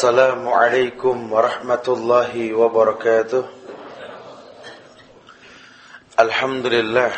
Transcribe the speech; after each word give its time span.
السلام 0.00 0.48
عليكم 0.48 1.32
ورحمة 1.32 1.86
الله 1.88 2.32
وبركاته. 2.54 3.44
الحمد 6.20 6.66
لله. 6.66 7.12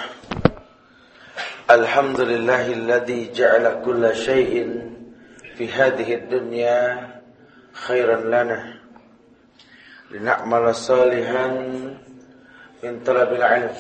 الحمد 1.71 2.21
لله 2.21 2.65
الذي 2.73 3.31
جعل 3.39 3.87
كل 3.87 4.03
شيء 4.17 4.83
في 5.55 5.71
هذه 5.71 6.15
الدنيا 6.15 6.83
خيرا 7.87 8.19
لنا. 8.27 8.83
لنعمل 10.11 10.75
صالحا 10.75 11.47
من 12.83 12.93
طلب 13.07 13.31
العلم. 13.33 13.75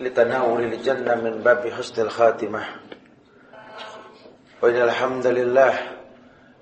لتناول 0.00 0.62
الجنة 0.72 1.14
من 1.14 1.44
باب 1.44 1.68
حسن 1.68 2.02
الخاتمة. 2.02 2.62
وإن 4.62 4.76
الحمد 4.88 5.26
لله 5.26 5.93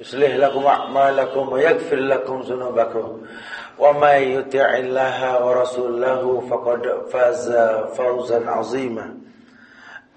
يصلح 0.00 0.34
لكم 0.36 0.66
أعمالكم 0.66 1.52
ويغفر 1.52 1.96
لكم 1.96 2.40
ذنوبكم. 2.40 3.22
وما 3.78 4.16
يطع 4.16 4.76
الله 4.76 5.46
ورسوله 5.46 6.42
فقد 6.50 6.82
فاز 7.12 7.52
فوزا 7.96 8.50
عظيما. 8.50 9.14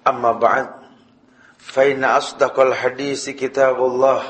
أما 0.06 0.32
بعد 0.32 0.68
فإن 1.58 2.04
أصدق 2.04 2.60
الحديث 2.60 3.30
كتاب 3.30 3.76
الله 3.84 4.22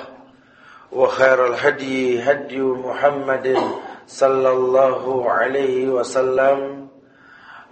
وخير 0.93 1.47
الهدي 1.47 2.23
هدي 2.23 2.61
محمد 2.61 3.59
صلى 4.07 4.51
الله 4.51 5.31
عليه 5.31 5.89
وسلم 5.89 6.89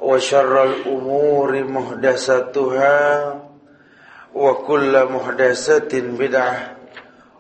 وشر 0.01 0.65
الأمور 0.65 1.65
محدثاتها 1.65 3.35
وكل 4.35 5.05
محدثة 5.05 6.01
بدعة. 6.01 6.80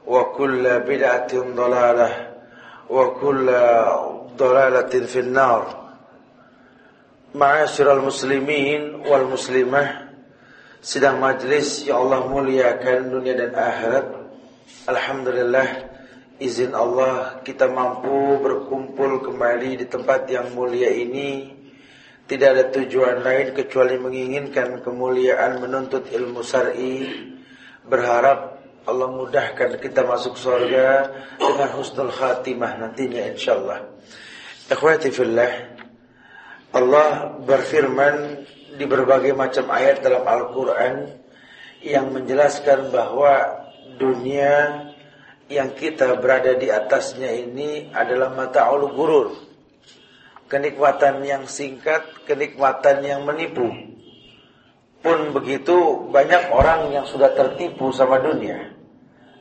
وكل 0.07 0.79
بدعة 0.79 1.31
ضلالة 1.33 2.09
وكل 2.89 3.47
ضلالة 4.37 4.93
في 5.05 5.19
النار 5.19 5.63
معاشر 7.35 7.87
المسلمين 7.93 8.81
والمسلمة 9.09 10.05
sedang 10.85 11.17
majlis 11.17 11.89
yang 11.89 12.05
Allah 12.05 12.29
muliakan 12.29 13.09
dunia 13.09 13.33
dan 13.33 13.57
akhirat 13.57 14.05
Alhamdulillah 14.85 15.89
izin 16.37 16.77
Allah 16.77 17.41
kita 17.41 17.65
mampu 17.73 18.37
berkumpul 18.37 19.25
kembali 19.25 19.81
di 19.81 19.85
tempat 19.89 20.29
yang 20.29 20.53
mulia 20.53 20.93
ini 20.93 21.57
tidak 22.29 22.49
ada 22.53 22.65
tujuan 22.69 23.25
lain 23.25 23.57
kecuali 23.57 23.97
menginginkan 23.97 24.85
kemuliaan 24.85 25.57
menuntut 25.57 26.05
ilmu 26.13 26.45
syar'i 26.45 27.09
berharap 27.81 28.58
Allah 28.90 29.06
mudahkan 29.06 29.78
kita 29.78 30.02
masuk 30.02 30.34
surga 30.34 31.14
dengan 31.38 31.70
husnul 31.78 32.10
khatimah 32.10 32.74
nantinya 32.82 33.30
insyaallah. 33.30 33.86
Ikhwati 34.66 35.14
fillah, 35.14 35.78
Allah 36.74 37.38
berfirman 37.38 38.46
di 38.74 38.84
berbagai 38.86 39.34
macam 39.34 39.70
ayat 39.70 40.02
dalam 40.02 40.26
Al-Qur'an 40.26 41.10
yang 41.82 42.10
menjelaskan 42.14 42.90
bahwa 42.90 43.66
dunia 43.98 44.86
yang 45.50 45.74
kita 45.74 46.14
berada 46.22 46.54
di 46.54 46.70
atasnya 46.70 47.30
ini 47.34 47.90
adalah 47.90 48.30
mata'ul 48.30 48.94
gurur. 48.94 49.28
Kenikmatan 50.46 51.22
yang 51.26 51.46
singkat, 51.46 52.26
kenikmatan 52.26 53.02
yang 53.02 53.22
menipu. 53.26 53.66
Pun 55.02 55.34
begitu 55.34 56.06
banyak 56.10 56.54
orang 56.54 56.94
yang 56.94 57.06
sudah 57.06 57.34
tertipu 57.34 57.90
sama 57.90 58.22
dunia. 58.22 58.69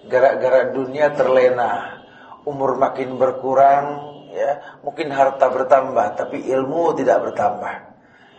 Gara-gara 0.07 0.71
dunia 0.71 1.11
terlena, 1.11 1.99
umur 2.47 2.79
makin 2.79 3.19
berkurang, 3.19 3.85
ya 4.31 4.79
mungkin 4.79 5.11
harta 5.11 5.51
bertambah, 5.51 6.15
tapi 6.15 6.47
ilmu 6.47 6.95
tidak 6.95 7.19
bertambah. 7.27 7.73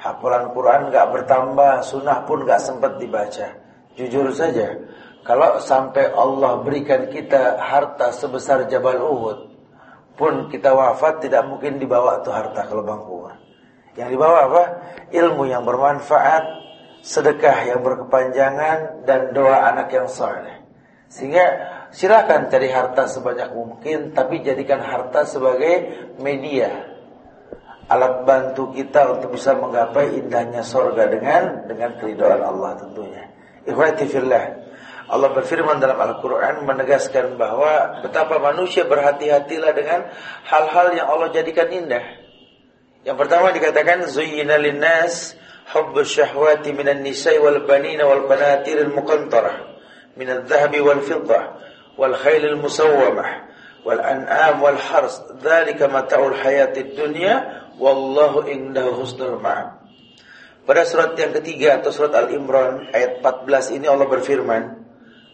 Hafalan 0.00 0.56
Quran 0.56 0.88
nggak 0.88 1.06
bertambah, 1.12 1.84
sunnah 1.84 2.25
pun 2.25 2.48
nggak 2.48 2.65
sempat 2.65 2.97
dibaca. 2.97 3.53
Jujur 3.93 4.32
saja, 4.32 4.72
kalau 5.21 5.60
sampai 5.60 6.09
Allah 6.16 6.65
berikan 6.65 7.12
kita 7.12 7.60
harta 7.60 8.09
sebesar 8.09 8.65
Jabal 8.72 8.97
Uhud, 8.97 9.38
pun 10.16 10.48
kita 10.48 10.72
wafat 10.72 11.28
tidak 11.28 11.44
mungkin 11.44 11.77
dibawa 11.77 12.25
tuh 12.25 12.32
harta 12.32 12.65
ke 12.65 12.72
lubang 12.72 13.04
kubur. 13.04 13.37
Yang 13.97 14.16
dibawa 14.16 14.38
apa? 14.48 14.62
Ilmu 15.12 15.44
yang 15.48 15.69
bermanfaat, 15.69 16.44
sedekah 17.04 17.69
yang 17.69 17.81
berkepanjangan 17.84 19.04
dan 19.04 19.37
doa 19.37 19.69
anak 19.69 19.92
yang 19.92 20.09
soleh. 20.09 20.59
Sehingga 21.10 21.44
silakan 21.91 22.47
cari 22.47 22.71
harta 22.71 23.10
sebanyak 23.10 23.50
mungkin 23.50 24.15
tapi 24.15 24.47
jadikan 24.47 24.78
harta 24.78 25.26
sebagai 25.26 25.91
media 26.22 26.91
alat 27.91 28.22
bantu 28.22 28.71
kita 28.71 29.19
untuk 29.19 29.34
bisa 29.34 29.59
menggapai 29.59 30.15
indahnya 30.15 30.62
sorga 30.62 31.10
dengan 31.10 31.66
dengan 31.66 31.98
keridhaan 31.98 32.38
Allah 32.38 32.78
tentunya. 32.78 33.26
Ikhwati 33.66 34.06
fillah. 34.06 34.71
Allah 35.10 35.34
berfirman 35.34 35.82
dalam 35.82 35.98
Al-Quran 35.98 36.62
menegaskan 36.62 37.34
bahwa 37.34 37.98
betapa 38.06 38.38
manusia 38.38 38.87
berhati-hatilah 38.87 39.75
dengan 39.75 40.06
hal-hal 40.47 40.94
yang 40.94 41.10
Allah 41.10 41.34
jadikan 41.34 41.66
indah. 41.66 42.22
Yang 43.03 43.16
pertama 43.19 43.50
dikatakan 43.50 44.06
zuyyina 44.06 44.54
linnas 44.62 45.34
hubbus 45.75 46.15
syahwati 46.15 46.71
minan 46.71 47.03
nisa'i 47.03 47.42
wal 47.42 47.66
banina 47.66 48.06
wal 48.06 48.31
banatiril 48.31 48.94
muqantarah 48.94 49.70
wal 52.00 52.15
khailil 52.16 52.59
musawwamah 52.59 53.50
wal 53.84 54.00
an'am 54.00 54.60
wal 54.60 54.76
hars 54.76 55.21
dzalika 55.41 55.88
mata'ul 55.88 56.37
hayatid 56.37 56.97
dunya 56.97 57.65
wallahu 57.81 58.44
indahu 58.48 59.04
husnul 59.04 59.41
ma'ab. 59.41 59.81
Pada 60.69 60.84
surat 60.84 61.16
yang 61.16 61.32
ketiga 61.34 61.81
atau 61.81 61.91
surat 61.91 62.12
Al-Imran 62.12 62.93
ayat 62.93 63.25
14 63.25 63.81
ini 63.81 63.88
Allah 63.88 64.06
berfirman 64.06 64.62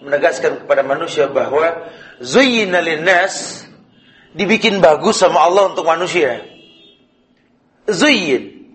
menegaskan 0.00 0.64
kepada 0.64 0.86
manusia 0.86 1.26
bahwa 1.26 1.90
zuyyina 2.22 2.78
linnas 2.78 3.66
dibikin 4.36 4.78
bagus 4.78 5.20
sama 5.20 5.42
Allah 5.42 5.72
untuk 5.74 5.88
manusia. 5.88 6.44
Zuyyin 7.86 8.74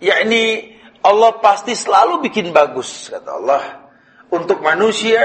yakni 0.00 0.76
Allah 1.00 1.40
pasti 1.40 1.76
selalu 1.76 2.24
bikin 2.28 2.52
bagus 2.52 3.08
kata 3.12 3.30
Allah 3.36 3.89
untuk 4.30 4.62
manusia 4.62 5.20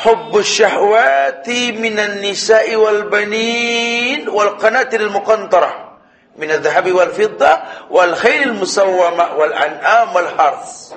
hubbus 0.00 0.48
syahwati 0.48 1.76
minan 1.76 2.24
nisa'i 2.24 2.72
wal 2.74 3.12
banin 3.12 4.24
wal 4.28 4.56
qanatiril 4.56 5.12
muqantarah 5.12 6.00
min 6.40 6.48
adh-dhahabi 6.48 6.96
wal 6.96 7.12
fiddah 7.12 7.86
wal 7.92 8.16
khailil 8.16 8.56
musawwamah 8.56 9.36
wal 9.36 9.52
an'am 9.52 10.08
wal 10.16 10.30
hars 10.32 10.96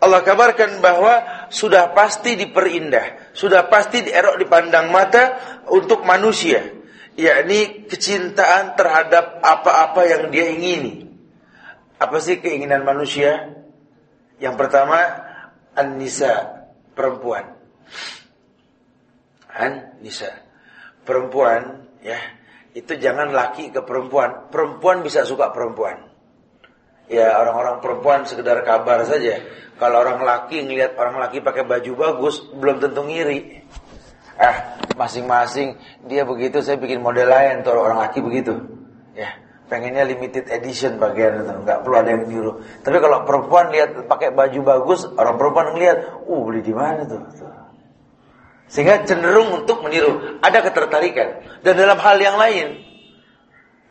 Allah 0.00 0.24
kabarkan 0.24 0.80
bahwa 0.80 1.44
sudah 1.52 1.92
pasti 1.92 2.32
diperindah, 2.32 3.36
sudah 3.36 3.68
pasti 3.68 4.00
dierok 4.00 4.40
dipandang 4.40 4.88
mata 4.88 5.36
untuk 5.68 6.08
manusia, 6.08 6.64
yakni 7.20 7.84
kecintaan 7.84 8.80
terhadap 8.80 9.44
apa-apa 9.44 10.08
yang 10.08 10.32
dia 10.32 10.56
ingini. 10.56 11.04
Apa 12.00 12.16
sih 12.16 12.40
keinginan 12.40 12.80
manusia? 12.80 13.52
Yang 14.40 14.56
pertama, 14.56 14.96
an-nisa, 15.76 16.66
perempuan. 16.94 17.44
An-nisa. 19.50 20.30
perempuan 21.00 21.90
ya 22.04 22.14
itu 22.70 22.94
jangan 22.94 23.34
laki 23.34 23.74
ke 23.74 23.82
perempuan. 23.82 24.46
Perempuan 24.52 25.02
bisa 25.02 25.26
suka 25.26 25.50
perempuan. 25.50 26.06
Ya 27.10 27.34
orang-orang 27.42 27.82
perempuan 27.82 28.22
sekedar 28.22 28.62
kabar 28.62 29.02
saja. 29.02 29.42
Kalau 29.74 30.06
orang 30.06 30.22
laki 30.22 30.62
ngelihat 30.62 30.94
orang 30.94 31.18
laki 31.18 31.42
pakai 31.42 31.66
baju 31.66 31.92
bagus, 31.98 32.38
belum 32.54 32.78
tentu 32.78 33.02
ngiri. 33.02 33.66
Ah, 34.38 34.78
masing-masing 34.94 35.74
dia 36.06 36.22
begitu, 36.22 36.62
saya 36.62 36.78
bikin 36.78 37.02
model 37.02 37.26
lain 37.26 37.66
tuh 37.66 37.74
orang 37.74 38.06
laki 38.06 38.22
begitu. 38.22 38.54
Ya, 39.18 39.34
pengennya 39.70 40.02
limited 40.02 40.50
edition 40.50 40.98
bagian 40.98 41.46
itu, 41.46 41.54
nggak 41.62 41.78
perlu 41.86 41.96
ada 41.96 42.10
yang 42.10 42.26
niru. 42.26 42.58
Tapi 42.82 42.98
kalau 42.98 43.22
perempuan 43.22 43.70
lihat 43.70 44.10
pakai 44.10 44.34
baju 44.34 44.60
bagus, 44.66 45.06
orang 45.14 45.38
perempuan 45.38 45.66
ngelihat, 45.78 46.26
uh 46.26 46.40
beli 46.42 46.60
di 46.60 46.74
mana 46.74 47.06
tuh? 47.06 47.22
Sehingga 48.70 49.02
cenderung 49.02 49.62
untuk 49.62 49.82
meniru. 49.82 50.38
Ada 50.42 50.62
ketertarikan. 50.62 51.42
Dan 51.66 51.74
dalam 51.74 51.98
hal 51.98 52.18
yang 52.22 52.38
lain. 52.38 52.66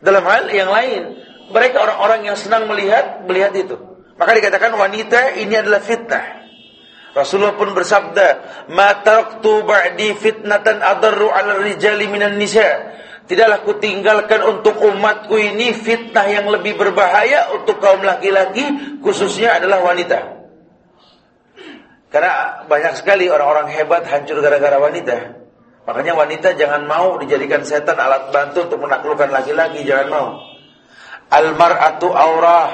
Dalam 0.00 0.24
hal 0.24 0.48
yang 0.48 0.72
lain. 0.72 1.20
Mereka 1.52 1.76
orang-orang 1.76 2.32
yang 2.32 2.36
senang 2.40 2.64
melihat, 2.64 3.28
melihat 3.28 3.52
itu. 3.52 3.76
Maka 4.16 4.36
dikatakan 4.40 4.72
wanita 4.72 5.36
ini 5.36 5.52
adalah 5.52 5.84
fitnah. 5.84 6.40
Rasulullah 7.12 7.58
pun 7.58 7.74
bersabda, 7.74 8.26
"Ma 8.70 9.02
taraktu 9.02 9.66
ba'di 9.66 10.14
fitnatan 10.14 10.78
adarru 10.80 11.28
'ala 11.28 11.58
rijali 11.58 12.06
minan 12.06 12.38
nisa." 12.38 12.99
Tidaklah 13.30 13.62
kutinggalkan 13.62 14.42
untuk 14.42 14.82
umatku 14.82 15.38
ini 15.38 15.70
fitnah 15.70 16.26
yang 16.26 16.50
lebih 16.50 16.74
berbahaya 16.74 17.54
untuk 17.54 17.78
kaum 17.78 18.02
laki-laki, 18.02 18.98
khususnya 18.98 19.54
adalah 19.54 19.86
wanita. 19.86 20.18
Karena 22.10 22.66
banyak 22.66 22.98
sekali 22.98 23.30
orang-orang 23.30 23.70
hebat 23.70 24.02
hancur 24.10 24.42
gara-gara 24.42 24.82
wanita. 24.82 25.46
Makanya 25.86 26.18
wanita 26.18 26.58
jangan 26.58 26.90
mau 26.90 27.22
dijadikan 27.22 27.62
setan 27.62 28.02
alat 28.02 28.34
bantu 28.34 28.66
untuk 28.66 28.82
menaklukkan 28.82 29.30
laki-laki, 29.30 29.86
jangan 29.86 30.08
mau. 30.10 30.28
Almar'atu 31.30 32.10
aurah. 32.10 32.70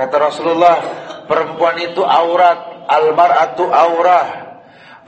Kata 0.00 0.16
Rasulullah, 0.16 0.80
perempuan 1.28 1.76
itu 1.76 2.00
aurat. 2.00 2.88
Almar'atu 2.88 3.68
aurah. 3.68 4.28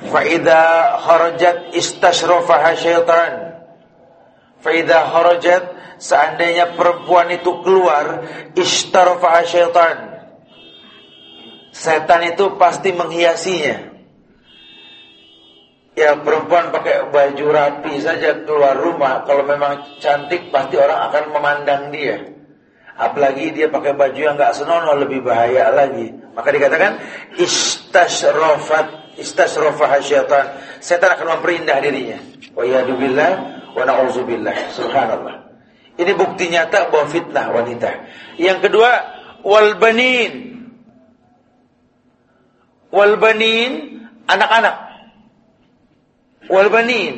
Faida 0.05 1.01
kharajat 1.01 1.73
istashrafaha 1.73 2.77
syaitan. 2.77 3.52
Faida 4.63 5.11
kharajat 5.11 5.63
seandainya 5.99 6.79
perempuan 6.79 7.35
itu 7.35 7.51
keluar 7.67 8.23
istarafaha 8.55 9.43
syaitan. 9.43 9.97
Setan 11.75 12.23
itu 12.31 12.55
pasti 12.55 12.95
menghiasinya. 12.95 13.91
Ya 15.93 16.17
perempuan 16.17 16.73
pakai 16.73 17.13
baju 17.13 17.47
rapi 17.53 18.01
saja 18.01 18.33
keluar 18.49 18.81
rumah 18.81 19.29
Kalau 19.29 19.45
memang 19.45 20.01
cantik 20.01 20.49
pasti 20.49 20.81
orang 20.81 21.11
akan 21.13 21.25
memandang 21.37 21.83
dia. 21.93 22.33
Apalagi 22.97 23.53
dia 23.53 23.69
pakai 23.69 23.93
baju 23.93 24.17
yang 24.17 24.37
gak 24.41 24.57
senonoh 24.57 24.97
lebih 25.01 25.25
bahaya 25.25 25.69
lagi. 25.73 26.13
Maka 26.33 26.49
dikatakan 26.49 26.93
Istashrofat 27.37 29.17
Istashrofah 29.21 30.01
syaitan. 30.01 30.61
Setan 30.81 31.17
akan 31.17 31.41
memperindah 31.41 31.77
dirinya. 31.81 32.21
Wa 32.53 32.65
yadubillah 32.65 33.62
Wa 33.73 33.83
na'udzubillah 33.89 34.73
Subhanallah. 34.73 35.37
Ini 35.97 36.13
bukti 36.17 36.49
nyata 36.49 36.89
bahwa 36.89 37.07
fitnah 37.09 37.53
wanita. 37.53 37.91
Yang 38.41 38.69
kedua 38.69 38.91
Walbanin 39.43 40.53
wal 42.95 43.19
banin 43.19 44.05
anak-anak. 44.31 44.77
Wal 46.47 46.71
banin. 46.71 47.15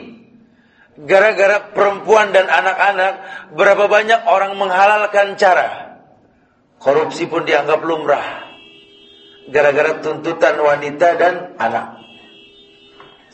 Gara-gara 0.94 1.74
perempuan 1.74 2.30
dan 2.30 2.46
anak-anak 2.46 3.12
berapa 3.58 3.90
banyak 3.90 4.20
orang 4.30 4.54
menghalalkan 4.54 5.34
cara? 5.34 5.98
Korupsi 6.78 7.26
pun 7.26 7.42
dianggap 7.42 7.82
lumrah. 7.82 8.46
Gara-gara 9.50 9.98
tuntutan 10.00 10.54
wanita 10.56 11.18
dan 11.18 11.34
anak 11.58 11.93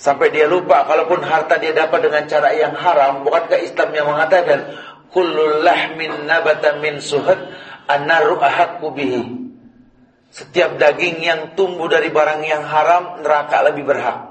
sampai 0.00 0.32
dia 0.32 0.48
lupa 0.48 0.88
kalaupun 0.88 1.20
harta 1.20 1.60
dia 1.60 1.76
dapat 1.76 2.08
dengan 2.08 2.24
cara 2.24 2.56
yang 2.56 2.72
haram 2.72 3.20
bukankah 3.20 3.60
Islam 3.60 3.92
yang 3.92 4.08
mengatakan 4.08 4.72
kullu 5.12 5.60
lahmin 5.60 6.24
nabata 6.24 6.80
min 6.80 7.04
suhad 7.04 7.52
annaru 7.84 8.40
ahakku 8.40 8.96
bihi 8.96 9.40
setiap 10.30 10.78
daging 10.78 11.20
yang 11.20 11.40
tumbuh 11.58 11.90
dari 11.90 12.08
barang 12.08 12.40
yang 12.46 12.62
haram 12.62 13.18
neraka 13.20 13.66
lebih 13.66 13.82
berhak. 13.82 14.30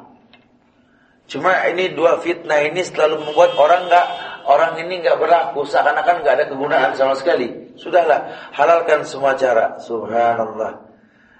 Cuma 1.29 1.53
ini 1.69 1.93
dua 1.93 2.17
fitnah 2.23 2.63
ini 2.65 2.81
selalu 2.81 3.21
membuat 3.21 3.53
orang 3.59 3.85
nggak 3.85 4.07
orang 4.49 4.73
ini 4.81 5.03
nggak 5.03 5.19
berlaku 5.19 5.67
seakan-akan 5.67 6.25
nggak 6.25 6.33
ada 6.39 6.45
kegunaan 6.47 6.91
sama 6.95 7.13
sekali. 7.19 7.75
Sudahlah 7.77 8.49
halalkan 8.55 9.05
semua 9.05 9.35
cara. 9.35 9.77
Subhanallah. 9.77 10.88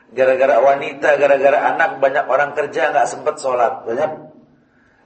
Gara-gara 0.10 0.58
wanita, 0.58 1.22
gara-gara 1.22 1.60
anak 1.70 2.02
banyak 2.02 2.26
orang 2.26 2.58
kerja 2.58 2.90
nggak 2.90 3.08
sempat 3.08 3.38
sholat 3.38 3.86
banyak. 3.86 4.12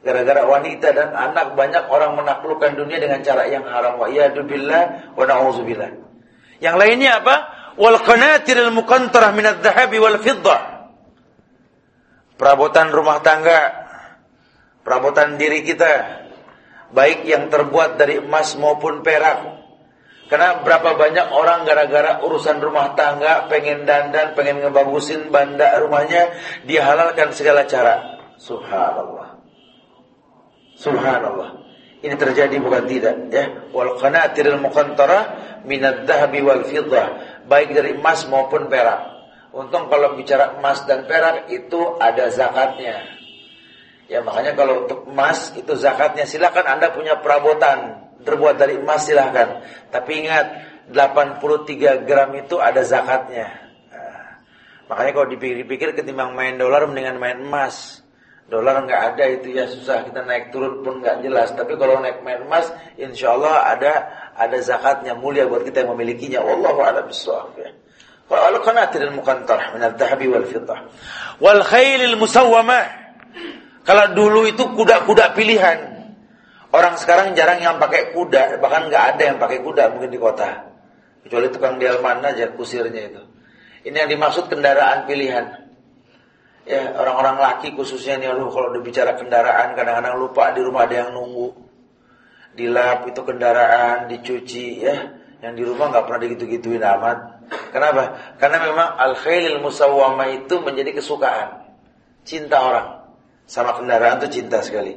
Gara-gara 0.04 0.44
wanita 0.44 0.88
dan 0.92 1.16
anak 1.16 1.56
banyak 1.56 1.88
orang 1.88 2.20
menaklukkan 2.20 2.76
dunia 2.76 3.00
dengan 3.00 3.24
cara 3.24 3.48
yang 3.48 3.64
haram. 3.68 4.00
Wa 4.00 4.08
billah 4.12 5.16
wa 5.16 5.24
na'udzubillah. 5.24 5.92
Yang 6.60 6.76
lainnya 6.76 7.24
apa? 7.24 7.36
wal 7.78 7.98
qanatiril 8.02 8.74
muqantarah 8.74 9.34
minadh 9.34 9.62
dhahabi 9.62 9.98
wal 9.98 10.20
fiddah. 10.22 10.92
Perabotan 12.38 12.90
rumah 12.90 13.22
tangga, 13.22 13.88
perabotan 14.82 15.38
diri 15.38 15.64
kita, 15.64 16.26
baik 16.92 17.24
yang 17.24 17.48
terbuat 17.48 17.96
dari 17.98 18.20
emas 18.20 18.58
maupun 18.58 19.06
perak. 19.06 19.63
Karena 20.34 20.66
berapa 20.66 20.98
banyak 20.98 21.30
orang 21.30 21.62
gara-gara 21.62 22.18
urusan 22.26 22.58
rumah 22.58 22.98
tangga 22.98 23.46
pengen 23.54 23.86
dandan, 23.86 24.34
pengen 24.34 24.66
ngebagusin 24.66 25.30
banda 25.30 25.78
rumahnya, 25.78 26.34
dia 26.66 26.82
halalkan 26.82 27.30
segala 27.38 27.70
cara. 27.70 28.18
Subhanallah. 28.42 29.38
Subhanallah. 30.74 31.50
Ini 32.02 32.18
terjadi 32.18 32.58
bukan 32.58 32.90
tidak 32.90 33.30
ya. 33.30 33.70
Wal 33.78 33.94
qanatiril 34.02 34.58
muqantarah 34.58 35.24
minadh 35.70 36.10
dhahabi 36.10 36.42
wal 36.42 36.66
fiddah 36.66 37.38
baik 37.46 37.78
dari 37.78 37.94
emas 37.94 38.26
maupun 38.26 38.74
perak. 38.74 39.14
Untung 39.54 39.86
kalau 39.86 40.18
bicara 40.18 40.58
emas 40.58 40.82
dan 40.90 41.06
perak 41.06 41.46
itu 41.54 42.02
ada 42.02 42.34
zakatnya. 42.34 43.06
Ya 44.10 44.26
makanya 44.26 44.58
kalau 44.58 44.90
untuk 44.90 45.06
emas 45.06 45.54
itu 45.54 45.78
zakatnya 45.78 46.26
silakan 46.26 46.66
Anda 46.66 46.90
punya 46.90 47.22
perabotan 47.22 48.03
terbuat 48.24 48.56
dari 48.58 48.80
emas 48.80 49.06
silakan. 49.06 49.62
Tapi 49.92 50.12
ingat 50.26 50.46
83 50.90 52.08
gram 52.08 52.32
itu 52.36 52.60
ada 52.60 52.82
zakatnya. 52.84 53.48
Nah, 53.92 54.44
makanya 54.92 55.12
kalau 55.16 55.28
dipikir-pikir 55.32 55.96
ketimbang 55.96 56.36
main 56.36 56.60
dolar 56.60 56.88
mendingan 56.90 57.20
main 57.22 57.40
emas. 57.40 58.02
Dolar 58.44 58.84
nggak 58.84 59.02
ada 59.16 59.24
itu 59.32 59.56
ya 59.56 59.64
susah 59.72 60.04
kita 60.04 60.28
naik 60.28 60.52
turun 60.52 60.84
pun 60.84 61.00
nggak 61.00 61.24
jelas. 61.24 61.56
Tapi 61.56 61.80
kalau 61.80 62.04
naik 62.04 62.20
main 62.28 62.44
emas, 62.44 62.68
insya 63.00 63.40
Allah 63.40 63.72
ada 63.72 63.94
ada 64.36 64.58
zakatnya 64.60 65.16
mulia 65.16 65.48
buat 65.48 65.64
kita 65.64 65.88
yang 65.88 65.96
memilikinya. 65.96 66.44
Wallahu 66.44 66.80
a'lam 66.84 67.08
bishawab. 67.08 67.56
Wal 68.28 68.60
qanatir 68.66 69.08
al-muqantarah 69.08 69.78
min 69.78 69.82
al-dhahabi 69.84 70.26
wal 70.28 70.48
fiddah. 70.48 70.80
Wal 71.40 71.64
khailil 71.64 72.20
musawwamah. 72.20 72.86
Kalau 73.84 74.06
dulu 74.16 74.48
itu 74.48 74.64
kuda-kuda 74.64 75.36
pilihan. 75.36 75.93
Orang 76.74 76.98
sekarang 76.98 77.38
jarang 77.38 77.62
yang 77.62 77.78
pakai 77.78 78.18
kuda, 78.18 78.58
bahkan 78.58 78.90
nggak 78.90 79.04
ada 79.14 79.24
yang 79.30 79.38
pakai 79.38 79.62
kuda 79.62 79.94
mungkin 79.94 80.10
di 80.10 80.18
kota. 80.18 80.74
Kecuali 81.22 81.54
tukang 81.54 81.78
delman 81.78 82.26
aja 82.26 82.50
kusirnya 82.50 83.14
itu. 83.14 83.24
Ini 83.86 83.94
yang 83.94 84.10
dimaksud 84.10 84.50
kendaraan 84.50 85.06
pilihan. 85.06 85.70
Ya, 86.66 86.98
orang-orang 86.98 87.38
laki 87.38 87.78
khususnya 87.78 88.18
nih, 88.18 88.34
aduh 88.34 88.50
kalau 88.50 88.74
bicara 88.82 89.14
kendaraan 89.20 89.78
kadang-kadang 89.78 90.16
lupa 90.18 90.50
di 90.56 90.64
rumah 90.64 90.90
ada 90.90 91.06
yang 91.06 91.10
nunggu 91.14 91.64
dilap 92.58 93.06
itu 93.06 93.22
kendaraan, 93.22 94.10
dicuci 94.10 94.82
ya. 94.82 94.98
Yang 95.44 95.54
di 95.60 95.64
rumah 95.68 95.92
nggak 95.92 96.04
pernah 96.08 96.22
digitu-gituin 96.24 96.82
amat. 96.82 97.18
Kenapa? 97.70 98.34
Karena 98.40 98.58
memang 98.64 98.90
al-khailil 98.96 99.60
musawwama 99.60 100.32
itu 100.32 100.58
menjadi 100.64 100.96
kesukaan. 100.96 101.70
Cinta 102.24 102.64
orang. 102.64 102.88
Sama 103.44 103.76
kendaraan 103.76 104.24
itu 104.24 104.40
cinta 104.40 104.64
sekali. 104.64 104.96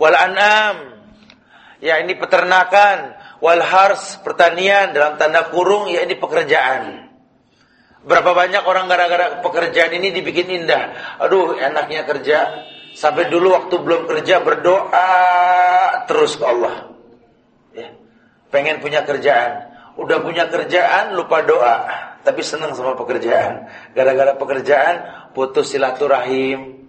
Wal 0.00 0.16
an'am. 0.16 0.91
Ya 1.82 1.98
ini 1.98 2.14
peternakan. 2.14 3.18
Wal 3.42 3.58
hars 3.58 4.22
pertanian 4.22 4.94
dalam 4.94 5.18
tanda 5.18 5.50
kurung 5.50 5.90
ya 5.90 6.06
ini 6.06 6.14
pekerjaan. 6.14 7.10
Berapa 8.06 8.34
banyak 8.34 8.62
orang 8.62 8.86
gara-gara 8.86 9.42
pekerjaan 9.42 9.90
ini 9.98 10.14
dibikin 10.14 10.46
indah. 10.62 11.18
Aduh 11.18 11.58
enaknya 11.58 12.06
kerja. 12.06 12.70
Sampai 12.94 13.26
dulu 13.26 13.50
waktu 13.56 13.74
belum 13.82 14.06
kerja 14.06 14.46
berdoa 14.46 15.10
terus 16.06 16.38
ke 16.38 16.44
Allah 16.44 16.92
pengen 18.52 18.84
punya 18.84 19.02
kerjaan. 19.02 19.72
Udah 19.96 20.20
punya 20.20 20.46
kerjaan 20.52 21.16
lupa 21.16 21.40
doa, 21.42 21.76
tapi 22.20 22.44
senang 22.44 22.76
sama 22.76 22.94
pekerjaan. 22.94 23.66
Gara-gara 23.96 24.36
pekerjaan 24.36 24.94
putus 25.32 25.72
silaturahim. 25.72 26.81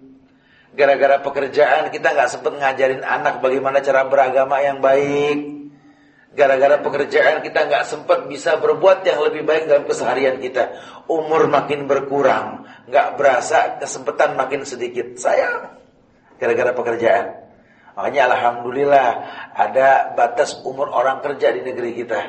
Gara-gara 0.74 1.22
pekerjaan 1.22 1.94
kita 1.94 2.18
nggak 2.18 2.28
sempat 2.34 2.58
ngajarin 2.58 3.06
anak 3.06 3.38
bagaimana 3.38 3.78
cara 3.78 4.10
beragama 4.10 4.58
yang 4.58 4.82
baik. 4.82 5.54
Gara-gara 6.34 6.82
pekerjaan 6.82 7.46
kita 7.46 7.70
nggak 7.70 7.84
sempat 7.86 8.26
bisa 8.26 8.58
berbuat 8.58 9.06
yang 9.06 9.22
lebih 9.22 9.46
baik 9.46 9.70
dalam 9.70 9.86
keseharian 9.86 10.42
kita. 10.42 10.74
Umur 11.06 11.46
makin 11.46 11.86
berkurang, 11.86 12.66
nggak 12.90 13.14
berasa 13.14 13.78
kesempatan 13.78 14.34
makin 14.34 14.66
sedikit. 14.66 15.14
Sayang, 15.14 15.78
gara-gara 16.42 16.74
pekerjaan. 16.74 17.46
Makanya 17.94 18.34
alhamdulillah 18.34 19.08
ada 19.54 20.10
batas 20.18 20.58
umur 20.66 20.90
orang 20.90 21.22
kerja 21.22 21.54
di 21.54 21.62
negeri 21.62 21.94
kita. 22.02 22.20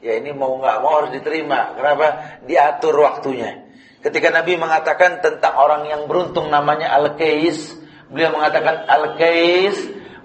Ya 0.00 0.16
ini 0.16 0.32
mau 0.32 0.56
nggak 0.56 0.76
mau 0.80 1.04
harus 1.04 1.12
diterima. 1.12 1.76
Kenapa? 1.76 2.40
Diatur 2.48 2.96
waktunya. 2.96 3.68
Ketika 4.00 4.32
Nabi 4.32 4.56
mengatakan 4.56 5.20
tentang 5.20 5.60
orang 5.60 5.84
yang 5.84 6.08
beruntung 6.08 6.48
namanya 6.48 6.96
Al-Qais, 6.96 7.79
beliau 8.10 8.34
mengatakan 8.34 8.84
Al-Qais 8.90 9.78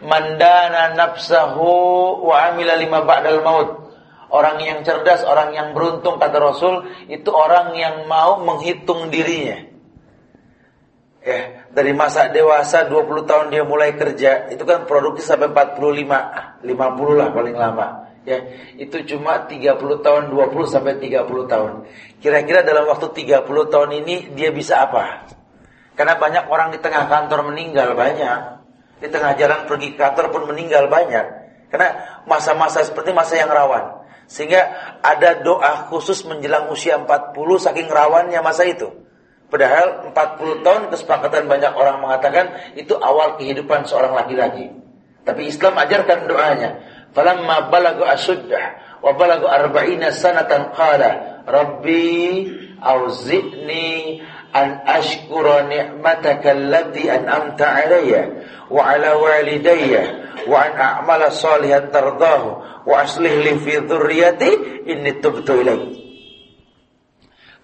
mandana 0.04 0.94
nafsahu 0.94 2.22
wa 2.26 2.36
amila 2.52 2.76
lima 2.78 3.06
ba'dal 3.06 3.42
maut. 3.42 3.70
Orang 4.26 4.60
yang 4.60 4.82
cerdas, 4.82 5.22
orang 5.24 5.54
yang 5.54 5.72
beruntung 5.72 6.18
kata 6.18 6.42
Rasul 6.42 6.90
itu 7.08 7.30
orang 7.30 7.78
yang 7.78 8.10
mau 8.10 8.42
menghitung 8.42 9.14
dirinya. 9.14 9.72
Ya, 11.26 11.66
dari 11.74 11.90
masa 11.98 12.30
dewasa 12.30 12.86
20 12.86 13.26
tahun 13.26 13.46
dia 13.50 13.66
mulai 13.66 13.98
kerja, 13.98 14.46
itu 14.54 14.62
kan 14.62 14.86
produksi 14.86 15.26
sampai 15.26 15.50
45, 15.50 16.62
50 16.62 17.18
lah 17.18 17.34
paling 17.34 17.58
lama. 17.58 17.88
Ya, 18.26 18.42
itu 18.78 19.06
cuma 19.10 19.46
30 19.46 20.02
tahun, 20.02 20.34
20 20.34 20.70
sampai 20.70 20.98
30 21.02 21.46
tahun. 21.46 21.86
Kira-kira 22.22 22.66
dalam 22.66 22.90
waktu 22.90 23.14
30 23.14 23.46
tahun 23.46 23.90
ini 24.06 24.34
dia 24.34 24.50
bisa 24.50 24.86
apa? 24.86 25.30
Karena 25.96 26.20
banyak 26.20 26.52
orang 26.52 26.76
di 26.76 26.80
tengah 26.84 27.08
kantor 27.08 27.52
meninggal 27.52 27.96
banyak. 27.96 28.40
Di 29.00 29.08
tengah 29.08 29.36
jalan 29.40 29.64
pergi 29.68 29.96
kantor 29.96 30.32
pun 30.32 30.44
meninggal 30.52 30.92
banyak. 30.92 31.26
Karena 31.72 32.22
masa-masa 32.28 32.84
seperti 32.84 33.16
masa 33.16 33.40
yang 33.40 33.48
rawan. 33.52 34.04
Sehingga 34.28 34.62
ada 35.00 35.40
doa 35.40 35.88
khusus 35.88 36.28
menjelang 36.28 36.68
usia 36.72 37.00
40 37.00 37.36
saking 37.60 37.88
rawannya 37.88 38.40
masa 38.44 38.68
itu. 38.68 38.92
Padahal 39.48 40.12
40 40.12 40.66
tahun 40.66 40.84
kesepakatan 40.92 41.46
banyak 41.46 41.72
orang 41.78 42.02
mengatakan 42.02 42.76
itu 42.76 42.98
awal 42.98 43.38
kehidupan 43.38 43.86
seorang 43.86 44.18
laki-laki. 44.18 44.74
Tapi 45.26 45.42
Islam 45.48 45.78
ajarkan 45.80 46.28
doanya. 46.28 46.70
Falamma 47.16 47.72
balagu 47.72 48.04
asuddah 48.04 49.00
wa 49.00 49.16
balagu 49.16 49.48
arba'ina 49.48 50.12
sanatan 50.12 50.76
qala 50.76 51.42
Rabbi 51.46 52.50
auzi'ni 52.82 54.20
an 54.56 54.88
ashkura 54.88 55.68
ni'mataka 55.68 56.56
allati 56.56 57.12
an'amta 57.12 57.68
alayya 57.68 58.24
wa 58.72 58.88
ala 58.88 59.20
walidayya 59.20 60.04
wa 60.48 60.64
an 60.64 60.72
a'mala 60.80 61.28
salihan 61.28 61.92
tardahu 61.92 62.64
wa 62.88 62.96
aslih 63.04 63.44
li 63.44 63.60
fi 63.60 63.84
dhurriyyati 63.84 64.50
inni 64.88 65.20
tubtu 65.20 65.60
ilaik. 65.60 65.84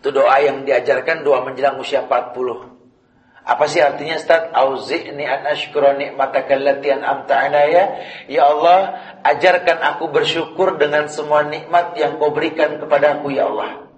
Itu 0.03 0.09
doa 0.11 0.35
yang 0.43 0.67
diajarkan 0.67 1.23
doa 1.23 1.47
menjelang 1.47 1.79
usia 1.79 2.03
40. 2.03 2.71
Apa 3.41 3.65
sih 3.65 3.81
artinya 3.81 4.17
Ustaz? 4.17 4.53
Auzi'ni 4.53 5.25
an 5.25 5.49
ashkura 5.49 5.97
ni'mataka 5.97 6.57
allati 6.57 6.93
an'amta 6.93 7.33
alayya. 7.37 7.83
Ya 8.29 8.45
Allah, 8.49 8.97
ajarkan 9.25 9.81
aku 9.81 10.13
bersyukur 10.13 10.77
dengan 10.77 11.09
semua 11.09 11.45
nikmat 11.45 11.97
yang 11.97 12.21
Kau 12.21 12.33
berikan 12.33 12.77
kepadaku 12.77 13.33
ya 13.33 13.49
Allah. 13.49 13.90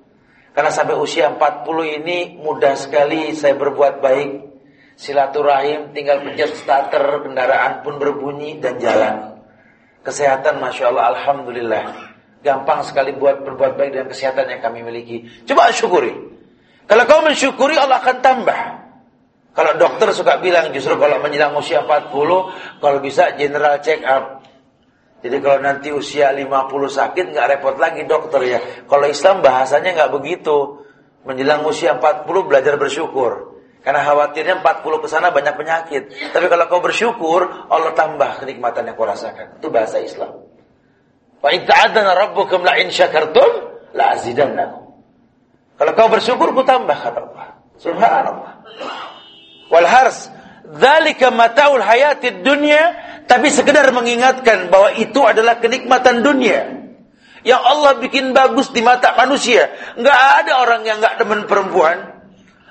Karena 0.53 0.69
sampai 0.69 0.93
usia 0.93 1.33
40 1.33 1.97
ini 2.01 2.37
mudah 2.37 2.77
sekali 2.77 3.33
saya 3.33 3.57
berbuat 3.57 4.05
baik. 4.05 4.31
Silaturahim 4.93 5.89
tinggal 5.97 6.21
pencet 6.21 6.53
starter, 6.53 7.25
kendaraan 7.25 7.81
pun 7.81 7.97
berbunyi 7.97 8.61
dan 8.61 8.77
jalan. 8.77 9.41
Kesehatan 10.05 10.61
Masya 10.61 10.93
Allah 10.93 11.17
Alhamdulillah. 11.17 11.85
Gampang 12.45 12.85
sekali 12.85 13.17
buat 13.17 13.41
berbuat 13.41 13.73
baik 13.79 13.91
dengan 13.97 14.07
kesehatan 14.13 14.45
yang 14.53 14.61
kami 14.61 14.85
miliki. 14.85 15.25
Coba 15.49 15.73
syukuri. 15.73 16.13
Kalau 16.85 17.03
kau 17.09 17.25
mensyukuri 17.25 17.73
Allah 17.73 18.03
akan 18.03 18.17
tambah. 18.21 18.61
Kalau 19.53 19.71
dokter 19.77 20.09
suka 20.13 20.37
bilang 20.37 20.69
justru 20.69 20.97
kalau 20.97 21.17
menjelang 21.21 21.53
usia 21.57 21.81
40, 21.81 22.13
kalau 22.77 22.97
bisa 23.01 23.33
general 23.39 23.81
check 23.81 24.05
up. 24.05 24.42
Jadi 25.23 25.39
kalau 25.39 25.63
nanti 25.63 25.87
usia 25.95 26.35
50 26.35 26.43
sakit 26.91 27.25
nggak 27.31 27.47
repot 27.55 27.79
lagi 27.79 28.03
dokter 28.03 28.43
ya. 28.43 28.59
Kalau 28.91 29.07
Islam 29.07 29.39
bahasanya 29.39 29.95
nggak 29.95 30.11
begitu. 30.19 30.83
Menjelang 31.23 31.63
usia 31.63 31.95
40 31.95 32.27
belajar 32.27 32.75
bersyukur. 32.75 33.55
Karena 33.79 34.03
khawatirnya 34.03 34.59
40 34.59 35.03
ke 35.03 35.07
sana 35.07 35.31
banyak 35.31 35.55
penyakit. 35.55 36.03
Tapi 36.35 36.45
kalau 36.51 36.67
kau 36.67 36.83
bersyukur, 36.83 37.47
Allah 37.71 37.95
tambah 37.95 38.43
kenikmatan 38.43 38.91
yang 38.91 38.95
kau 38.99 39.07
rasakan. 39.07 39.59
Itu 39.63 39.71
bahasa 39.71 40.03
Islam. 40.03 40.43
Wa 41.39 41.51
in 41.51 41.63
rabbukum 41.67 42.63
la 42.63 42.79
in 42.79 42.91
syakartum 42.91 43.51
la 43.95 44.19
azidannakum. 44.19 45.03
Kalau 45.79 45.91
kau 45.95 46.07
bersyukur 46.11 46.51
ku 46.51 46.63
tambah 46.67 46.95
kata 46.95 47.19
Allah. 47.19 47.47
Subhanallah. 47.79 48.51
Wal 49.67 49.87
hars 49.87 50.31
dzalika 50.63 51.27
mataul 51.35 51.83
hayatid 51.83 52.39
dunya 52.39 52.95
tapi 53.29 53.47
sekedar 53.49 53.87
mengingatkan 53.95 54.67
bahwa 54.67 54.93
itu 54.99 55.19
adalah 55.23 55.59
kenikmatan 55.63 56.21
dunia 56.21 56.83
yang 57.43 57.59
Allah 57.59 57.99
bikin 57.99 58.31
bagus 58.31 58.71
di 58.71 58.79
mata 58.79 59.11
manusia. 59.19 59.67
Enggak 59.99 60.17
ada 60.43 60.63
orang 60.63 60.81
yang 60.87 61.03
enggak 61.03 61.19
demen 61.19 61.43
perempuan. 61.43 62.23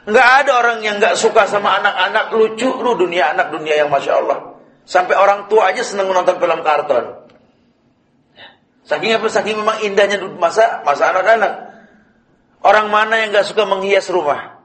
Enggak 0.09 0.29
ada 0.43 0.51
orang 0.59 0.79
yang 0.81 0.97
enggak 0.97 1.21
suka 1.21 1.45
sama 1.45 1.77
anak-anak 1.79 2.33
lucu 2.35 2.69
lu 2.81 2.97
dunia 2.97 3.37
anak 3.37 3.53
dunia 3.53 3.85
yang 3.85 3.93
masya 3.93 4.25
Allah. 4.25 4.57
Sampai 4.83 5.15
orang 5.15 5.47
tua 5.47 5.71
aja 5.71 5.85
seneng 5.85 6.09
menonton 6.11 6.41
film 6.41 6.61
kartun. 6.65 7.05
Saking 8.83 9.15
apa? 9.15 9.29
Saking 9.31 9.57
memang 9.63 9.79
indahnya 9.85 10.19
masa 10.41 10.83
masa 10.83 11.15
anak-anak. 11.15 11.53
Orang 12.63 12.91
mana 12.91 13.23
yang 13.23 13.35
gak 13.35 13.47
suka 13.47 13.67
menghias 13.67 14.07
rumah? 14.11 14.63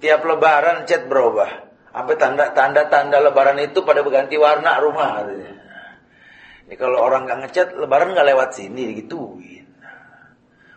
Tiap 0.00 0.22
lebaran 0.22 0.86
cat 0.86 1.06
berubah. 1.06 1.69
Sampai 1.90 2.14
tanda-tanda 2.14 2.86
tanda 2.86 3.18
lebaran 3.18 3.58
itu 3.58 3.82
pada 3.82 4.06
berganti 4.06 4.38
warna 4.38 4.78
rumah 4.78 5.20
katanya. 5.20 5.52
Ini 6.70 6.74
kalau 6.78 7.02
orang 7.02 7.26
gak 7.26 7.38
ngecat, 7.42 7.68
lebaran 7.74 8.14
gak 8.14 8.30
lewat 8.30 8.54
sini 8.54 8.94
digituin. 8.94 9.66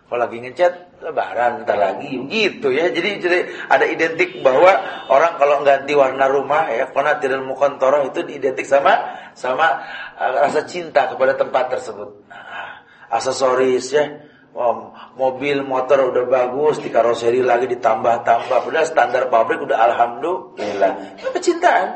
Kalau 0.09 0.29
lagi 0.29 0.41
ngecat, 0.41 0.73
lebaran 1.05 1.65
ntar 1.65 1.77
lagi 1.77 2.17
gitu 2.33 2.73
ya. 2.73 2.89
Jadi, 2.89 3.21
jadi 3.21 3.39
ada 3.69 3.85
identik 3.85 4.41
bahwa 4.41 4.73
orang 5.09 5.37
kalau 5.37 5.61
ganti 5.61 5.93
warna 5.93 6.25
rumah 6.29 6.65
ya, 6.69 6.89
karena 6.89 7.21
tidak 7.21 7.45
mukontoroh 7.45 8.09
itu 8.09 8.25
identik 8.29 8.65
sama 8.65 8.93
sama 9.37 9.85
uh, 10.17 10.49
rasa 10.49 10.65
cinta 10.65 11.13
kepada 11.13 11.37
tempat 11.37 11.77
tersebut. 11.77 12.25
Nah, 12.25 12.85
aksesoris 13.13 13.85
ya. 13.93 14.32
Oh, 14.53 14.93
mobil 15.17 15.65
motor 15.65 16.13
udah 16.13 16.29
bagus, 16.29 16.77
di 16.77 16.93
karoseri 16.93 17.41
lagi 17.41 17.65
ditambah-tambah. 17.65 18.69
Udah 18.69 18.85
standar 18.85 19.25
pabrik 19.33 19.65
udah 19.65 19.81
alhamdulillah. 19.81 21.17
Itu 21.17 21.33
kecintaan. 21.33 21.87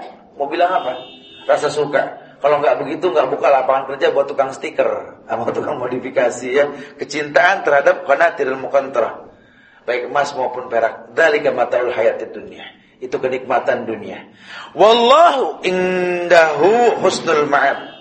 Mau 0.41 0.49
bilang 0.49 0.73
apa? 0.81 0.97
Rasa 1.45 1.69
suka. 1.69 2.17
Kalau 2.41 2.57
nggak 2.61 2.81
begitu 2.81 3.13
nggak 3.13 3.29
buka 3.29 3.49
lapangan 3.49 3.93
kerja 3.93 4.13
buat 4.13 4.29
tukang 4.29 4.53
stiker, 4.53 5.21
sama 5.25 5.49
tukang 5.53 5.77
modifikasi 5.77 6.49
ya. 6.49 6.65
Kecintaan 6.97 7.61
terhadap 7.61 8.05
karena 8.09 8.33
tidak 8.33 8.57
mukantrah. 8.57 9.29
Baik 9.85 10.09
emas 10.09 10.33
maupun 10.33 10.65
perak. 10.65 11.13
Dalika 11.13 11.53
mataul 11.53 11.93
hayat 11.93 12.21
dunia. 12.33 12.65
Itu 12.97 13.21
kenikmatan 13.21 13.85
dunia. 13.85 14.33
Wallahu 14.73 15.61
indahu 15.61 16.97
husnul 17.05 17.45
ma'ab. 17.45 17.97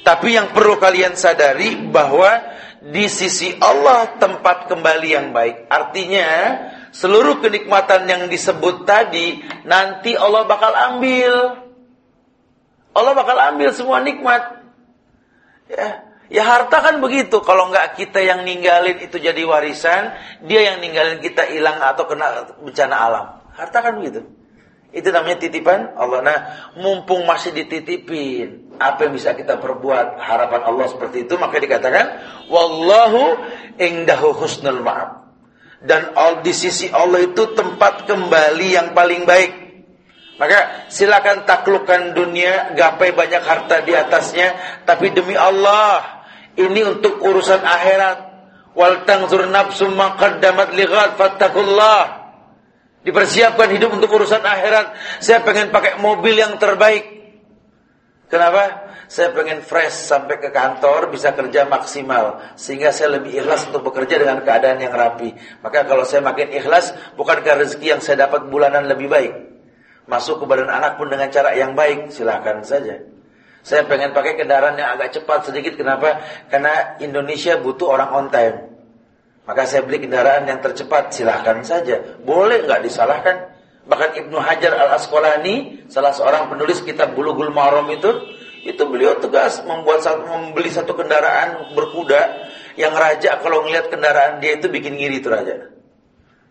Tapi 0.00 0.40
yang 0.40 0.56
perlu 0.56 0.80
kalian 0.80 1.12
sadari 1.20 1.76
bahwa 1.92 2.40
di 2.78 3.10
sisi 3.10 3.58
Allah 3.58 4.18
tempat 4.22 4.70
kembali 4.70 5.08
yang 5.10 5.28
baik. 5.34 5.66
Artinya, 5.66 6.28
seluruh 6.94 7.42
kenikmatan 7.42 8.06
yang 8.06 8.22
disebut 8.30 8.86
tadi 8.86 9.42
nanti 9.66 10.14
Allah 10.14 10.46
bakal 10.46 10.72
ambil. 10.74 11.34
Allah 12.94 13.12
bakal 13.14 13.36
ambil 13.54 13.70
semua 13.74 13.98
nikmat. 14.02 14.62
Ya, 15.68 16.06
ya 16.30 16.42
harta 16.46 16.78
kan 16.78 17.02
begitu. 17.02 17.42
Kalau 17.42 17.70
nggak 17.70 17.98
kita 17.98 18.22
yang 18.22 18.46
ninggalin 18.46 19.02
itu 19.02 19.18
jadi 19.18 19.42
warisan, 19.42 20.14
dia 20.46 20.72
yang 20.72 20.78
ninggalin 20.78 21.18
kita 21.18 21.50
hilang 21.50 21.82
atau 21.82 22.06
kena 22.06 22.56
bencana 22.62 22.94
alam. 22.94 23.26
Harta 23.58 23.82
kan 23.82 23.98
begitu. 23.98 24.22
Itu 24.88 25.12
namanya 25.12 25.44
titipan 25.44 25.92
Allah. 25.98 26.24
Nah, 26.24 26.38
mumpung 26.80 27.28
masih 27.28 27.52
dititipin, 27.52 28.67
apa 28.78 29.06
yang 29.06 29.12
bisa 29.18 29.34
kita 29.34 29.58
perbuat? 29.58 30.22
Harapan 30.22 30.62
Allah 30.64 30.86
seperti 30.88 31.26
itu, 31.26 31.34
maka 31.36 31.58
dikatakan, 31.58 32.06
Wallahu 32.48 33.36
indahu 33.76 34.32
husnul 34.38 34.80
ma'ab. 34.80 35.28
Dan 35.78 36.10
di 36.42 36.50
sisi 36.50 36.90
Allah 36.90 37.22
itu 37.22 37.54
tempat 37.54 38.06
kembali 38.06 38.68
yang 38.74 38.88
paling 38.94 39.22
baik. 39.26 39.52
Maka 40.38 40.86
silakan 40.86 41.42
taklukkan 41.42 42.14
dunia, 42.14 42.74
gapai 42.78 43.10
banyak 43.10 43.42
harta 43.42 43.82
di 43.82 43.90
atasnya, 43.94 44.54
tapi 44.86 45.10
demi 45.10 45.34
Allah, 45.34 46.22
ini 46.54 46.82
untuk 46.86 47.18
urusan 47.22 47.62
akhirat. 47.62 48.18
Wal 48.78 49.02
tangzur 49.02 49.42
nafsum 49.50 49.98
ma 49.98 50.14
qaddamat 50.14 50.70
fattakullah. 51.18 52.30
Dipersiapkan 53.02 53.74
hidup 53.74 53.94
untuk 53.94 54.10
urusan 54.14 54.42
akhirat. 54.42 54.94
Saya 55.18 55.42
pengen 55.42 55.74
pakai 55.74 55.98
mobil 55.98 56.38
yang 56.38 56.54
terbaik. 56.58 57.17
Kenapa? 58.28 58.92
Saya 59.08 59.32
pengen 59.32 59.64
fresh 59.64 60.04
sampai 60.04 60.36
ke 60.36 60.52
kantor 60.52 61.08
bisa 61.08 61.32
kerja 61.32 61.64
maksimal 61.64 62.44
sehingga 62.60 62.92
saya 62.92 63.16
lebih 63.16 63.32
ikhlas 63.40 63.64
untuk 63.72 63.88
bekerja 63.88 64.20
dengan 64.20 64.44
keadaan 64.44 64.84
yang 64.84 64.92
rapi. 64.92 65.32
Maka 65.64 65.88
kalau 65.88 66.04
saya 66.04 66.20
makin 66.20 66.52
ikhlas 66.52 66.92
bukankah 67.16 67.64
rezeki 67.64 67.96
yang 67.96 68.02
saya 68.04 68.28
dapat 68.28 68.52
bulanan 68.52 68.84
lebih 68.84 69.08
baik? 69.08 69.32
Masuk 70.04 70.40
ke 70.40 70.44
badan 70.44 70.68
anak 70.68 71.00
pun 71.00 71.08
dengan 71.08 71.32
cara 71.32 71.56
yang 71.56 71.72
baik, 71.72 72.12
silahkan 72.12 72.60
saja. 72.64 73.00
Saya 73.64 73.84
pengen 73.84 74.12
pakai 74.16 74.36
kendaraan 74.36 74.76
yang 74.76 74.96
agak 74.96 75.20
cepat 75.20 75.48
sedikit. 75.48 75.76
Kenapa? 75.76 76.20
Karena 76.48 76.96
Indonesia 77.00 77.56
butuh 77.60 77.88
orang 77.92 78.10
on 78.12 78.26
time. 78.32 78.56
Maka 79.48 79.64
saya 79.64 79.84
beli 79.84 80.04
kendaraan 80.04 80.44
yang 80.44 80.60
tercepat, 80.60 81.12
silahkan 81.16 81.64
saja. 81.64 82.20
Boleh 82.20 82.64
nggak 82.64 82.84
disalahkan? 82.84 83.57
Bahkan 83.88 84.10
Ibnu 84.20 84.36
Hajar 84.36 84.76
al-Asqalani, 84.76 85.88
salah 85.88 86.12
seorang 86.12 86.52
penulis 86.52 86.84
kitab 86.84 87.16
Bulughul 87.16 87.48
Maram 87.48 87.88
itu, 87.88 88.12
itu 88.68 88.82
beliau 88.84 89.16
tegas 89.16 89.64
membuat 89.64 90.04
satu, 90.04 90.28
membeli 90.28 90.68
satu 90.68 90.92
kendaraan 90.92 91.72
berkuda 91.72 92.52
yang 92.76 92.92
raja 92.92 93.40
kalau 93.40 93.64
ngelihat 93.64 93.88
kendaraan 93.88 94.44
dia 94.44 94.60
itu 94.60 94.68
bikin 94.68 94.92
ngiri 94.92 95.24
itu 95.24 95.32
raja. 95.32 95.72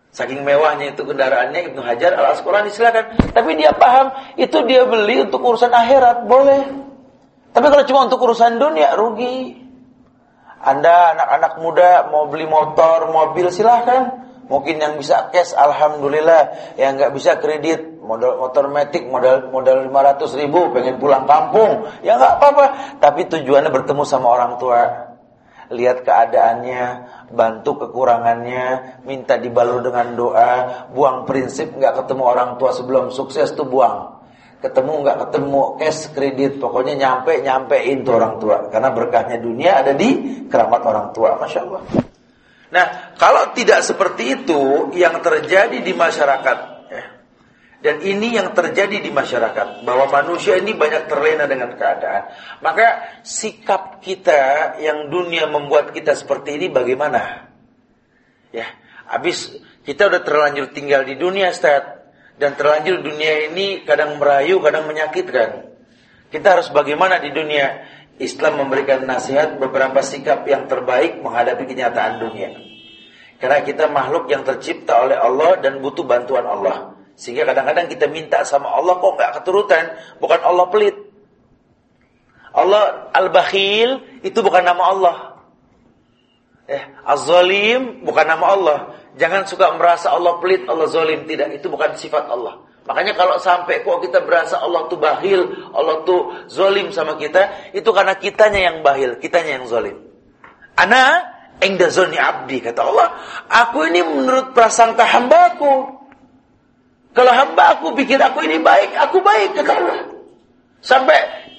Saking 0.10 0.42
mewahnya 0.42 0.98
itu 0.98 1.06
kendaraannya 1.06 1.72
Ibnu 1.72 1.82
Hajar 1.86 2.18
al-Asqalani 2.18 2.74
silakan. 2.74 3.14
Tapi 3.38 3.54
dia 3.54 3.70
paham 3.78 4.34
itu 4.34 4.58
dia 4.66 4.90
beli 4.90 5.30
untuk 5.30 5.46
urusan 5.46 5.70
akhirat, 5.70 6.26
boleh. 6.26 6.64
Tapi 7.54 7.66
kalau 7.70 7.86
cuma 7.86 8.10
untuk 8.10 8.26
urusan 8.26 8.58
dunia 8.58 8.98
rugi. 8.98 9.62
Anda 10.58 11.14
anak-anak 11.14 11.54
muda 11.62 11.90
mau 12.10 12.26
beli 12.34 12.50
motor, 12.50 13.14
mobil 13.14 13.54
silahkan. 13.54 14.27
Mungkin 14.48 14.80
yang 14.80 14.96
bisa 14.96 15.28
cash 15.28 15.52
alhamdulillah, 15.52 16.76
yang 16.80 16.96
nggak 16.96 17.12
bisa 17.12 17.36
kredit, 17.36 18.00
modal 18.00 18.40
motor 18.40 18.72
metik 18.72 19.04
modal 19.04 19.52
modal 19.52 19.84
500 19.92 20.40
ribu 20.40 20.72
pengen 20.72 20.96
pulang 20.96 21.28
kampung, 21.28 21.84
ya 22.00 22.16
nggak 22.16 22.40
apa-apa. 22.40 22.66
Tapi 23.04 23.28
tujuannya 23.28 23.68
bertemu 23.68 24.04
sama 24.08 24.32
orang 24.32 24.56
tua. 24.56 24.82
Lihat 25.68 26.08
keadaannya, 26.08 26.84
bantu 27.36 27.76
kekurangannya, 27.76 29.04
minta 29.04 29.36
dibalut 29.36 29.84
dengan 29.84 30.16
doa, 30.16 30.52
buang 30.96 31.28
prinsip 31.28 31.76
nggak 31.76 32.00
ketemu 32.04 32.24
orang 32.24 32.56
tua 32.56 32.72
sebelum 32.72 33.12
sukses 33.12 33.52
tuh 33.52 33.68
buang. 33.68 34.16
Ketemu 34.64 35.04
nggak 35.04 35.18
ketemu 35.28 35.76
cash 35.76 36.08
kredit, 36.16 36.64
pokoknya 36.64 36.96
nyampe 36.96 37.44
nyampein 37.44 38.00
tuh 38.08 38.16
orang 38.16 38.40
tua. 38.40 38.72
Karena 38.72 38.96
berkahnya 38.96 39.44
dunia 39.44 39.84
ada 39.84 39.92
di 39.92 40.40
keramat 40.48 40.82
orang 40.88 41.08
tua, 41.12 41.36
masya 41.36 41.68
Allah. 41.68 41.84
Nah, 42.68 43.16
kalau 43.16 43.56
tidak 43.56 43.84
seperti 43.84 44.44
itu 44.44 44.92
yang 45.00 45.24
terjadi 45.24 45.80
di 45.80 45.94
masyarakat, 45.96 46.58
ya, 46.92 47.04
dan 47.80 47.96
ini 48.04 48.36
yang 48.36 48.52
terjadi 48.52 49.00
di 49.00 49.08
masyarakat, 49.08 49.88
bahwa 49.88 50.12
manusia 50.12 50.60
ini 50.60 50.76
banyak 50.76 51.08
terlena 51.08 51.48
dengan 51.48 51.72
keadaan, 51.80 52.28
maka 52.60 53.22
sikap 53.24 54.04
kita 54.04 54.76
yang 54.84 55.08
dunia 55.08 55.48
membuat 55.48 55.96
kita 55.96 56.12
seperti 56.12 56.60
ini 56.60 56.68
bagaimana? 56.68 57.48
Ya, 58.52 58.68
habis 59.08 59.48
kita 59.88 60.12
udah 60.12 60.28
terlanjur 60.28 60.76
tinggal 60.76 61.08
di 61.08 61.16
dunia, 61.16 61.56
Ustaz, 61.56 62.04
dan 62.36 62.60
terlanjur 62.60 63.00
dunia 63.00 63.48
ini 63.48 63.88
kadang 63.88 64.20
merayu, 64.20 64.60
kadang 64.60 64.92
menyakitkan. 64.92 65.72
Kita 66.28 66.60
harus 66.60 66.68
bagaimana 66.76 67.24
di 67.24 67.32
dunia? 67.32 67.88
Islam 68.18 68.66
memberikan 68.66 69.06
nasihat 69.06 69.62
beberapa 69.62 70.02
sikap 70.02 70.46
yang 70.50 70.66
terbaik 70.66 71.22
menghadapi 71.22 71.70
kenyataan 71.70 72.18
dunia. 72.18 72.58
Karena 73.38 73.62
kita 73.62 73.94
makhluk 73.94 74.26
yang 74.34 74.42
tercipta 74.42 74.98
oleh 75.06 75.14
Allah 75.14 75.62
dan 75.62 75.78
butuh 75.78 76.02
bantuan 76.02 76.42
Allah. 76.42 76.98
Sehingga 77.14 77.46
kadang-kadang 77.46 77.86
kita 77.90 78.10
minta 78.10 78.42
sama 78.42 78.74
Allah 78.74 78.98
kok 78.98 79.14
nggak 79.14 79.32
keturutan, 79.42 79.84
bukan 80.18 80.42
Allah 80.42 80.66
pelit. 80.74 80.98
Allah 82.58 83.14
Al-Bakhil 83.14 84.22
itu 84.26 84.40
bukan 84.42 84.66
nama 84.66 84.84
Allah. 84.90 85.18
Eh, 86.66 86.84
Az-Zalim 87.06 88.02
bukan 88.02 88.26
nama 88.26 88.46
Allah. 88.50 88.80
Jangan 89.18 89.50
suka 89.50 89.74
merasa 89.78 90.14
Allah 90.14 90.38
pelit, 90.38 90.70
Allah 90.70 90.86
zalim. 90.86 91.26
Tidak, 91.26 91.50
itu 91.58 91.68
bukan 91.74 91.98
sifat 91.98 92.30
Allah. 92.30 92.62
Makanya 92.88 93.20
kalau 93.20 93.36
sampai 93.36 93.84
kok 93.84 94.00
kita 94.00 94.24
berasa 94.24 94.64
Allah 94.64 94.88
tuh 94.88 94.96
bahil, 94.96 95.52
Allah 95.76 96.08
tuh 96.08 96.48
zolim 96.48 96.96
sama 96.96 97.20
kita, 97.20 97.76
itu 97.76 97.90
karena 97.92 98.16
kitanya 98.16 98.72
yang 98.72 98.78
bahil, 98.80 99.20
kitanya 99.20 99.60
yang 99.60 99.68
zolim. 99.68 100.08
Ana 100.80 101.28
engda 101.60 101.92
zoni 101.92 102.16
abdi, 102.16 102.64
kata 102.64 102.82
Allah. 102.88 103.08
Aku 103.68 103.84
ini 103.92 104.08
menurut 104.08 104.56
prasangka 104.56 105.04
hambaku. 105.04 106.00
Kalau 107.12 107.34
hamba 107.36 107.76
aku 107.76 107.92
pikir 107.98 108.24
aku 108.24 108.48
ini 108.48 108.64
baik, 108.64 108.96
aku 108.96 109.20
baik, 109.20 109.60
kata 109.60 109.72
Allah. 109.74 110.00
Sampai 110.80 111.18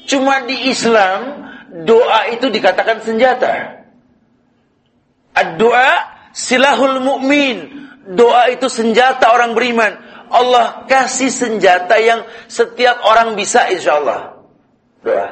cuma 0.08 0.48
di 0.48 0.72
Islam, 0.72 1.44
doa 1.84 2.32
itu 2.32 2.48
dikatakan 2.48 3.04
senjata. 3.04 3.84
Doa 5.60 5.90
silahul 6.32 7.04
mu'min. 7.04 7.76
Doa 8.08 8.48
itu 8.48 8.72
senjata 8.72 9.28
orang 9.36 9.52
beriman. 9.52 10.07
Allah 10.28 10.84
kasih 10.84 11.32
senjata 11.32 11.96
yang 12.00 12.24
setiap 12.48 13.00
orang 13.04 13.34
bisa 13.34 13.68
insya 13.72 14.00
Allah. 14.00 14.44
Doa. 15.00 15.28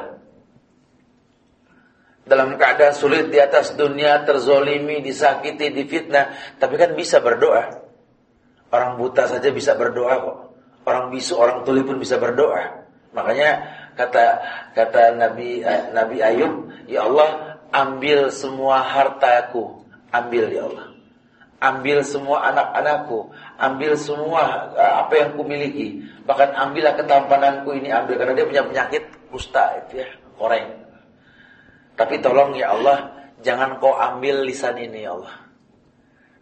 Dalam 2.27 2.59
keadaan 2.59 2.91
sulit 2.91 3.31
di 3.31 3.39
atas 3.39 3.79
dunia, 3.79 4.27
terzolimi, 4.27 4.99
disakiti, 4.99 5.71
difitnah. 5.71 6.57
Tapi 6.59 6.75
kan 6.75 6.91
bisa 6.97 7.23
berdoa. 7.23 7.87
Orang 8.67 8.99
buta 8.99 9.31
saja 9.31 9.47
bisa 9.47 9.79
berdoa 9.79 10.13
kok. 10.19 10.37
Orang 10.83 11.11
bisu, 11.15 11.39
orang 11.39 11.63
tuli 11.63 11.87
pun 11.87 11.99
bisa 12.03 12.19
berdoa. 12.19 12.83
Makanya 13.15 13.51
kata 13.95 14.23
kata 14.75 15.15
Nabi 15.15 15.63
eh, 15.63 15.95
Nabi 15.95 16.19
Ayub, 16.19 16.67
ya 16.91 17.07
Allah 17.07 17.63
ambil 17.71 18.27
semua 18.27 18.83
hartaku, 18.83 19.87
ambil 20.11 20.51
ya 20.51 20.67
Allah 20.67 20.97
ambil 21.57 22.05
semua 22.05 22.53
anak-anakku, 22.53 23.33
ambil 23.57 23.97
semua 23.97 24.73
eh, 24.77 24.93
apa 25.05 25.13
yang 25.17 25.29
kumiliki, 25.33 26.05
bahkan 26.23 26.53
ambillah 26.53 26.93
ketampananku 26.93 27.73
ini 27.73 27.89
ambil 27.89 28.15
karena 28.21 28.33
dia 28.37 28.45
punya 28.45 28.63
penyakit 28.65 29.03
kusta 29.33 29.83
itu 29.85 30.05
ya, 30.05 30.09
koreng. 30.37 30.85
Tapi 31.97 32.21
tolong 32.21 32.53
ya 32.53 32.77
Allah, 32.77 33.29
jangan 33.41 33.81
kau 33.81 33.97
ambil 33.97 34.45
lisan 34.45 34.77
ini 34.77 35.03
ya 35.03 35.17
Allah. 35.17 35.49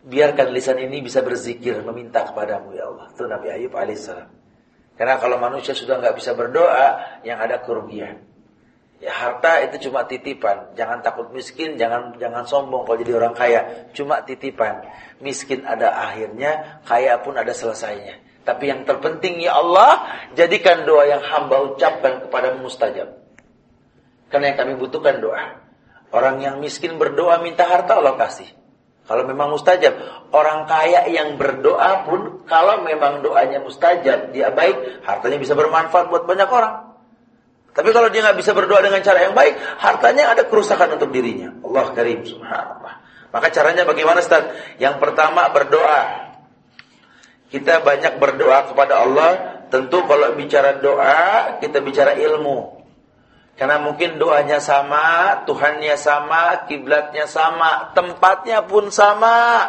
Biarkan 0.05 0.53
lisan 0.53 0.77
ini 0.83 1.01
bisa 1.01 1.23
berzikir, 1.25 1.81
meminta 1.81 2.27
kepadamu 2.27 2.75
ya 2.75 2.85
Allah. 2.91 3.09
Itu 3.09 3.25
Nabi 3.25 3.47
Ayub 3.49 3.73
alaihissalam. 3.73 4.29
Karena 4.95 5.17
kalau 5.17 5.41
manusia 5.41 5.73
sudah 5.73 5.97
nggak 5.97 6.15
bisa 6.19 6.37
berdoa, 6.37 7.19
yang 7.25 7.39
ada 7.39 7.63
kerugian. 7.63 8.34
Ya 9.03 9.11
harta 9.11 9.59
itu 9.67 9.89
cuma 9.89 10.07
titipan. 10.07 10.71
Jangan 10.79 11.03
takut 11.03 11.27
miskin, 11.35 11.75
jangan 11.75 12.15
jangan 12.15 12.47
sombong 12.47 12.87
kalau 12.87 12.97
jadi 12.97 13.19
orang 13.19 13.35
kaya. 13.35 13.91
Cuma 13.91 14.23
titipan. 14.23 14.87
Miskin 15.19 15.67
ada 15.67 15.91
akhirnya, 16.07 16.79
kaya 16.87 17.19
pun 17.19 17.35
ada 17.35 17.51
selesainya. 17.51 18.23
Tapi 18.45 18.69
yang 18.71 18.85
terpenting 18.85 19.41
ya 19.41 19.57
Allah, 19.57 20.05
jadikan 20.37 20.85
doa 20.85 21.09
yang 21.09 21.19
hamba 21.19 21.75
ucapkan 21.75 22.29
kepada 22.29 22.55
mustajab. 22.61 23.19
Karena 24.29 24.53
yang 24.53 24.57
kami 24.63 24.73
butuhkan 24.77 25.17
doa. 25.19 25.65
Orang 26.13 26.39
yang 26.39 26.61
miskin 26.61 26.95
berdoa 26.95 27.41
minta 27.41 27.65
harta 27.65 27.97
Allah 27.99 28.15
kasih. 28.15 28.47
Kalau 29.05 29.21
memang 29.25 29.53
mustajab, 29.53 29.93
orang 30.33 30.65
kaya 30.65 31.05
yang 31.09 31.37
berdoa 31.37 32.09
pun 32.09 32.41
kalau 32.49 32.81
memang 32.81 33.21
doanya 33.21 33.61
mustajab, 33.61 34.33
dia 34.33 34.49
baik, 34.49 35.05
hartanya 35.05 35.37
bisa 35.37 35.53
bermanfaat 35.53 36.09
buat 36.09 36.25
banyak 36.25 36.49
orang. 36.49 36.84
Tapi 37.75 37.91
kalau 37.91 38.07
dia 38.07 38.23
nggak 38.23 38.39
bisa 38.39 38.55
berdoa 38.55 38.79
dengan 38.79 39.03
cara 39.03 39.27
yang 39.27 39.35
baik, 39.35 39.59
hartanya 39.83 40.31
ada 40.31 40.47
kerusakan 40.47 40.95
untuk 40.95 41.11
dirinya. 41.11 41.51
Allah 41.59 41.91
karim, 41.91 42.23
subhanallah. 42.23 43.03
Maka 43.35 43.51
caranya 43.51 43.83
bagaimana 43.83 44.23
Ustaz? 44.23 44.47
Yang 44.79 44.95
pertama 45.03 45.51
berdoa. 45.51 46.31
Kita 47.51 47.83
banyak 47.83 48.15
berdoa 48.15 48.71
kepada 48.71 49.03
Allah. 49.03 49.31
Tentu 49.67 50.07
kalau 50.07 50.39
bicara 50.39 50.79
doa, 50.79 51.59
kita 51.59 51.83
bicara 51.83 52.15
ilmu. 52.15 52.79
Karena 53.59 53.79
mungkin 53.83 54.23
doanya 54.23 54.63
sama, 54.63 55.43
Tuhannya 55.43 55.99
sama, 55.99 56.67
kiblatnya 56.71 57.27
sama, 57.27 57.91
tempatnya 57.91 58.63
pun 58.63 58.87
sama. 58.87 59.67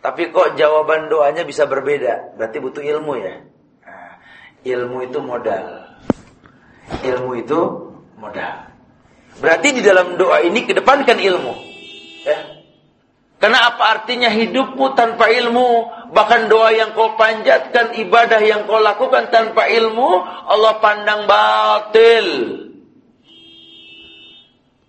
Tapi 0.00 0.32
kok 0.32 0.56
jawaban 0.56 1.12
doanya 1.12 1.44
bisa 1.44 1.68
berbeda? 1.68 2.36
Berarti 2.40 2.56
butuh 2.64 2.80
ilmu 2.80 3.12
ya. 3.20 3.44
Nah, 3.84 4.12
ilmu 4.64 5.04
itu 5.04 5.18
modal. 5.20 5.87
Ilmu 6.88 7.30
itu 7.36 7.60
modal. 8.16 8.68
Berarti 9.38 9.68
di 9.70 9.82
dalam 9.84 10.18
doa 10.18 10.42
ini 10.42 10.66
kedepankan 10.66 11.18
ilmu. 11.20 11.52
Ya. 12.26 12.58
Karena 13.38 13.70
apa 13.70 13.84
artinya 13.94 14.26
hidupmu 14.34 14.98
tanpa 14.98 15.30
ilmu? 15.30 15.94
Bahkan 16.10 16.50
doa 16.50 16.74
yang 16.74 16.90
kau 16.98 17.14
panjatkan, 17.14 17.94
ibadah 17.94 18.42
yang 18.42 18.66
kau 18.66 18.82
lakukan 18.82 19.30
tanpa 19.30 19.70
ilmu, 19.70 20.26
Allah 20.26 20.74
pandang 20.82 21.22
batil. 21.30 22.26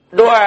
Doa 0.09 0.41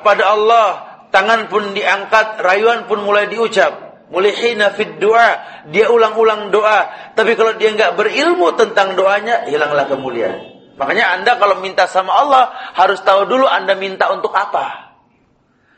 kepada 0.00 0.32
Allah, 0.32 0.68
tangan 1.12 1.52
pun 1.52 1.76
diangkat, 1.76 2.40
rayuan 2.40 2.88
pun 2.88 3.04
mulai 3.04 3.28
diucap. 3.28 4.08
Mulihina 4.08 4.72
fid 4.72 4.96
doa, 4.96 5.40
dia 5.68 5.92
ulang-ulang 5.92 6.48
doa. 6.48 7.12
Tapi 7.12 7.36
kalau 7.36 7.52
dia 7.60 7.76
nggak 7.76 8.00
berilmu 8.00 8.56
tentang 8.56 8.96
doanya, 8.96 9.44
hilanglah 9.44 9.84
kemuliaan. 9.88 10.51
Makanya 10.82 11.14
Anda 11.14 11.38
kalau 11.38 11.62
minta 11.62 11.86
sama 11.86 12.10
Allah 12.10 12.50
harus 12.74 12.98
tahu 13.06 13.30
dulu 13.30 13.46
Anda 13.46 13.78
minta 13.78 14.10
untuk 14.10 14.34
apa. 14.34 14.98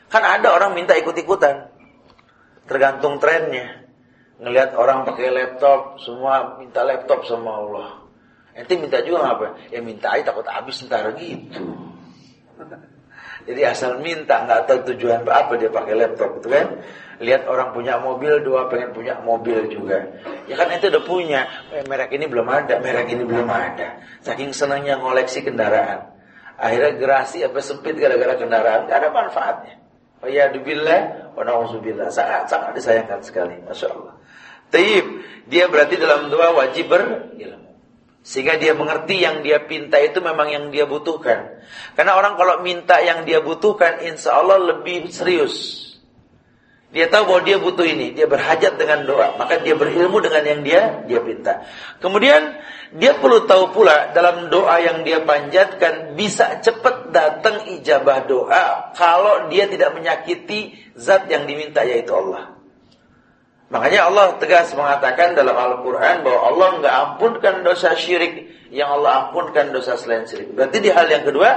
Kan 0.08 0.24
ada 0.24 0.56
orang 0.56 0.72
minta 0.72 0.96
ikut-ikutan. 0.96 1.68
Tergantung 2.64 3.20
trennya. 3.20 3.84
Ngelihat 4.40 4.72
orang 4.80 5.04
pakai 5.04 5.28
laptop, 5.28 6.00
semua 6.00 6.56
minta 6.56 6.80
laptop 6.80 7.28
sama 7.28 7.52
Allah. 7.52 7.88
Nanti 8.56 8.80
minta 8.80 9.04
juga 9.04 9.36
apa? 9.36 9.60
Ya 9.68 9.84
minta 9.84 10.16
aja 10.16 10.32
takut 10.32 10.48
habis 10.48 10.80
ntar 10.88 11.12
gitu. 11.20 11.60
Jadi 13.44 13.60
asal 13.60 14.00
minta 14.00 14.40
nggak 14.48 14.64
tahu 14.64 14.78
tujuan 14.94 15.20
apa 15.28 15.52
dia 15.60 15.68
pakai 15.68 15.94
laptop 16.00 16.40
itu 16.40 16.48
kan? 16.48 16.80
Lihat 17.20 17.44
orang 17.44 17.76
punya 17.76 18.00
mobil, 18.00 18.40
dua 18.40 18.72
pengen 18.72 18.96
punya 18.96 19.20
mobil 19.20 19.68
juga. 19.68 20.00
Ya 20.44 20.54
kan 20.60 20.68
itu 20.72 20.92
udah 20.92 21.04
punya. 21.04 21.48
Eh, 21.72 21.84
merek 21.88 22.12
ini 22.12 22.28
belum 22.28 22.44
ada, 22.44 22.76
merek 22.80 23.08
ini 23.08 23.24
belum 23.24 23.48
ada. 23.48 24.00
Saking 24.20 24.52
senangnya 24.52 25.00
ngoleksi 25.00 25.40
kendaraan. 25.40 26.12
Akhirnya 26.54 26.94
gerasi 26.94 27.42
apa 27.42 27.58
sempit 27.58 27.98
gara-gara 27.98 28.38
kendaraan, 28.38 28.86
gak 28.86 28.98
ada 29.02 29.08
manfaatnya. 29.10 29.74
Oh 30.22 30.30
ya 30.30 30.48
dubillah, 30.48 31.32
wa 31.34 31.42
na'udzubillah. 31.42 32.08
Sangat 32.08 32.48
sangat 32.48 32.76
disayangkan 32.78 33.20
sekali, 33.20 33.58
masya 33.64 33.90
Allah. 33.90 34.14
Taib, 34.72 35.06
dia 35.48 35.68
berarti 35.68 36.00
dalam 36.00 36.32
doa 36.32 36.56
wajib 36.56 36.88
berilmu. 36.88 37.60
Sehingga 38.24 38.56
dia 38.56 38.72
mengerti 38.72 39.20
yang 39.20 39.44
dia 39.44 39.60
pinta 39.68 40.00
itu 40.00 40.24
memang 40.24 40.48
yang 40.48 40.72
dia 40.72 40.88
butuhkan. 40.88 41.60
Karena 41.92 42.16
orang 42.16 42.40
kalau 42.40 42.64
minta 42.64 42.96
yang 43.04 43.28
dia 43.28 43.44
butuhkan, 43.44 44.00
insya 44.00 44.40
Allah 44.40 44.56
lebih 44.56 45.12
serius. 45.12 45.84
Dia 46.94 47.10
tahu 47.10 47.26
bahwa 47.26 47.42
dia 47.42 47.58
butuh 47.58 47.82
ini, 47.82 48.14
dia 48.14 48.30
berhajat 48.30 48.78
dengan 48.78 49.02
doa, 49.02 49.34
maka 49.34 49.58
dia 49.58 49.74
berilmu 49.74 50.22
dengan 50.22 50.46
yang 50.46 50.60
dia 50.62 51.02
dia 51.10 51.18
pinta. 51.18 51.66
Kemudian 51.98 52.54
dia 52.94 53.18
perlu 53.18 53.50
tahu 53.50 53.74
pula 53.74 54.14
dalam 54.14 54.46
doa 54.46 54.78
yang 54.78 55.02
dia 55.02 55.18
panjatkan 55.26 56.14
bisa 56.14 56.62
cepat 56.62 57.10
datang 57.10 57.66
ijabah 57.66 58.30
doa 58.30 58.94
kalau 58.94 59.50
dia 59.50 59.66
tidak 59.66 59.90
menyakiti 59.98 60.78
zat 60.94 61.26
yang 61.26 61.50
diminta 61.50 61.82
yaitu 61.82 62.14
Allah. 62.14 62.54
Makanya 63.74 64.06
Allah 64.06 64.38
tegas 64.38 64.70
mengatakan 64.78 65.34
dalam 65.34 65.58
Al-Quran 65.58 66.22
bahwa 66.22 66.40
Allah 66.46 66.68
nggak 66.78 66.94
ampunkan 66.94 67.54
dosa 67.66 67.98
syirik 67.98 68.46
yang 68.70 69.00
Allah 69.00 69.28
ampunkan 69.28 69.72
dosa 69.72 69.96
selain 69.96 70.24
syirik. 70.28 70.52
Berarti 70.52 70.78
di 70.80 70.90
hal 70.92 71.08
yang 71.08 71.24
kedua, 71.24 71.50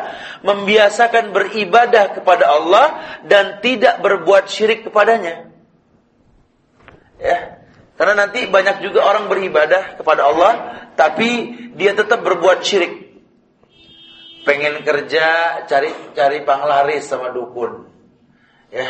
membiasakan 0.43 1.31
beribadah 1.31 2.17
kepada 2.19 2.45
Allah 2.47 2.85
dan 3.27 3.63
tidak 3.63 3.99
berbuat 4.03 4.47
syirik 4.51 4.87
kepadanya. 4.87 5.51
Ya, 7.17 7.63
karena 7.97 8.27
nanti 8.27 8.45
banyak 8.45 8.83
juga 8.85 9.03
orang 9.05 9.31
beribadah 9.31 9.97
kepada 9.97 10.27
Allah, 10.29 10.53
tapi 10.93 11.55
dia 11.73 11.95
tetap 11.97 12.21
berbuat 12.21 12.61
syirik. 12.61 13.07
Pengen 14.43 14.83
kerja, 14.87 15.59
cari 15.67 15.91
cari 16.15 16.43
panglaris 16.47 17.09
sama 17.09 17.35
dukun. 17.35 17.89
Ya, 18.71 18.87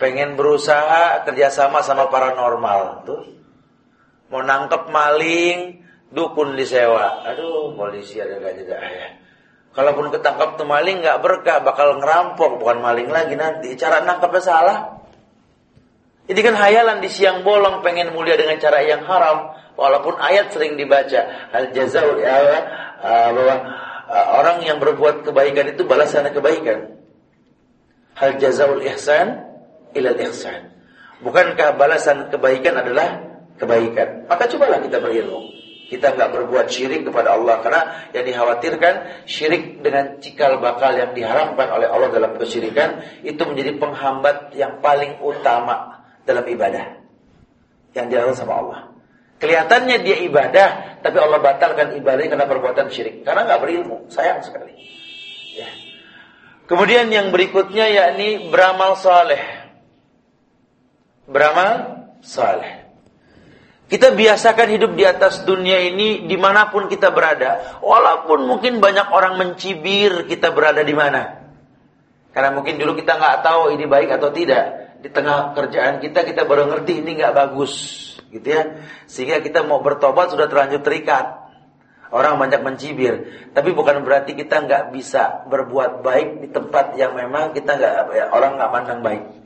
pengen 0.00 0.40
berusaha 0.40 1.28
kerjasama 1.28 1.84
sama 1.84 2.08
paranormal 2.08 3.04
tuh 3.04 3.40
mau 4.32 4.40
nangkep 4.40 4.88
maling 4.88 5.79
dukun 6.10 6.58
disewa. 6.58 7.24
Aduh 7.26 7.74
polisi 7.74 8.18
ada 8.18 8.38
gak 8.38 8.54
juga 8.58 8.76
ya? 8.78 9.08
Kalaupun 9.70 10.10
ketangkap 10.10 10.58
tuh 10.58 10.66
maling 10.66 10.98
nggak 10.98 11.22
berkah 11.22 11.62
bakal 11.62 12.02
ngerampok. 12.02 12.58
Bukan 12.58 12.82
maling 12.82 13.06
lagi 13.06 13.38
nanti. 13.38 13.78
Cara 13.78 14.02
nangkepnya 14.02 14.42
salah. 14.42 14.78
Ini 16.26 16.40
kan 16.42 16.54
hayalan 16.58 16.98
di 17.02 17.10
siang 17.10 17.42
bolong 17.46 17.82
pengen 17.82 18.10
mulia 18.14 18.34
dengan 18.34 18.58
cara 18.58 18.82
yang 18.82 19.06
haram. 19.06 19.54
Walaupun 19.78 20.18
ayat 20.18 20.50
sering 20.50 20.74
dibaca 20.74 21.50
al 21.54 21.70
jazaul 21.70 22.18
ya, 22.20 22.36
uh, 23.00 23.30
bahwa 23.32 23.56
uh, 24.10 24.26
orang 24.42 24.58
yang 24.66 24.78
berbuat 24.82 25.24
kebaikan 25.26 25.72
itu 25.74 25.86
balasannya 25.86 26.34
kebaikan. 26.34 27.00
Hal 28.18 28.36
jazaul 28.42 28.82
ihsan 28.90 29.42
ilal 29.94 30.18
ihsan. 30.28 30.74
Bukankah 31.22 31.78
balasan 31.78 32.28
kebaikan 32.28 32.78
adalah 32.78 33.22
kebaikan? 33.56 34.26
Maka 34.26 34.50
cobalah 34.50 34.82
kita 34.82 34.98
berilmu. 34.98 35.59
Kita 35.90 36.14
nggak 36.14 36.30
berbuat 36.30 36.70
syirik 36.70 37.02
kepada 37.10 37.34
Allah 37.34 37.58
karena 37.58 37.82
yang 38.14 38.22
dikhawatirkan 38.22 39.26
syirik 39.26 39.82
dengan 39.82 40.22
cikal 40.22 40.62
bakal 40.62 40.94
yang 40.94 41.10
diharamkan 41.10 41.66
oleh 41.66 41.90
Allah 41.90 42.14
dalam 42.14 42.38
kesyirikan 42.38 43.02
itu 43.26 43.42
menjadi 43.42 43.74
penghambat 43.74 44.54
yang 44.54 44.78
paling 44.78 45.18
utama 45.18 46.06
dalam 46.22 46.46
ibadah 46.46 47.02
yang 47.98 48.06
dilakukan 48.06 48.38
sama 48.38 48.54
Allah. 48.62 48.80
Kelihatannya 49.42 49.96
dia 50.06 50.20
ibadah, 50.30 51.00
tapi 51.02 51.16
Allah 51.18 51.42
batalkan 51.42 51.96
ibadahnya 51.98 52.38
karena 52.38 52.46
perbuatan 52.46 52.86
syirik. 52.92 53.26
Karena 53.26 53.48
nggak 53.50 53.60
berilmu, 53.64 54.06
sayang 54.12 54.44
sekali. 54.46 54.76
Ya. 55.58 55.66
Kemudian 56.70 57.10
yang 57.10 57.34
berikutnya 57.34 57.88
yakni 57.90 58.52
beramal 58.52 58.94
saleh 58.94 59.60
beramal 61.30 62.02
saleh. 62.20 62.79
Kita 63.90 64.14
biasakan 64.14 64.70
hidup 64.70 64.94
di 64.94 65.02
atas 65.02 65.42
dunia 65.42 65.82
ini 65.82 66.30
di 66.30 66.38
mana 66.38 66.70
pun 66.70 66.86
kita 66.86 67.10
berada. 67.10 67.82
Walaupun 67.82 68.46
mungkin 68.46 68.78
banyak 68.78 69.10
orang 69.10 69.34
mencibir 69.34 70.30
kita 70.30 70.54
berada 70.54 70.86
di 70.86 70.94
mana. 70.94 71.42
Karena 72.30 72.54
mungkin 72.54 72.78
dulu 72.78 72.94
kita 72.94 73.18
nggak 73.18 73.42
tahu 73.42 73.74
ini 73.74 73.90
baik 73.90 74.14
atau 74.14 74.30
tidak. 74.30 74.94
Di 75.02 75.10
tengah 75.10 75.58
kerjaan 75.58 75.98
kita, 75.98 76.22
kita 76.22 76.46
baru 76.46 76.70
ngerti 76.70 77.02
ini 77.02 77.18
nggak 77.18 77.34
bagus. 77.34 77.74
gitu 78.30 78.46
ya. 78.46 78.78
Sehingga 79.10 79.42
kita 79.42 79.66
mau 79.66 79.82
bertobat 79.82 80.30
sudah 80.30 80.46
terlanjur 80.46 80.86
terikat. 80.86 81.50
Orang 82.14 82.38
banyak 82.38 82.62
mencibir. 82.62 83.26
Tapi 83.50 83.74
bukan 83.74 84.06
berarti 84.06 84.38
kita 84.38 84.70
nggak 84.70 84.94
bisa 84.94 85.50
berbuat 85.50 86.06
baik 86.06 86.46
di 86.46 86.48
tempat 86.54 86.94
yang 86.94 87.18
memang 87.18 87.50
kita 87.50 87.74
nggak 87.74 87.94
ya, 88.14 88.30
orang 88.30 88.54
nggak 88.54 88.70
mandang 88.70 89.02
baik. 89.02 89.39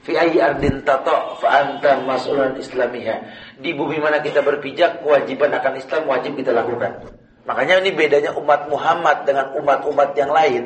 Fi 0.00 0.16
ayyi 0.16 0.40
ardin 0.40 0.80
tato 0.80 1.36
fa 1.44 1.60
anta 1.60 2.00
mas'ulun 2.00 2.56
islamiha. 2.56 3.16
Di 3.60 3.76
bumi 3.76 4.00
mana 4.00 4.24
kita 4.24 4.40
berpijak, 4.40 5.04
kewajiban 5.04 5.52
akan 5.52 5.76
Islam 5.76 6.08
wajib 6.08 6.40
kita 6.40 6.56
lakukan. 6.56 7.04
Makanya 7.44 7.84
ini 7.84 7.92
bedanya 7.92 8.32
umat 8.40 8.72
Muhammad 8.72 9.28
dengan 9.28 9.52
umat-umat 9.60 10.16
yang 10.16 10.32
lain. 10.32 10.64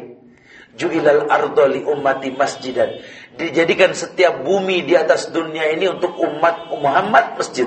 Ju'ilal 0.78 1.26
ardo 1.26 1.66
li 1.66 1.82
ummati 1.82 2.30
masjidan. 2.34 2.98
Dijadikan 3.34 3.90
setiap 3.94 4.46
bumi 4.46 4.86
di 4.86 4.94
atas 4.94 5.30
dunia 5.34 5.66
ini 5.74 5.90
untuk 5.90 6.14
umat 6.14 6.70
Muhammad 6.70 7.34
masjid. 7.34 7.66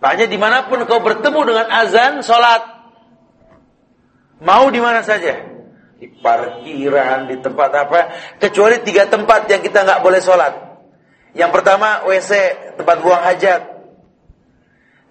Makanya 0.00 0.26
di 0.28 0.38
mana 0.40 0.64
pun 0.72 0.80
kau 0.88 1.04
bertemu 1.04 1.40
dengan 1.52 1.68
azan, 1.68 2.24
sholat. 2.24 2.64
Mau 4.40 4.72
di 4.72 4.80
mana 4.80 5.04
saja 5.04 5.51
di 6.02 6.10
parkiran, 6.18 7.30
di 7.30 7.38
tempat 7.38 7.70
apa, 7.78 8.00
kecuali 8.42 8.82
tiga 8.82 9.06
tempat 9.06 9.46
yang 9.46 9.62
kita 9.62 9.86
nggak 9.86 10.02
boleh 10.02 10.18
sholat. 10.18 10.50
Yang 11.30 11.50
pertama 11.54 12.02
WC, 12.02 12.30
tempat 12.74 12.96
buang 12.98 13.22
hajat. 13.22 13.62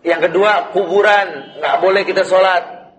Yang 0.04 0.28
kedua 0.28 0.76
kuburan, 0.76 1.56
nggak 1.64 1.76
boleh 1.80 2.04
kita 2.04 2.28
sholat. 2.28 2.92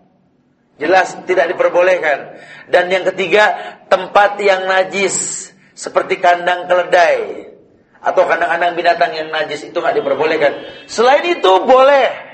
Jelas 0.81 1.21
tidak 1.29 1.53
diperbolehkan. 1.53 2.41
Dan 2.73 2.89
yang 2.89 3.05
ketiga 3.13 3.77
tempat 3.93 4.41
yang 4.41 4.65
najis, 4.65 5.53
seperti 5.77 6.17
kandang 6.17 6.65
keledai 6.65 7.53
atau 8.01 8.25
kandang-kandang 8.25 8.73
binatang 8.73 9.13
yang 9.13 9.29
najis 9.29 9.69
itu 9.69 9.77
nggak 9.77 10.01
diperbolehkan. 10.01 10.53
Selain 10.89 11.21
itu 11.29 11.53
boleh 11.69 12.32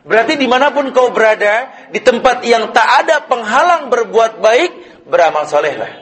Berarti 0.00 0.40
di 0.40 0.48
mana 0.48 0.72
pun 0.72 0.88
kau 0.96 1.12
berada, 1.12 1.88
di 1.92 2.00
tempat 2.00 2.40
yang 2.48 2.72
tak 2.72 3.04
ada 3.04 3.20
penghalang 3.28 3.92
berbuat 3.92 4.40
baik, 4.40 5.04
beramal 5.04 5.44
solehlah. 5.44 5.92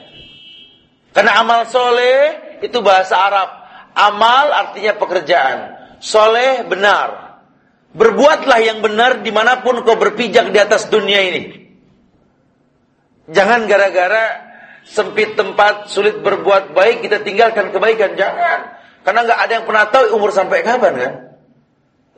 Karena 1.10 1.42
amal 1.42 1.66
soleh 1.66 2.58
itu 2.62 2.78
bahasa 2.78 3.18
Arab. 3.18 3.48
Amal 3.98 4.54
artinya 4.54 4.94
pekerjaan. 4.94 5.58
Soleh 5.98 6.62
benar. 6.62 7.42
Berbuatlah 7.90 8.62
yang 8.62 8.78
benar 8.78 9.26
di 9.26 9.34
mana 9.34 9.58
pun 9.66 9.82
kau 9.82 9.98
berpijak 9.98 10.54
di 10.54 10.58
atas 10.62 10.86
dunia 10.86 11.18
ini. 11.18 11.42
Jangan 13.28 13.66
gara-gara 13.66 14.46
sempit 14.86 15.34
tempat, 15.34 15.90
sulit 15.90 16.22
berbuat 16.22 16.70
baik, 16.70 17.02
kita 17.02 17.26
tinggalkan 17.26 17.74
kebaikan. 17.74 18.14
Jangan. 18.14 18.78
Karena 19.02 19.20
nggak 19.26 19.40
ada 19.42 19.52
yang 19.58 19.66
pernah 19.66 19.84
tahu 19.90 20.04
umur 20.14 20.30
sampai 20.30 20.62
kapan 20.62 20.94
kan. 20.94 21.14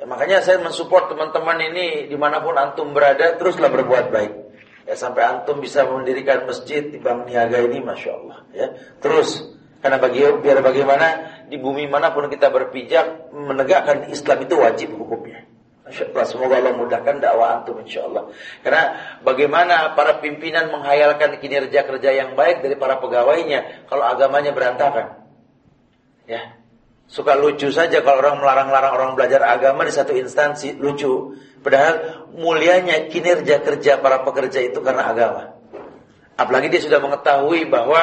Ya, 0.00 0.08
makanya 0.08 0.40
saya 0.40 0.64
mensupport 0.64 1.12
teman-teman 1.12 1.60
ini 1.60 2.08
di 2.08 2.16
mana 2.16 2.40
pun 2.40 2.56
antum 2.56 2.96
berada 2.96 3.36
teruslah 3.36 3.68
berbuat 3.68 4.08
baik. 4.08 4.32
Ya 4.88 4.96
sampai 4.96 5.28
antum 5.28 5.60
bisa 5.60 5.84
mendirikan 5.84 6.48
masjid 6.48 6.80
di 6.80 6.96
Bank 6.96 7.28
Niaga 7.28 7.60
ini, 7.60 7.84
masya 7.84 8.16
Allah. 8.16 8.38
Ya 8.56 8.72
terus 9.04 9.44
karena 9.84 10.00
bagi 10.00 10.24
biar 10.24 10.64
bagaimana 10.64 11.06
di 11.52 11.60
bumi 11.60 11.84
mana 11.84 12.16
pun 12.16 12.32
kita 12.32 12.48
berpijak 12.48 13.28
menegakkan 13.28 14.08
Islam 14.08 14.40
itu 14.40 14.56
wajib 14.56 14.96
hukumnya. 14.96 15.44
Masya 15.84 16.16
Allah, 16.16 16.24
semoga 16.24 16.54
Allah 16.56 16.72
mudahkan 16.80 17.20
dakwah 17.20 17.60
antum 17.60 17.76
insya 17.84 18.08
Allah. 18.08 18.32
Karena 18.64 18.84
bagaimana 19.20 19.92
para 19.92 20.16
pimpinan 20.24 20.72
menghayalkan 20.72 21.36
kinerja 21.44 21.84
kerja 21.84 22.10
yang 22.16 22.32
baik 22.40 22.64
dari 22.64 22.72
para 22.80 22.96
pegawainya 22.96 23.84
kalau 23.84 24.08
agamanya 24.08 24.56
berantakan. 24.56 25.28
Ya. 26.24 26.59
Suka 27.10 27.34
lucu 27.34 27.74
saja 27.74 28.06
kalau 28.06 28.22
orang 28.22 28.38
melarang-larang 28.38 28.92
orang 28.94 29.10
belajar 29.18 29.42
agama 29.42 29.82
di 29.82 29.90
satu 29.90 30.14
instansi, 30.14 30.78
lucu. 30.78 31.34
Padahal 31.58 32.30
mulianya 32.38 33.10
kinerja 33.10 33.66
kerja 33.66 33.98
para 33.98 34.22
pekerja 34.22 34.62
itu 34.62 34.78
karena 34.78 35.10
agama. 35.10 35.58
Apalagi 36.38 36.70
dia 36.70 36.78
sudah 36.78 37.02
mengetahui 37.02 37.66
bahwa 37.66 37.98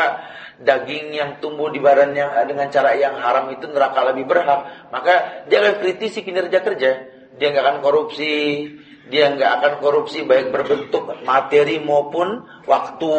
daging 0.59 1.15
yang 1.15 1.39
tumbuh 1.39 1.71
di 1.71 1.79
badan 1.79 2.11
yang 2.19 2.35
dengan 2.51 2.67
cara 2.67 2.99
yang 2.99 3.15
haram 3.15 3.47
itu 3.55 3.63
neraka 3.71 4.11
lebih 4.11 4.27
berhak, 4.27 4.91
maka 4.91 5.47
dia 5.47 5.63
akan 5.63 5.79
kritisi 5.79 6.27
kinerja 6.27 6.59
kerja. 6.59 6.91
Dia 7.39 7.47
nggak 7.55 7.63
akan 7.63 7.77
korupsi, 7.79 8.35
dia 9.07 9.31
nggak 9.31 9.51
akan 9.63 9.73
korupsi 9.79 10.27
baik 10.27 10.51
berbentuk 10.51 11.07
materi 11.23 11.79
maupun 11.79 12.43
waktu. 12.67 13.15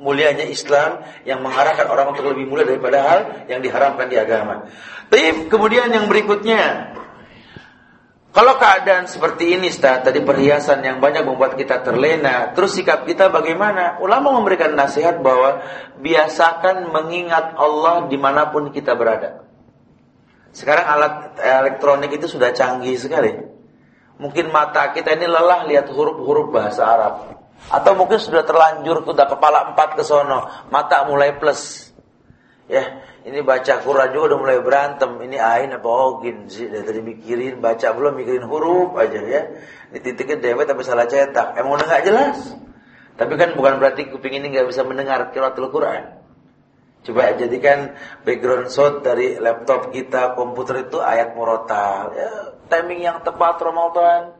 Mulianya 0.00 0.48
Islam 0.48 1.04
yang 1.28 1.44
mengarahkan 1.44 1.84
orang 1.84 2.16
untuk 2.16 2.32
lebih 2.32 2.48
mulia 2.48 2.64
daripada 2.64 2.98
hal 3.04 3.20
yang 3.52 3.60
diharamkan 3.60 4.08
di 4.08 4.16
agama. 4.16 4.64
Tapi 5.12 5.52
kemudian 5.52 5.92
yang 5.92 6.08
berikutnya, 6.08 6.96
kalau 8.30 8.54
keadaan 8.62 9.10
seperti 9.10 9.58
ini, 9.58 9.74
Ustaz, 9.74 10.06
tadi 10.06 10.22
perhiasan 10.22 10.86
yang 10.86 11.02
banyak 11.02 11.26
membuat 11.26 11.58
kita 11.58 11.82
terlena, 11.82 12.54
terus 12.54 12.78
sikap 12.78 13.02
kita 13.02 13.26
bagaimana? 13.26 13.98
Ulama 13.98 14.38
memberikan 14.38 14.70
nasihat 14.78 15.18
bahwa 15.18 15.66
biasakan 15.98 16.94
mengingat 16.94 17.58
Allah 17.58 18.06
di 18.06 18.14
mana 18.14 18.54
pun 18.54 18.70
kita 18.70 18.94
berada. 18.94 19.42
Sekarang 20.54 20.86
alat 20.86 21.14
elektronik 21.42 22.14
itu 22.14 22.30
sudah 22.30 22.54
canggih 22.54 22.94
sekali. 22.94 23.34
Mungkin 24.22 24.54
mata 24.54 24.94
kita 24.94 25.18
ini 25.18 25.26
lelah 25.26 25.66
lihat 25.66 25.90
huruf-huruf 25.90 26.54
bahasa 26.54 26.86
Arab. 26.86 27.39
Atau 27.68 27.92
mungkin 27.98 28.16
sudah 28.16 28.42
terlanjur, 28.48 29.04
sudah 29.04 29.28
kepala 29.28 29.74
empat 29.74 30.00
ke 30.00 30.02
sono, 30.02 30.48
mata 30.72 31.04
mulai 31.04 31.36
plus. 31.36 31.92
Ya, 32.70 33.02
ini 33.26 33.42
baca 33.42 33.82
Quran 33.82 34.14
juga 34.14 34.32
udah 34.32 34.38
mulai 34.38 34.58
berantem. 34.62 35.10
Ini 35.18 35.36
ain 35.42 35.74
apa 35.74 35.90
ogin 35.90 36.46
sih? 36.46 36.70
Dari 36.70 37.02
mikirin, 37.02 37.58
baca 37.58 37.90
belum 37.92 38.14
mikirin 38.14 38.46
huruf 38.46 38.94
aja 38.94 39.20
ya. 39.20 39.42
Dititikin 39.90 40.38
dewet 40.38 40.70
tapi 40.70 40.86
salah 40.86 41.10
cetak. 41.10 41.58
Emang 41.58 41.76
udah 41.76 41.86
nggak 41.90 42.04
jelas. 42.06 42.38
Tapi 43.18 43.36
kan 43.36 43.52
bukan 43.52 43.76
berarti 43.76 44.08
kuping 44.08 44.38
ini 44.38 44.54
nggak 44.54 44.70
bisa 44.70 44.86
mendengar 44.86 45.28
kiratul 45.34 45.68
Quran. 45.68 46.16
Coba 47.04 47.36
jadikan 47.36 47.96
background 48.24 48.72
sound 48.72 49.04
dari 49.04 49.36
laptop 49.36 49.92
kita, 49.92 50.32
komputer 50.32 50.88
itu 50.88 51.00
ayat 51.00 51.36
murotal. 51.36 52.12
Ya, 52.16 52.32
timing 52.72 53.00
yang 53.04 53.18
tepat 53.20 53.60
Ramadan. 53.60 54.39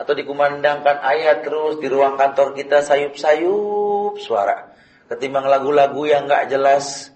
Atau 0.00 0.16
dikumandangkan 0.16 0.96
ayat 1.04 1.44
terus 1.44 1.76
di 1.76 1.84
ruang 1.92 2.16
kantor 2.16 2.56
kita 2.56 2.80
sayup-sayup 2.80 4.16
suara. 4.16 4.72
Ketimbang 5.12 5.44
lagu-lagu 5.44 6.08
yang 6.08 6.24
nggak 6.24 6.48
jelas 6.48 7.12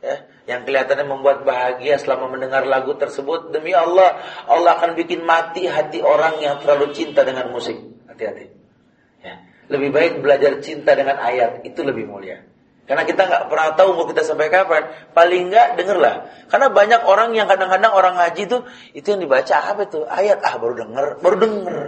ya, 0.00 0.24
yang 0.48 0.64
kelihatannya 0.64 1.04
membuat 1.04 1.44
bahagia 1.44 2.00
selama 2.00 2.32
mendengar 2.32 2.64
lagu 2.64 2.96
tersebut. 2.96 3.52
Demi 3.52 3.76
Allah 3.76 4.16
Allah 4.48 4.80
akan 4.80 4.96
bikin 4.96 5.28
mati 5.28 5.68
hati 5.68 6.00
orang 6.00 6.40
yang 6.40 6.56
terlalu 6.64 6.96
cinta 6.96 7.20
dengan 7.20 7.52
musik. 7.52 7.76
Hati-hati. 8.08 8.46
Ya. 9.20 9.44
lebih 9.68 9.92
baik 9.92 10.12
belajar 10.24 10.56
cinta 10.64 10.96
dengan 10.96 11.20
ayat. 11.20 11.60
Itu 11.68 11.84
lebih 11.84 12.08
mulia. 12.08 12.48
Karena 12.88 13.04
kita 13.04 13.28
nggak 13.28 13.44
pernah 13.52 13.76
tahu 13.76 13.92
mau 13.92 14.08
kita 14.08 14.24
sampai 14.24 14.48
kapan. 14.48 14.88
Paling 15.12 15.52
nggak 15.52 15.68
dengerlah. 15.76 16.48
Karena 16.48 16.72
banyak 16.72 17.04
orang 17.04 17.36
yang 17.36 17.44
kadang-kadang 17.44 17.92
orang 17.92 18.16
ngaji 18.16 18.48
itu 18.48 18.58
itu 18.96 19.06
yang 19.12 19.20
dibaca 19.20 19.54
apa 19.68 19.84
itu 19.84 20.00
ayat. 20.08 20.40
Ah 20.40 20.56
baru 20.56 20.80
denger. 20.80 21.06
Baru 21.20 21.36
denger 21.36 21.78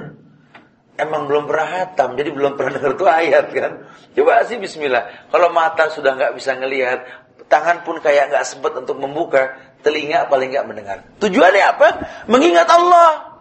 Emang 0.95 1.27
belum 1.27 1.51
pernah 1.51 1.69
hatam, 1.83 2.15
jadi 2.15 2.31
belum 2.31 2.55
pernah 2.55 2.73
dengar 2.79 2.93
tuh 2.95 3.11
ayat 3.11 3.51
kan. 3.51 3.73
Coba 4.15 4.47
sih 4.47 4.63
Bismillah. 4.63 5.31
Kalau 5.31 5.51
mata 5.51 5.91
sudah 5.91 6.15
nggak 6.15 6.39
bisa 6.39 6.55
ngelihat, 6.55 7.03
tangan 7.51 7.83
pun 7.83 7.99
kayak 7.99 8.31
nggak 8.31 8.45
sempat 8.47 8.79
untuk 8.79 9.03
membuka, 9.03 9.59
telinga 9.83 10.31
paling 10.31 10.55
nggak 10.55 10.67
mendengar. 10.71 10.99
Tujuannya 11.19 11.65
apa? 11.67 11.89
Mengingat 12.31 12.71
Allah. 12.71 13.35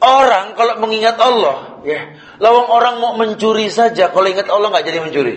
Orang 0.00 0.56
kalau 0.56 0.80
mengingat 0.80 1.20
Allah, 1.20 1.76
ya, 1.84 2.16
lawang 2.40 2.72
orang 2.72 2.94
mau 3.04 3.12
mencuri 3.20 3.68
saja, 3.68 4.08
kalau 4.08 4.32
ingat 4.32 4.48
Allah 4.48 4.72
nggak 4.72 4.86
jadi 4.88 4.98
mencuri. 5.04 5.36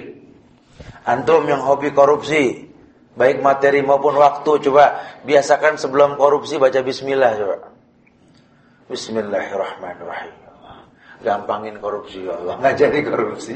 Antum 1.03 1.43
yang 1.51 1.59
hobi 1.59 1.91
korupsi, 1.91 2.71
baik 3.19 3.43
materi 3.43 3.83
maupun 3.83 4.15
waktu, 4.15 4.63
coba 4.63 5.03
biasakan 5.27 5.75
sebelum 5.75 6.15
korupsi 6.15 6.55
baca 6.55 6.79
Bismillah 6.79 7.31
coba. 7.35 7.75
Bismillahirrahmanirrahim. 8.91 10.35
Gampangin 11.23 11.79
korupsi 11.79 12.27
ya 12.27 12.35
Allah, 12.35 12.59
nggak 12.59 12.75
jadi 12.75 12.99
korupsi. 13.07 13.55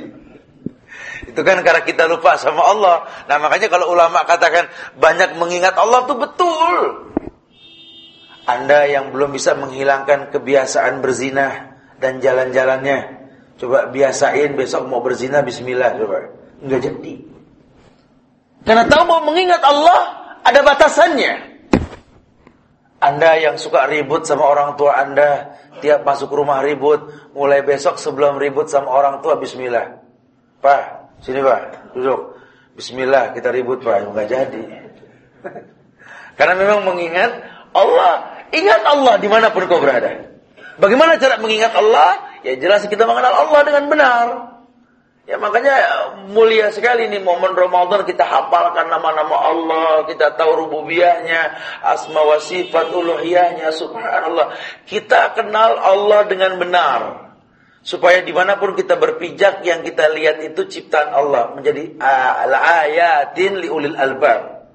Itu 1.27 1.43
kan 1.43 1.59
karena 1.67 1.83
kita 1.83 2.07
lupa 2.07 2.39
sama 2.39 2.63
Allah. 2.63 3.03
Nah 3.27 3.35
makanya 3.43 3.67
kalau 3.67 3.91
ulama 3.91 4.23
katakan 4.23 4.71
banyak 4.95 5.35
mengingat 5.35 5.75
Allah 5.75 6.07
itu 6.07 6.15
betul. 6.15 6.75
Anda 8.47 8.87
yang 8.87 9.11
belum 9.11 9.35
bisa 9.35 9.59
menghilangkan 9.59 10.31
kebiasaan 10.31 11.03
berzina 11.03 11.75
dan 11.99 12.23
jalan-jalannya. 12.23 13.27
Coba 13.59 13.91
biasain 13.91 14.55
besok 14.55 14.87
mau 14.87 15.03
berzina 15.03 15.43
bismillah 15.43 15.91
coba. 15.99 16.31
Enggak 16.63 16.87
jadi. 16.87 17.15
Karena 18.63 18.87
tahu 18.87 19.03
mau 19.03 19.19
mengingat 19.27 19.59
Allah 19.59 19.99
ada 20.47 20.59
batasannya. 20.63 21.46
Anda 22.97 23.37
yang 23.37 23.61
suka 23.61 23.85
ribut 23.85 24.25
sama 24.25 24.49
orang 24.49 24.73
tua 24.73 24.97
Anda, 24.97 25.53
tiap 25.85 26.01
masuk 26.01 26.33
rumah 26.33 26.65
ribut, 26.65 27.29
mulai 27.37 27.61
besok 27.61 28.01
sebelum 28.01 28.41
ribut 28.41 28.65
sama 28.73 28.89
orang 28.89 29.21
tua 29.21 29.37
bismillah. 29.37 30.01
Pak, 30.57 31.13
Sini 31.21 31.41
Pak, 31.45 31.93
duduk. 31.93 32.37
Bismillah, 32.73 33.33
kita 33.37 33.53
ribut 33.53 33.85
Pak, 33.85 34.09
enggak 34.09 34.27
jadi. 34.29 34.63
Karena 36.37 36.53
memang 36.57 36.85
mengingat 36.85 37.31
Allah, 37.73 38.45
ingat 38.49 38.81
Allah 38.85 39.15
di 39.21 39.29
mana 39.29 39.53
pun 39.53 39.65
kau 39.69 39.81
berada. 39.81 40.33
Bagaimana 40.77 41.17
cara 41.17 41.41
mengingat 41.41 41.73
Allah? 41.73 42.41
Ya 42.45 42.53
jelas 42.57 42.85
kita 42.85 43.05
mengenal 43.09 43.45
Allah 43.45 43.61
dengan 43.65 43.83
benar. 43.89 44.25
Ya 45.27 45.35
makanya 45.35 45.75
mulia 46.31 46.71
sekali 46.71 47.11
nih 47.11 47.19
momen 47.19 47.51
Ramadan 47.51 48.07
kita 48.07 48.23
hafalkan 48.23 48.87
nama-nama 48.87 49.35
Allah, 49.35 50.07
kita 50.07 50.39
tahu 50.39 50.63
rububiyahnya, 50.65 51.51
asma 51.83 52.23
wa 52.23 52.39
sifat 52.39 52.95
uluhiyahnya, 52.95 53.75
subhanallah. 53.75 54.55
Kita 54.87 55.35
kenal 55.35 55.83
Allah 55.83 56.31
dengan 56.31 56.55
benar. 56.55 57.01
Supaya 57.83 58.23
di 58.23 58.31
mana 58.31 58.55
pun 58.55 58.71
kita 58.71 58.95
berpijak 58.95 59.67
yang 59.67 59.83
kita 59.83 60.15
lihat 60.15 60.43
itu 60.47 60.63
ciptaan 60.63 61.11
Allah 61.11 61.51
menjadi 61.59 61.99
al-ayatin 61.99 63.59
liulil 63.59 63.99
albab. 63.99 64.71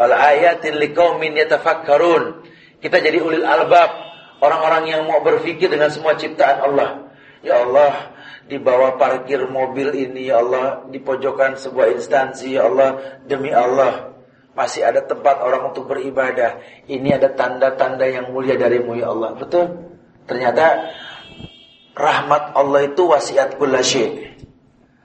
Al-ayatin 0.00 0.80
liqaumin 0.80 1.36
yatafakkarun. 1.36 2.40
Kita 2.80 3.04
jadi 3.04 3.20
ulil 3.20 3.44
albab, 3.44 3.92
orang-orang 4.40 4.96
yang 4.96 5.04
mau 5.04 5.20
berpikir 5.20 5.68
dengan 5.68 5.92
semua 5.92 6.16
ciptaan 6.16 6.72
Allah. 6.72 7.04
Ya 7.44 7.60
Allah, 7.60 8.13
di 8.44 8.60
bawah 8.60 9.00
parkir 9.00 9.48
mobil 9.48 9.92
ini 9.96 10.28
ya 10.28 10.40
Allah, 10.44 10.84
di 10.88 11.00
pojokan 11.00 11.56
sebuah 11.56 11.96
instansi 11.96 12.56
ya 12.56 12.68
Allah, 12.68 13.20
demi 13.24 13.48
Allah 13.50 14.14
masih 14.54 14.86
ada 14.86 15.02
tempat 15.02 15.42
orang 15.42 15.74
untuk 15.74 15.90
beribadah. 15.90 16.62
Ini 16.86 17.18
ada 17.18 17.34
tanda-tanda 17.34 18.06
yang 18.06 18.30
mulia 18.30 18.54
darimu 18.54 18.94
ya 18.94 19.10
Allah. 19.10 19.34
Betul? 19.34 19.66
Ternyata 20.24 20.94
Rahmat 21.94 22.58
Allah 22.58 22.90
itu 22.90 23.06
wasiat 23.06 23.54
kullasyai. 23.54 24.34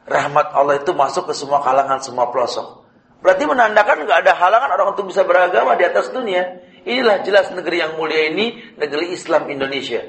Rahmat 0.09 0.57
Allah 0.57 0.81
itu 0.81 0.89
masuk 0.97 1.29
ke 1.29 1.33
semua 1.37 1.61
kalangan, 1.61 2.01
semua 2.01 2.33
pelosok. 2.33 2.81
Berarti 3.21 3.45
menandakan 3.45 4.09
nggak 4.09 4.25
ada 4.25 4.33
halangan 4.33 4.69
orang 4.73 4.97
untuk 4.97 5.13
bisa 5.13 5.21
beragama 5.21 5.77
di 5.77 5.85
atas 5.85 6.09
dunia. 6.09 6.65
Inilah 6.81 7.21
jelas 7.21 7.53
negeri 7.53 7.85
yang 7.85 7.93
mulia 7.93 8.33
ini, 8.33 8.73
negeri 8.73 9.13
Islam 9.13 9.53
Indonesia. 9.53 10.01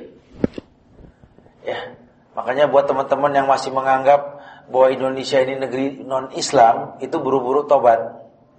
Ya, 1.69 2.01
makanya 2.35 2.71
buat 2.71 2.87
teman-teman 2.87 3.33
yang 3.35 3.47
masih 3.51 3.75
menganggap 3.75 4.41
bahwa 4.71 4.89
Indonesia 4.95 5.39
ini 5.43 5.55
negeri 5.59 5.87
non 6.07 6.31
Islam, 6.39 6.97
itu 7.03 7.19
buru-buru 7.19 7.67
tobat. 7.67 7.99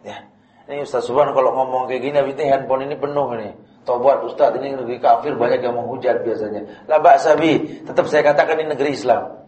Ya, 0.04 0.28
ini 0.68 0.84
Ustaz 0.84 1.08
Subhan 1.08 1.32
kalau 1.32 1.56
ngomong 1.56 1.88
kayak 1.88 2.04
gini, 2.04 2.16
habis 2.20 2.36
ini 2.36 2.52
handphone 2.52 2.86
ini 2.86 3.00
penuh 3.00 3.28
nih. 3.36 3.54
Tobat 3.82 4.22
Ustaz 4.28 4.54
ini 4.62 4.78
negeri 4.78 5.02
kafir 5.02 5.34
banyak 5.34 5.64
yang 5.64 5.74
menghujat 5.74 6.22
biasanya. 6.22 6.86
La 6.86 7.02
ba'sabi, 7.02 7.84
tetap 7.88 8.06
saya 8.12 8.22
katakan 8.28 8.60
ini 8.62 8.76
negeri 8.76 8.94
Islam. 8.94 9.42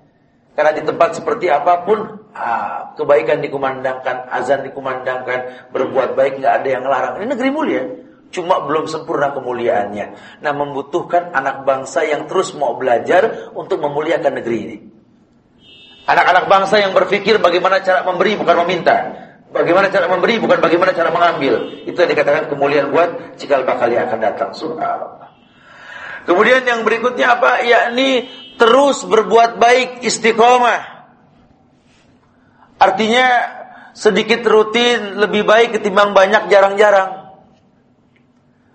Karena 0.53 0.71
di 0.73 0.85
tempat 0.85 1.17
seperti 1.17 1.49
apa 1.49 1.81
pun 1.81 2.29
ah, 2.37 2.93
kebaikan 2.93 3.41
dikumandangkan, 3.41 4.29
azan 4.29 4.61
dikumandangkan, 4.65 5.69
berbuat 5.73 6.13
baik 6.13 6.41
nggak 6.41 6.53
ada 6.61 6.67
yang 6.69 6.81
ngelarang. 6.85 7.13
Ini 7.21 7.27
negeri 7.33 7.49
mulia. 7.49 7.83
Cuma 8.33 8.65
belum 8.65 8.89
sempurna 8.89 9.29
kemuliaannya. 9.37 10.41
Nah, 10.41 10.51
membutuhkan 10.57 11.29
anak 11.37 11.69
bangsa 11.69 12.01
yang 12.01 12.25
terus 12.25 12.57
mau 12.57 12.73
belajar 12.73 13.53
untuk 13.53 13.77
memuliakan 13.77 14.41
negeri 14.41 14.57
ini. 14.65 14.77
Anak-anak 16.09 16.49
bangsa 16.49 16.81
yang 16.81 16.91
berpikir 16.91 17.37
bagaimana 17.37 17.79
cara 17.85 18.01
memberi 18.01 18.33
bukan 18.35 18.65
meminta. 18.65 18.97
Bagaimana 19.53 19.93
cara 19.93 20.09
memberi 20.09 20.41
bukan 20.41 20.57
bagaimana 20.59 20.91
cara 20.97 21.13
mengambil. 21.13 21.85
Itu 21.85 21.93
yang 21.93 22.09
dikatakan 22.09 22.49
kemuliaan 22.49 22.89
buat 22.89 23.37
cikal 23.37 23.63
bakal 23.69 23.87
yang 23.93 24.09
akan 24.09 24.19
datang. 24.19 24.49
Subhanallah. 24.51 25.29
Kemudian 26.25 26.65
yang 26.65 26.81
berikutnya 26.81 27.37
apa? 27.37 27.61
Yakni 27.61 28.27
terus 28.57 29.05
berbuat 29.05 29.61
baik 29.61 30.01
istiqomah. 30.01 30.81
Artinya 32.81 33.27
sedikit 33.93 34.43
rutin 34.43 35.21
lebih 35.21 35.45
baik 35.45 35.79
ketimbang 35.79 36.11
banyak 36.11 36.49
jarang-jarang. 36.49 37.22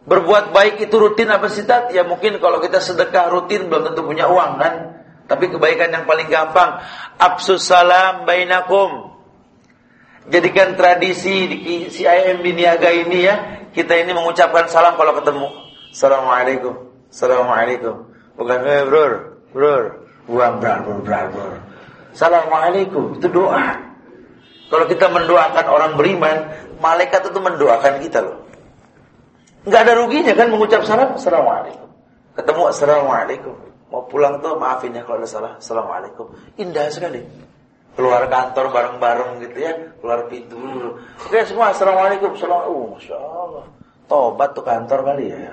Berbuat 0.09 0.57
baik 0.57 0.89
itu 0.89 0.97
rutin 0.97 1.29
apa 1.29 1.53
sih 1.53 1.69
tat? 1.69 1.93
Ya 1.93 2.01
mungkin 2.01 2.41
kalau 2.41 2.65
kita 2.65 2.81
sedekah 2.81 3.29
rutin 3.29 3.69
belum 3.69 3.93
tentu 3.93 4.09
punya 4.09 4.25
uang 4.25 4.57
kan. 4.57 4.75
Tapi 5.29 5.53
kebaikan 5.53 5.93
yang 5.93 6.09
paling 6.09 6.33
gampang, 6.33 6.81
absus 7.21 7.69
salam 7.69 8.25
bainakum. 8.25 9.13
Jadikan 10.33 10.81
tradisi 10.81 11.45
di 11.45 11.93
CIM 11.93 12.41
di 12.41 12.57
Niaga 12.57 12.89
ini 12.89 13.29
ya, 13.29 13.37
kita 13.77 14.01
ini 14.01 14.17
mengucapkan 14.17 14.73
salam 14.73 14.97
kalau 14.97 15.13
ketemu. 15.21 15.53
Assalamualaikum. 15.93 16.75
Assalamualaikum. 17.13 18.09
Bukan 18.41 18.59
eh 18.65 18.85
bro, 18.89 19.05
bro. 19.53 19.77
Buang 20.25 20.61
bro, 20.65 20.75
bro, 20.85 20.97
bro, 21.05 21.21
bro. 21.29 21.61
Assalamualaikum. 22.17 23.21
Itu 23.21 23.29
doa. 23.29 23.77
Kalau 24.73 24.85
kita 24.89 25.13
mendoakan 25.13 25.67
orang 25.69 25.93
beriman, 26.01 26.37
malaikat 26.81 27.29
itu 27.29 27.41
mendoakan 27.41 28.01
kita 28.01 28.25
loh. 28.25 28.48
Enggak 29.69 29.85
ada 29.85 30.01
ruginya 30.01 30.33
kan 30.33 30.49
mengucap 30.49 30.81
salam 30.89 31.13
Assalamualaikum. 31.13 31.93
Ketemu 32.33 32.63
Assalamualaikum. 32.73 33.55
Mau 33.93 34.09
pulang 34.09 34.41
tuh 34.41 34.57
maafin 34.57 34.97
ya 34.97 35.05
kalau 35.05 35.21
ada 35.21 35.29
salah. 35.29 35.53
Assalamualaikum. 35.61 36.33
Indah 36.57 36.89
sekali. 36.89 37.21
Keluar 37.93 38.25
kantor 38.33 38.73
bareng-bareng 38.73 39.45
gitu 39.45 39.59
ya. 39.61 39.77
Keluar 40.01 40.25
pintu 40.33 40.57
dulu. 40.57 40.97
Oke 41.21 41.45
semua 41.45 41.77
Assalamualaikum. 41.77 42.33
Assalamualaikum. 42.33 42.81
Oh, 42.81 42.87
Masya 42.97 43.17
Allah. 43.21 43.65
Tobat 44.09 44.51
tuh 44.57 44.65
kantor 44.65 45.01
kali 45.05 45.25
ya. 45.37 45.53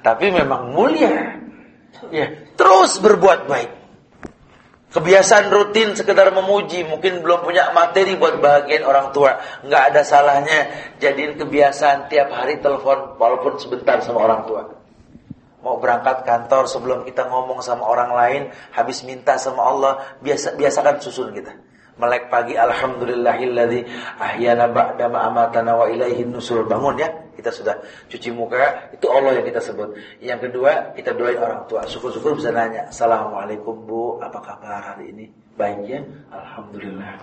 Tapi 0.00 0.26
memang 0.32 0.72
mulia. 0.72 1.36
Ya, 2.08 2.32
terus 2.56 2.96
berbuat 2.96 3.44
baik. 3.44 3.70
Kebiasaan 4.98 5.54
rutin 5.54 5.94
sekedar 5.94 6.26
memuji, 6.34 6.82
mungkin 6.82 7.22
belum 7.22 7.46
punya 7.46 7.70
materi 7.70 8.18
buat 8.18 8.42
bahagian 8.42 8.82
orang 8.82 9.14
tua. 9.14 9.38
Nggak 9.62 9.82
ada 9.94 10.02
salahnya 10.02 10.58
jadiin 10.98 11.38
kebiasaan 11.38 12.10
tiap 12.10 12.34
hari 12.34 12.58
telepon 12.58 13.14
walaupun 13.14 13.62
sebentar 13.62 14.02
sama 14.02 14.26
orang 14.26 14.42
tua. 14.50 14.74
Mau 15.62 15.78
berangkat 15.78 16.26
kantor 16.26 16.66
sebelum 16.66 17.06
kita 17.06 17.30
ngomong 17.30 17.62
sama 17.62 17.86
orang 17.86 18.10
lain, 18.10 18.42
habis 18.74 19.06
minta 19.06 19.38
sama 19.38 19.70
Allah, 19.70 20.18
biasa 20.18 20.58
biasakan 20.58 20.98
susun 20.98 21.30
kita. 21.30 21.54
Melek 21.94 22.26
pagi 22.26 22.58
alhamdulillahilladzi 22.58 23.80
ahyana 24.18 24.66
ba'da 24.66 25.06
ma 25.06 25.30
amatana 25.30 25.78
wa 25.78 25.86
ilaihi 25.86 26.26
nusul. 26.26 26.66
Bangun 26.66 26.98
ya. 26.98 27.27
Kita 27.38 27.54
sudah 27.54 27.78
cuci 28.10 28.34
muka, 28.34 28.90
itu 28.90 29.06
Allah 29.06 29.38
yang 29.38 29.46
kita 29.46 29.62
sebut. 29.62 29.94
Yang 30.18 30.50
kedua, 30.50 30.90
kita 30.98 31.14
doain 31.14 31.38
orang 31.38 31.70
tua. 31.70 31.86
Syukur-syukur 31.86 32.34
bisa 32.34 32.50
nanya, 32.50 32.90
"Assalamualaikum 32.90 33.86
Bu, 33.86 34.18
apa 34.18 34.42
kabar 34.42 34.82
hari 34.82 35.14
ini?" 35.14 35.30
Baik 35.54 35.86
ya? 35.86 36.02
Alhamdulillah. 36.34 37.14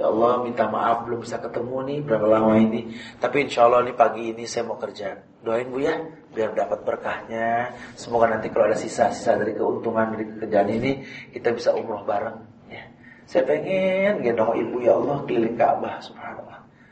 Ya 0.00 0.08
Allah, 0.08 0.32
minta 0.40 0.64
maaf 0.64 1.04
belum 1.04 1.20
bisa 1.20 1.36
ketemu 1.44 1.76
nih 1.84 1.98
berapa 2.08 2.24
lama 2.24 2.56
ini. 2.56 2.96
Tapi 3.20 3.44
insya 3.44 3.68
Allah 3.68 3.84
nih 3.84 3.92
pagi 3.92 4.32
ini 4.32 4.48
saya 4.48 4.64
mau 4.64 4.80
kerja. 4.80 5.20
Doain 5.44 5.68
Bu 5.68 5.84
ya, 5.84 6.00
biar 6.32 6.56
dapat 6.56 6.80
berkahnya. 6.88 7.76
Semoga 8.00 8.32
nanti 8.32 8.48
kalau 8.48 8.72
ada 8.72 8.80
sisa-sisa 8.80 9.36
dari 9.36 9.52
keuntungan 9.52 10.16
dari 10.16 10.24
kerjaan 10.40 10.72
ini, 10.72 11.04
kita 11.36 11.52
bisa 11.52 11.76
umroh 11.76 12.00
bareng. 12.08 12.40
Ya. 12.72 12.88
Saya 13.28 13.44
pengen 13.44 14.24
gendong 14.24 14.56
ibu 14.56 14.80
ya 14.80 14.96
Allah 14.96 15.20
keliling 15.28 15.60
Ka'bah, 15.60 16.00
subhanallah. 16.00 16.49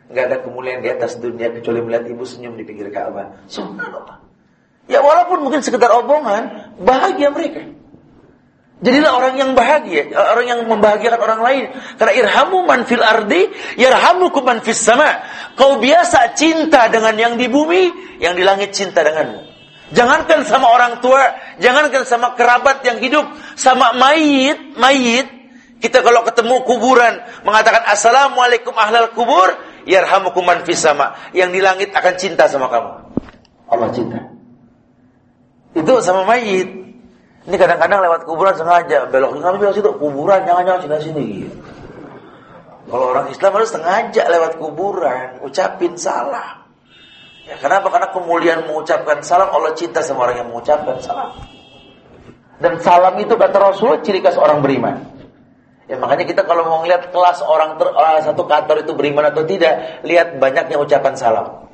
Enggak 0.08 0.24
ada 0.32 0.36
kemuliaan 0.40 0.80
di 0.80 0.88
atas 0.88 1.20
dunia 1.20 1.52
kecuali 1.52 1.84
melihat 1.84 2.08
ibu 2.08 2.24
senyum 2.24 2.56
di 2.56 2.64
pinggir 2.64 2.88
Ka'bah. 2.88 3.44
Subhanallah. 3.44 4.24
Ya 4.88 5.04
walaupun 5.04 5.44
mungkin 5.44 5.60
sekedar 5.60 5.92
omongan, 5.92 6.74
bahagia 6.80 7.28
mereka. 7.28 7.60
Jadilah 8.78 9.10
orang 9.10 9.34
yang 9.34 9.50
bahagia, 9.58 10.06
orang 10.14 10.46
yang 10.46 10.60
membahagiakan 10.70 11.18
orang 11.18 11.40
lain. 11.42 11.64
Karena 11.98 12.14
irhamu 12.14 12.62
man 12.62 12.86
fil 12.86 13.02
ardi, 13.02 13.50
yarhamukum 13.74 14.46
man 14.46 14.62
fis 14.62 14.78
sama. 14.78 15.18
Kau 15.58 15.82
biasa 15.82 16.38
cinta 16.38 16.86
dengan 16.86 17.12
yang 17.18 17.34
di 17.34 17.50
bumi, 17.50 17.90
yang 18.22 18.38
di 18.38 18.46
langit 18.46 18.72
cinta 18.72 19.02
denganmu. 19.02 19.44
Jangankan 19.92 20.46
sama 20.46 20.70
orang 20.70 21.02
tua, 21.02 21.20
jangankan 21.58 22.06
sama 22.06 22.38
kerabat 22.38 22.86
yang 22.86 23.02
hidup, 23.02 23.26
sama 23.58 23.98
mayit, 23.98 24.78
mayit. 24.78 25.26
Kita 25.82 26.02
kalau 26.02 26.22
ketemu 26.22 26.62
kuburan 26.62 27.18
mengatakan 27.42 27.82
assalamualaikum 27.86 28.74
ahlal 28.78 29.10
kubur, 29.10 29.48
yarhamukum 29.88 30.44
man 30.44 30.62
fis 30.68 30.84
sama. 30.84 31.16
Yang 31.32 31.50
di 31.56 31.60
langit 31.64 31.88
akan 31.96 32.14
cinta 32.20 32.44
sama 32.46 32.68
kamu. 32.68 32.90
Allah 33.72 33.88
cinta. 33.96 34.20
Itu 35.72 36.04
sama 36.04 36.28
mayit. 36.28 36.68
Ini 37.48 37.56
kadang-kadang 37.56 38.04
lewat 38.04 38.28
kuburan 38.28 38.52
sengaja 38.52 39.08
belok 39.08 39.40
kami 39.40 39.56
belok 39.56 39.72
situ 39.72 39.88
kuburan 39.96 40.44
jangan-jangan 40.44 40.84
sini 40.84 40.96
sini 41.00 41.24
gitu. 41.40 41.56
Kalau 42.88 43.04
orang 43.12 43.32
Islam 43.32 43.50
harus 43.56 43.70
sengaja 43.72 44.22
lewat 44.28 44.52
kuburan 44.60 45.40
ucapin 45.44 45.96
salam. 45.96 46.68
Ya, 47.48 47.56
kenapa? 47.56 47.88
Karena 47.88 48.08
kemuliaan 48.12 48.68
mengucapkan 48.68 49.24
salam 49.24 49.48
Allah 49.48 49.72
cinta 49.72 50.04
sama 50.04 50.28
orang 50.28 50.44
yang 50.44 50.48
mengucapkan 50.52 51.00
salam. 51.00 51.32
Dan 52.60 52.76
salam 52.84 53.16
itu 53.16 53.32
kata 53.32 53.56
Rasul 53.56 54.04
ciri 54.04 54.20
khas 54.20 54.36
orang 54.36 54.60
beriman. 54.60 55.17
Ya 55.88 55.96
makanya 55.96 56.28
kita 56.28 56.44
kalau 56.44 56.68
mau 56.68 56.84
ngeliat 56.84 57.08
kelas 57.08 57.40
orang 57.40 57.80
ter, 57.80 57.88
uh, 57.88 58.20
satu 58.20 58.44
kantor 58.44 58.84
itu 58.84 58.92
beriman 58.92 59.32
atau 59.32 59.48
tidak, 59.48 60.04
lihat 60.04 60.36
banyaknya 60.36 60.76
ucapan 60.76 61.16
salam. 61.16 61.68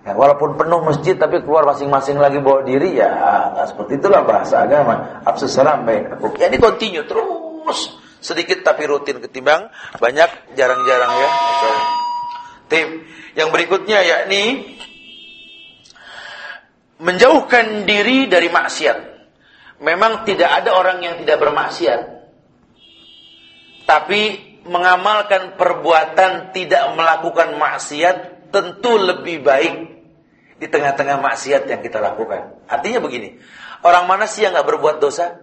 Ya, 0.00 0.16
walaupun 0.16 0.56
penuh 0.56 0.80
masjid 0.80 1.12
tapi 1.12 1.44
keluar 1.44 1.68
masing-masing 1.68 2.16
lagi 2.16 2.40
bawa 2.40 2.64
diri 2.64 2.96
ya 2.96 3.12
nah, 3.52 3.68
seperti 3.68 4.00
itulah 4.00 4.24
bahasa 4.24 4.64
agama. 4.64 5.20
Absus 5.28 5.52
salam 5.52 5.84
baik. 5.84 6.16
Ya 6.40 6.48
ini 6.48 6.56
continue 6.56 7.04
terus 7.04 8.00
sedikit 8.24 8.64
tapi 8.64 8.88
rutin 8.88 9.20
ketimbang 9.20 9.68
banyak 10.00 10.56
jarang-jarang 10.56 11.12
ya. 11.12 11.28
Tim 12.72 12.88
yang 13.36 13.52
berikutnya 13.52 14.00
yakni 14.00 14.72
menjauhkan 16.96 17.84
diri 17.84 18.24
dari 18.24 18.48
maksiat. 18.48 18.98
Memang 19.84 20.24
tidak 20.24 20.64
ada 20.64 20.80
orang 20.80 21.04
yang 21.04 21.14
tidak 21.20 21.44
bermaksiat. 21.44 22.00
Tapi 23.90 24.22
mengamalkan 24.70 25.58
perbuatan 25.58 26.54
tidak 26.54 26.94
melakukan 26.94 27.58
maksiat 27.58 28.46
tentu 28.54 28.94
lebih 28.94 29.42
baik 29.42 29.74
di 30.62 30.66
tengah-tengah 30.70 31.18
maksiat 31.18 31.66
yang 31.66 31.82
kita 31.82 31.98
lakukan. 31.98 32.62
Artinya 32.70 33.02
begini, 33.02 33.34
orang 33.82 34.06
mana 34.06 34.30
sih 34.30 34.46
yang 34.46 34.54
nggak 34.54 34.68
berbuat 34.70 35.02
dosa? 35.02 35.42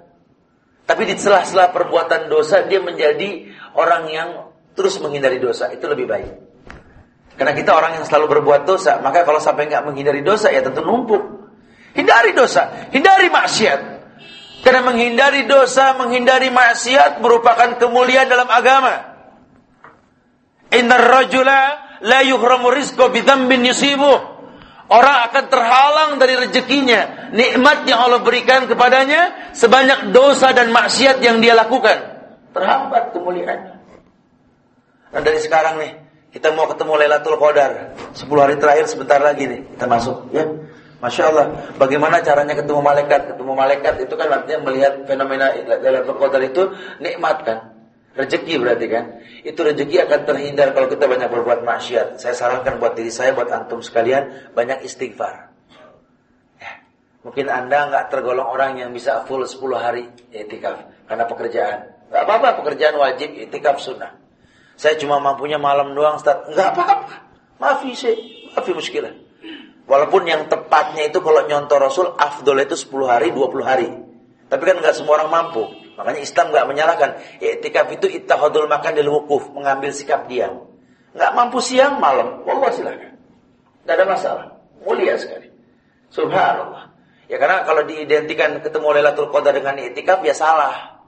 Tapi 0.87 1.03
di 1.03 1.19
sela-sela 1.19 1.75
perbuatan 1.75 2.31
dosa 2.31 2.63
dia 2.63 2.79
menjadi 2.79 3.51
orang 3.75 4.07
yang 4.07 4.29
terus 4.79 4.95
menghindari 5.03 5.43
dosa 5.43 5.67
itu 5.75 5.83
lebih 5.83 6.07
baik. 6.07 6.31
Karena 7.35 7.51
kita 7.51 7.75
orang 7.75 7.99
yang 7.99 8.05
selalu 8.07 8.39
berbuat 8.39 8.63
dosa, 8.63 9.03
maka 9.03 9.27
kalau 9.27 9.43
sampai 9.43 9.67
nggak 9.67 9.83
menghindari 9.83 10.23
dosa 10.23 10.55
ya 10.55 10.63
tentu 10.63 10.87
numpuk. 10.87 11.51
Hindari 11.99 12.31
dosa, 12.31 12.87
hindari 12.95 13.27
maksiat. 13.27 13.96
Karena 14.65 14.81
menghindari 14.83 15.45
dosa, 15.45 15.93
menghindari 15.95 16.49
maksiat 16.49 17.21
merupakan 17.21 17.77
kemuliaan 17.77 18.27
dalam 18.27 18.49
agama. 18.49 19.17
Innar 20.73 21.03
rajula 21.07 21.61
la 22.03 22.19
yuhramu 22.25 22.73
rizqa 22.73 23.07
bidhanbin 23.13 23.63
yusibuh. 23.69 24.37
Orang 24.87 25.17
akan 25.27 25.45
terhalang 25.51 26.11
dari 26.15 26.39
rezekinya, 26.39 27.31
nikmat 27.35 27.83
yang 27.91 28.07
Allah 28.07 28.23
berikan 28.23 28.71
kepadanya 28.71 29.51
sebanyak 29.51 30.15
dosa 30.15 30.55
dan 30.55 30.71
maksiat 30.71 31.19
yang 31.19 31.43
dia 31.43 31.51
lakukan. 31.59 32.15
Terhambat 32.55 33.11
kemuliaannya. 33.11 33.75
Nah 35.11 35.21
dari 35.23 35.39
sekarang 35.43 35.75
nih, 35.83 35.91
kita 36.31 36.55
mau 36.55 36.71
ketemu 36.71 37.03
Lailatul 37.03 37.35
Qadar. 37.35 37.99
10 38.15 38.31
hari 38.39 38.55
terakhir 38.55 38.87
sebentar 38.87 39.19
lagi 39.19 39.43
nih, 39.51 39.61
kita 39.75 39.91
masuk 39.91 40.31
ya. 40.31 40.47
Masya 40.97 41.23
Allah, 41.29 41.45
bagaimana 41.77 42.25
caranya 42.25 42.57
ketemu 42.57 42.81
malaikat? 42.81 43.21
Ketemu 43.33 43.53
malaikat 43.53 44.01
itu 44.01 44.13
kan 44.17 44.33
artinya 44.33 44.65
melihat 44.65 45.05
fenomena 45.05 45.53
Lailatul 45.53 46.17
Qadar 46.17 46.41
itu 46.41 46.73
nikmat 46.97 47.37
kan? 47.45 47.59
Rezeki 48.17 48.57
berarti 48.57 48.85
kan? 48.89 49.05
Itu 49.45 49.61
rezeki 49.61 50.09
akan 50.09 50.19
terhindar 50.25 50.73
kalau 50.73 50.89
kita 50.89 51.05
banyak 51.05 51.29
berbuat 51.29 51.61
maksiat. 51.61 52.17
Saya 52.17 52.33
sarankan 52.33 52.81
buat 52.81 52.97
diri 52.97 53.13
saya, 53.13 53.37
buat 53.37 53.45
antum 53.53 53.85
sekalian, 53.85 54.49
banyak 54.57 54.81
istighfar. 54.89 55.53
Ya. 56.57 56.81
Mungkin 57.21 57.45
anda 57.45 57.93
nggak 57.93 58.09
tergolong 58.09 58.49
orang 58.49 58.81
yang 58.81 58.89
bisa 58.89 59.21
full 59.29 59.45
10 59.45 59.53
hari 59.77 60.09
etikaf 60.33 60.81
karena 61.05 61.29
pekerjaan. 61.29 61.79
Gak 62.09 62.23
apa-apa, 62.25 62.65
pekerjaan 62.65 62.97
wajib, 62.97 63.37
etikaf 63.37 63.77
sunnah. 63.77 64.17
Saya 64.79 64.97
cuma 64.97 65.21
mampunya 65.21 65.61
malam 65.61 65.93
doang, 65.93 66.17
Ustaz. 66.17 66.41
Nggak 66.49 66.69
apa-apa. 66.73 67.13
Maafi 67.61 67.93
sih, 67.93 68.15
maafi 68.53 68.73
muskilah. 68.73 69.26
Walaupun 69.87 70.27
yang 70.27 70.51
tepatnya 70.51 71.07
itu 71.07 71.23
kalau 71.23 71.47
nyontoh 71.47 71.79
Rasul 71.79 72.11
afdol 72.19 72.59
itu 72.59 72.75
10 72.75 73.07
hari, 73.07 73.27
20 73.31 73.63
hari. 73.63 73.87
Tapi 74.51 74.63
kan 74.63 74.83
nggak 74.83 74.95
semua 74.99 75.23
orang 75.23 75.31
mampu. 75.31 75.63
Makanya 75.95 76.19
Islam 76.19 76.45
nggak 76.51 76.65
menyalahkan. 76.67 77.09
Iktikaf 77.39 77.87
itu 77.95 78.11
ittahadul 78.11 78.67
makan 78.67 78.99
di 78.99 79.07
wukuf, 79.07 79.47
mengambil 79.55 79.95
sikap 79.95 80.27
diam. 80.27 80.67
Nggak 81.15 81.31
mampu 81.33 81.63
siang, 81.63 82.03
malam. 82.03 82.43
Wallah 82.43 82.71
silakan. 82.75 83.15
Nggak 83.87 83.95
ada 83.95 84.05
masalah. 84.05 84.45
Mulia 84.83 85.15
sekali. 85.15 85.47
Subhanallah. 86.11 86.91
Ya 87.27 87.39
karena 87.39 87.63
kalau 87.67 87.83
diidentikan 87.83 88.59
ketemu 88.63 88.87
Lailatul 88.99 89.31
Qadar 89.31 89.55
dengan 89.55 89.79
iktikaf 89.79 90.19
ya 90.23 90.35
salah. 90.35 90.99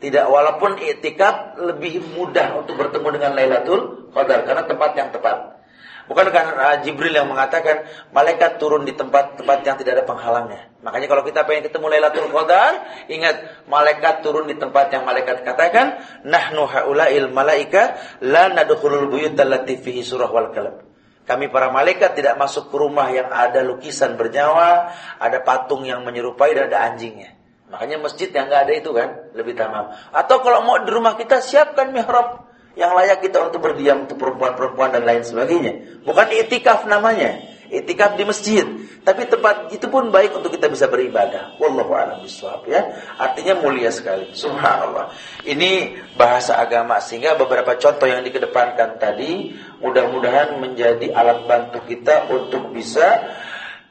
Tidak 0.00 0.26
walaupun 0.28 0.76
i'tikaf 0.76 1.56
lebih 1.56 2.02
mudah 2.12 2.60
untuk 2.60 2.76
bertemu 2.76 3.08
dengan 3.14 3.32
Lailatul 3.32 4.10
Qadar 4.12 4.44
karena 4.44 4.68
tempat 4.68 4.90
yang 4.98 5.08
tepat. 5.14 5.53
Bukan 6.04 6.26
kan 6.28 6.46
uh, 6.52 6.76
Jibril 6.84 7.16
yang 7.16 7.32
mengatakan 7.32 7.88
malaikat 8.12 8.60
turun 8.60 8.84
di 8.84 8.92
tempat-tempat 8.92 9.58
yang 9.64 9.76
tidak 9.80 9.92
ada 10.00 10.04
penghalangnya. 10.04 10.68
Makanya 10.84 11.08
kalau 11.08 11.22
kita 11.24 11.48
pengen 11.48 11.64
ketemu 11.64 11.86
Lailatul 11.96 12.28
Qadar, 12.28 12.72
ingat 13.08 13.64
malaikat 13.64 14.20
turun 14.20 14.44
di 14.44 14.56
tempat 14.60 14.92
yang 14.92 15.08
malaikat 15.08 15.40
katakan, 15.48 15.96
nahnu 16.28 16.68
haula'il 16.68 17.32
malaika 17.32 17.96
la 18.20 18.52
nadkhulul 18.52 19.08
buyut 19.08 19.36
allati 19.40 19.80
fihi 19.80 20.04
surah 20.04 20.28
wal 20.28 20.52
kalam. 20.52 20.76
Kami 21.24 21.48
para 21.48 21.72
malaikat 21.72 22.20
tidak 22.20 22.36
masuk 22.36 22.68
ke 22.68 22.76
rumah 22.76 23.08
yang 23.08 23.32
ada 23.32 23.64
lukisan 23.64 24.20
bernyawa, 24.20 24.92
ada 25.16 25.40
patung 25.40 25.88
yang 25.88 26.04
menyerupai 26.04 26.52
dan 26.52 26.68
ada 26.68 26.92
anjingnya. 26.92 27.32
Makanya 27.72 27.96
masjid 27.96 28.28
yang 28.28 28.52
nggak 28.52 28.68
ada 28.68 28.72
itu 28.76 28.92
kan 28.92 29.08
lebih 29.32 29.56
tamam. 29.56 29.88
Atau 30.12 30.44
kalau 30.44 30.68
mau 30.68 30.76
di 30.84 30.92
rumah 30.92 31.16
kita 31.16 31.40
siapkan 31.40 31.96
mihrab 31.96 32.44
yang 32.74 32.94
layak 32.94 33.22
kita 33.22 33.38
untuk 33.50 33.62
berdiam 33.62 34.06
untuk 34.06 34.18
perempuan-perempuan 34.18 34.94
dan 34.94 35.06
lain 35.06 35.22
sebagainya. 35.22 36.02
Bukan 36.02 36.26
itikaf 36.34 36.90
namanya, 36.90 37.38
itikaf 37.70 38.18
di 38.18 38.24
masjid. 38.26 38.66
Tapi 39.04 39.28
tempat 39.28 39.68
itu 39.70 39.86
pun 39.92 40.08
baik 40.08 40.32
untuk 40.32 40.50
kita 40.50 40.66
bisa 40.66 40.88
beribadah. 40.88 41.60
Wallahu 41.60 41.92
a'lam 41.92 42.24
bishawab 42.24 42.64
ya. 42.64 42.82
Artinya 43.20 43.60
mulia 43.60 43.92
sekali. 43.92 44.32
Subhanallah. 44.32 45.12
Ini 45.44 46.00
bahasa 46.16 46.56
agama 46.56 46.98
sehingga 47.04 47.36
beberapa 47.36 47.76
contoh 47.76 48.08
yang 48.08 48.24
dikedepankan 48.24 48.96
tadi 48.96 49.52
mudah-mudahan 49.84 50.56
menjadi 50.56 51.12
alat 51.12 51.44
bantu 51.44 51.84
kita 51.84 52.32
untuk 52.32 52.72
bisa 52.72 53.28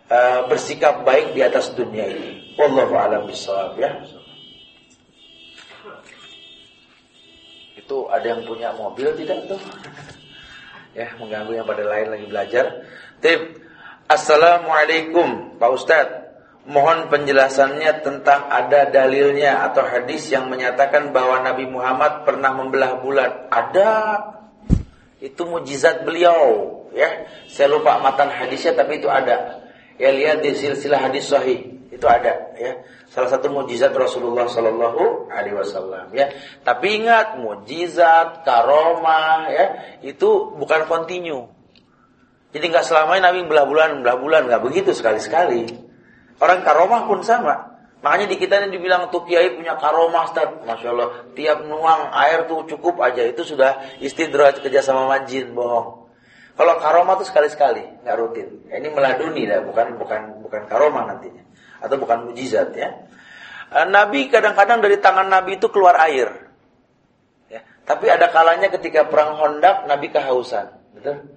uh, 0.09 0.49
bersikap 0.49 1.05
baik 1.05 1.37
di 1.37 1.45
atas 1.45 1.71
dunia 1.77 2.09
ini. 2.09 2.57
Wallahu 2.57 2.97
a'lam 2.97 3.29
bishawab 3.29 3.77
ya. 3.77 4.22
Itu 7.83 8.07
ada 8.07 8.23
yang 8.23 8.47
punya 8.47 8.71
mobil 8.71 9.11
tidak 9.19 9.43
tuh? 9.51 9.59
ya, 10.95 11.11
mengganggu 11.19 11.51
yang 11.51 11.67
pada 11.67 11.83
lain 11.83 12.07
lagi 12.15 12.25
belajar. 12.31 12.65
Tip. 13.19 13.59
Assalamualaikum, 14.07 15.59
Pak 15.59 15.71
Ustadz. 15.73 16.19
Mohon 16.63 17.11
penjelasannya 17.11 18.07
tentang 18.07 18.47
ada 18.47 18.87
dalilnya 18.87 19.67
atau 19.67 19.83
hadis 19.83 20.31
yang 20.31 20.47
menyatakan 20.47 21.11
bahwa 21.11 21.43
Nabi 21.43 21.67
Muhammad 21.67 22.23
pernah 22.23 22.55
membelah 22.55 23.03
bulan. 23.03 23.51
Ada. 23.51 23.91
Itu 25.19 25.43
mujizat 25.43 26.07
beliau, 26.07 26.71
ya. 26.95 27.27
Saya 27.51 27.67
lupa 27.67 27.99
matan 27.99 28.31
hadisnya 28.31 28.79
tapi 28.79 29.03
itu 29.03 29.11
ada. 29.11 29.59
Ya 29.99 30.15
lihat 30.15 30.39
di 30.39 30.55
silsilah 30.55 31.11
hadis 31.11 31.27
sahih. 31.27 31.67
Itu 31.91 32.07
ada, 32.07 32.55
ya. 32.55 32.79
Salah 33.13 33.29
satu 33.29 33.45
mujizat 33.53 33.93
Rasulullah 33.93 34.49
Sallallahu 34.49 35.29
Alaihi 35.29 35.53
Wasallam 35.53 36.09
ya. 36.17 36.33
Tapi 36.65 37.05
ingat 37.05 37.37
mujizat, 37.37 38.41
karomah 38.41 39.53
ya 39.53 39.65
itu 40.01 40.49
bukan 40.57 40.89
kontinu. 40.89 41.45
Jadi 42.57 42.65
nggak 42.73 42.81
selamanya 42.81 43.29
Nabi 43.29 43.45
belah 43.45 43.69
bulan, 43.69 44.01
belah 44.01 44.17
bulan 44.17 44.49
nggak 44.49 44.65
begitu 44.65 44.97
sekali 44.97 45.21
sekali. 45.21 45.61
Orang 46.41 46.65
karomah 46.65 47.05
pun 47.05 47.21
sama. 47.21 47.77
Makanya 48.01 48.33
di 48.33 48.35
kita 48.41 48.65
ini 48.65 48.81
dibilang 48.81 49.13
tuh 49.13 49.29
kiai 49.29 49.61
punya 49.61 49.77
karomah, 49.77 50.33
Ustaz. 50.33 50.49
Masya 50.65 50.87
Allah, 50.91 51.09
tiap 51.37 51.63
nuang 51.69 52.09
air 52.17 52.49
tuh 52.49 52.65
cukup 52.65 52.97
aja. 52.99 53.23
Itu 53.29 53.45
sudah 53.45 53.79
istidraj 54.01 54.57
kerja 54.59 54.81
sama 54.81 55.05
majin, 55.07 55.53
bohong. 55.53 56.09
Kalau 56.57 56.73
karomah 56.81 57.15
tuh 57.21 57.29
sekali-sekali, 57.29 58.03
nggak 58.03 58.15
rutin. 58.17 58.49
Ini 58.73 58.89
meladuni, 58.91 59.47
ya, 59.47 59.61
bukan 59.63 60.01
bukan 60.01 60.43
bukan 60.43 60.61
karomah 60.67 61.13
nantinya 61.13 61.42
atau 61.83 61.95
bukan 61.99 62.31
mujizat 62.31 62.71
ya. 62.71 62.89
Eh, 63.73 63.87
Nabi 63.91 64.31
kadang-kadang 64.31 64.79
dari 64.79 65.01
tangan 65.03 65.27
Nabi 65.27 65.59
itu 65.59 65.67
keluar 65.67 65.99
air. 66.07 66.31
Ya. 67.51 67.59
Tapi 67.83 68.07
ada 68.07 68.31
kalanya 68.31 68.71
ketika 68.71 69.03
perang 69.03 69.35
Hondak 69.35 69.83
Nabi 69.83 70.07
kehausan, 70.07 70.71
betul? 70.95 71.27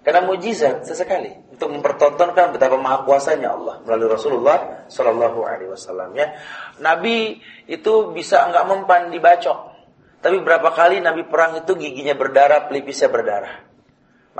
Karena 0.00 0.24
mujizat 0.24 0.88
sesekali 0.88 1.28
untuk 1.52 1.76
mempertontonkan 1.76 2.56
betapa 2.56 2.80
maha 2.80 3.04
kuasanya 3.04 3.52
Allah 3.52 3.84
melalui 3.84 4.08
Rasulullah 4.08 4.88
Shallallahu 4.88 5.44
Alaihi 5.44 5.68
Wasallam 5.68 6.16
ya. 6.16 6.32
Nabi 6.80 7.36
itu 7.68 8.08
bisa 8.16 8.48
nggak 8.48 8.64
mempan 8.64 9.12
dibacok, 9.12 9.76
tapi 10.24 10.40
berapa 10.40 10.72
kali 10.72 11.04
Nabi 11.04 11.28
perang 11.28 11.60
itu 11.60 11.76
giginya 11.76 12.16
berdarah, 12.16 12.64
pelipisnya 12.64 13.12
berdarah. 13.12 13.60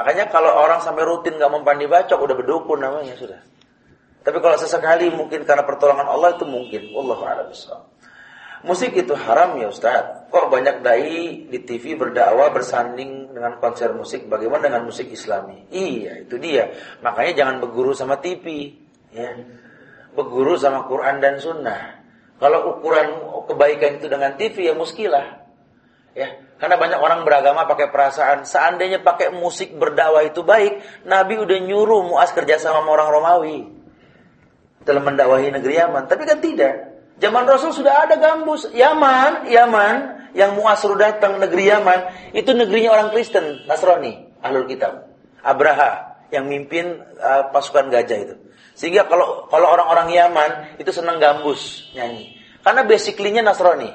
Makanya 0.00 0.32
kalau 0.32 0.48
orang 0.48 0.80
sampai 0.80 1.04
rutin 1.04 1.36
nggak 1.36 1.52
mempan 1.52 1.76
dibacok 1.76 2.16
udah 2.24 2.36
berdukun 2.40 2.80
namanya 2.80 3.12
sudah. 3.20 3.49
Tapi 4.20 4.38
kalau 4.44 4.56
sesekali 4.60 5.08
mungkin 5.08 5.48
karena 5.48 5.64
pertolongan 5.64 6.04
Allah 6.04 6.36
itu 6.36 6.44
mungkin. 6.44 6.92
A'lam 6.92 7.48
Musik 8.60 8.92
itu 8.92 9.16
haram 9.16 9.56
ya 9.56 9.72
Ustaz. 9.72 10.28
Kok 10.28 10.52
banyak 10.52 10.84
dai 10.84 11.48
di 11.48 11.58
TV 11.64 11.96
berdakwah 11.96 12.52
bersanding 12.52 13.32
dengan 13.32 13.56
konser 13.56 13.96
musik. 13.96 14.28
Bagaimana 14.28 14.68
dengan 14.68 14.84
musik 14.84 15.08
Islami? 15.08 15.64
Iya, 15.72 16.28
itu 16.28 16.36
dia. 16.36 16.68
Makanya 17.00 17.32
jangan 17.40 17.56
berguru 17.64 17.96
sama 17.96 18.20
TV, 18.20 18.76
ya. 19.16 19.32
Berguru 20.12 20.60
sama 20.60 20.84
Quran 20.84 21.24
dan 21.24 21.40
Sunnah. 21.40 22.04
Kalau 22.36 22.76
ukuran 22.76 23.08
kebaikan 23.48 23.96
itu 23.96 24.12
dengan 24.12 24.36
TV 24.36 24.68
ya 24.68 24.74
muskilah. 24.76 25.40
Ya, 26.12 26.42
karena 26.60 26.76
banyak 26.76 27.00
orang 27.00 27.24
beragama 27.24 27.64
pakai 27.64 27.88
perasaan. 27.88 28.44
Seandainya 28.44 29.00
pakai 29.00 29.32
musik 29.32 29.72
berdakwah 29.72 30.20
itu 30.20 30.44
baik, 30.44 31.06
Nabi 31.08 31.40
udah 31.40 31.58
nyuruh 31.64 32.04
Muas 32.04 32.34
kerja 32.36 32.60
sama 32.60 32.84
orang 32.84 33.08
Romawi 33.08 33.79
dalam 34.84 35.02
mendakwahi 35.04 35.52
negeri 35.52 35.80
Yaman. 35.80 36.08
Tapi 36.08 36.22
kan 36.24 36.38
tidak. 36.40 36.74
Zaman 37.20 37.44
Rasul 37.44 37.76
sudah 37.76 38.08
ada 38.08 38.16
gambus. 38.16 38.72
Yaman, 38.72 39.48
Yaman 39.52 39.96
yang 40.32 40.56
Muasru 40.56 40.96
datang 40.96 41.36
negeri 41.36 41.68
Yaman, 41.68 42.32
itu 42.32 42.50
negerinya 42.56 42.96
orang 42.96 43.08
Kristen, 43.12 43.68
Nasrani, 43.68 44.40
Ahlul 44.40 44.64
Kitab. 44.64 45.04
Abraha 45.44 46.20
yang 46.32 46.48
mimpin 46.48 47.00
uh, 47.20 47.52
pasukan 47.52 47.92
gajah 47.92 48.18
itu. 48.24 48.34
Sehingga 48.72 49.04
kalau 49.04 49.50
kalau 49.52 49.68
orang-orang 49.68 50.08
Yaman 50.16 50.50
itu 50.80 50.88
senang 50.94 51.20
gambus 51.20 51.92
nyanyi. 51.92 52.40
Karena 52.64 52.84
basically-nya 52.88 53.44
Nasrani. 53.44 53.92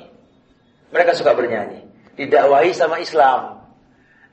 Mereka 0.93 1.17
suka 1.17 1.33
bernyanyi. 1.33 1.85
Didakwahi 2.13 2.71
sama 2.77 3.01
Islam. 3.01 3.64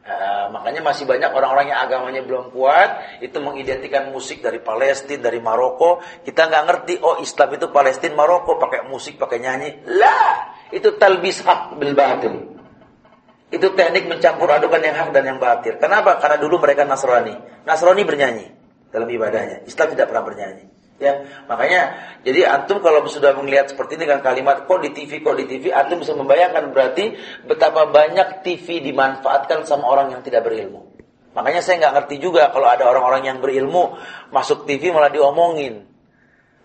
Uh, 0.03 0.51
makanya 0.51 0.83
masih 0.83 1.07
banyak 1.07 1.31
orang-orang 1.31 1.71
yang 1.71 1.79
agamanya 1.79 2.27
belum 2.27 2.51
kuat 2.51 3.23
itu 3.23 3.39
mengidentikan 3.39 4.11
musik 4.11 4.43
dari 4.43 4.59
Palestina, 4.59 5.31
dari 5.31 5.39
Maroko. 5.39 6.03
Kita 6.27 6.51
nggak 6.51 6.65
ngerti, 6.67 6.95
oh 7.07 7.23
Islam 7.23 7.55
itu 7.55 7.71
Palestina, 7.71 8.19
Maroko 8.19 8.59
pakai 8.59 8.83
musik, 8.91 9.15
pakai 9.15 9.39
nyanyi. 9.39 9.87
Lah, 9.87 10.59
itu 10.75 10.99
talbis 10.99 11.47
hak 11.47 11.79
bil 11.79 11.95
batil. 11.95 12.35
Itu 13.55 13.79
teknik 13.79 14.11
mencampur 14.11 14.51
adukan 14.51 14.83
yang 14.83 14.97
hak 14.97 15.15
dan 15.15 15.23
yang 15.23 15.39
batil. 15.39 15.79
Kenapa? 15.79 16.19
Karena 16.19 16.41
dulu 16.41 16.59
mereka 16.59 16.83
Nasrani. 16.83 17.63
Nasrani 17.63 18.03
bernyanyi 18.03 18.47
dalam 18.91 19.07
ibadahnya. 19.07 19.63
Islam 19.71 19.95
tidak 19.95 20.11
pernah 20.11 20.25
bernyanyi. 20.27 20.82
Ya, 21.03 21.27
makanya 21.51 21.99
jadi 22.23 22.47
antum 22.47 22.79
kalau 22.79 23.03
sudah 23.11 23.35
melihat 23.43 23.75
seperti 23.75 23.99
ini 23.99 24.07
dengan 24.07 24.23
kalimat 24.23 24.71
kok 24.71 24.79
di 24.79 24.95
TV 24.95 25.19
kok 25.19 25.35
di 25.35 25.51
TV, 25.51 25.75
antum 25.75 25.99
bisa 25.99 26.15
membayangkan 26.15 26.71
berarti 26.71 27.19
betapa 27.43 27.91
banyak 27.91 28.47
TV 28.47 28.79
dimanfaatkan 28.87 29.67
sama 29.67 29.91
orang 29.91 30.15
yang 30.15 30.23
tidak 30.23 30.47
berilmu. 30.47 30.95
Makanya 31.35 31.59
saya 31.59 31.83
nggak 31.83 31.95
ngerti 31.99 32.17
juga 32.23 32.55
kalau 32.55 32.71
ada 32.71 32.87
orang-orang 32.87 33.27
yang 33.27 33.43
berilmu 33.43 33.99
masuk 34.31 34.63
TV 34.63 34.95
malah 34.95 35.11
diomongin. 35.11 35.91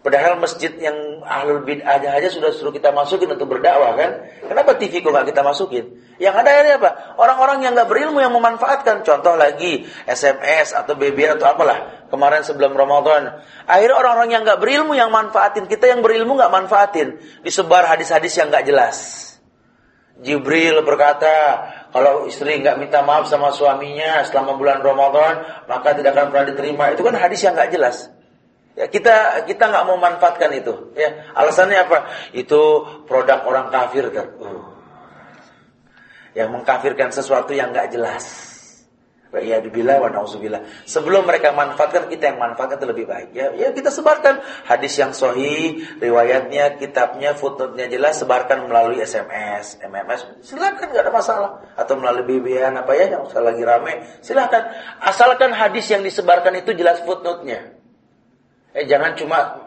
Padahal 0.06 0.38
masjid 0.38 0.70
yang 0.78 1.26
ahlul 1.26 1.66
bid'ah 1.66 1.98
aja 1.98 2.30
sudah 2.30 2.54
suruh 2.54 2.70
kita 2.70 2.94
masukin 2.94 3.34
untuk 3.34 3.50
berdakwah 3.50 3.98
kan? 3.98 4.22
Kenapa 4.46 4.78
TV 4.78 5.02
kok 5.02 5.10
nggak 5.10 5.34
kita 5.34 5.42
masukin? 5.42 5.97
Yang 6.18 6.36
ada 6.42 6.50
ini 6.66 6.72
apa? 6.82 6.90
Orang-orang 7.22 7.62
yang 7.62 7.78
nggak 7.78 7.90
berilmu 7.90 8.18
yang 8.18 8.34
memanfaatkan. 8.34 9.06
Contoh 9.06 9.38
lagi 9.38 9.86
SMS 10.10 10.74
atau 10.74 10.98
BB 10.98 11.38
atau 11.38 11.46
apalah. 11.46 12.10
Kemarin 12.10 12.42
sebelum 12.42 12.74
Ramadan. 12.74 13.38
Akhirnya 13.70 13.96
orang-orang 14.02 14.30
yang 14.34 14.42
nggak 14.42 14.58
berilmu 14.58 14.98
yang 14.98 15.14
manfaatin. 15.14 15.70
Kita 15.70 15.86
yang 15.94 16.02
berilmu 16.02 16.34
nggak 16.34 16.50
manfaatin. 16.50 17.22
Disebar 17.46 17.86
hadis-hadis 17.86 18.34
yang 18.34 18.50
nggak 18.50 18.66
jelas. 18.66 18.98
Jibril 20.18 20.82
berkata, 20.82 21.62
kalau 21.94 22.26
istri 22.26 22.58
nggak 22.58 22.82
minta 22.82 23.06
maaf 23.06 23.30
sama 23.30 23.54
suaminya 23.54 24.26
selama 24.26 24.58
bulan 24.58 24.82
Ramadan, 24.82 25.46
maka 25.70 25.94
tidak 25.94 26.18
akan 26.18 26.34
pernah 26.34 26.46
diterima. 26.50 26.84
Itu 26.98 27.06
kan 27.06 27.14
hadis 27.14 27.46
yang 27.46 27.54
nggak 27.54 27.70
jelas. 27.70 28.10
Ya, 28.74 28.90
kita 28.90 29.46
kita 29.46 29.70
nggak 29.70 29.86
mau 29.86 30.02
manfaatkan 30.02 30.50
itu. 30.58 30.98
Ya, 30.98 31.30
alasannya 31.38 31.78
apa? 31.86 32.10
Itu 32.34 32.82
produk 33.06 33.46
orang 33.46 33.70
kafir 33.70 34.10
kan. 34.10 34.34
Uh 34.42 34.77
yang 36.38 36.54
mengkafirkan 36.54 37.10
sesuatu 37.10 37.50
yang 37.58 37.74
nggak 37.74 37.90
jelas. 37.90 38.54
Ya 39.38 39.60
dibilah 39.60 40.00
wa 40.00 40.08
nauzubillah. 40.08 40.88
Sebelum 40.88 41.28
mereka 41.28 41.52
manfaatkan 41.52 42.08
kita 42.08 42.32
yang 42.32 42.40
manfaatkan 42.40 42.80
itu 42.80 42.88
lebih 42.88 43.06
baik. 43.12 43.30
Ya, 43.36 43.52
ya 43.54 43.70
kita 43.76 43.92
sebarkan 43.92 44.40
hadis 44.64 44.96
yang 44.96 45.12
sahih, 45.12 45.84
riwayatnya, 46.00 46.80
kitabnya, 46.80 47.36
footnote-nya 47.36 47.92
jelas 47.92 48.24
sebarkan 48.24 48.72
melalui 48.72 49.04
SMS, 49.04 49.84
MMS. 49.84 50.48
Silakan 50.48 50.96
nggak 50.96 51.04
ada 51.04 51.14
masalah. 51.14 51.50
Atau 51.76 52.00
melalui 52.00 52.24
BBM 52.24 52.80
apa 52.80 52.96
ya 52.96 53.20
yang 53.20 53.28
lagi 53.28 53.64
rame, 53.68 53.94
silakan. 54.24 54.64
Asalkan 55.04 55.52
hadis 55.52 55.92
yang 55.92 56.02
disebarkan 56.08 56.64
itu 56.64 56.72
jelas 56.72 57.04
footnote-nya. 57.04 57.76
Eh 58.74 58.88
jangan 58.88 59.12
cuma 59.20 59.67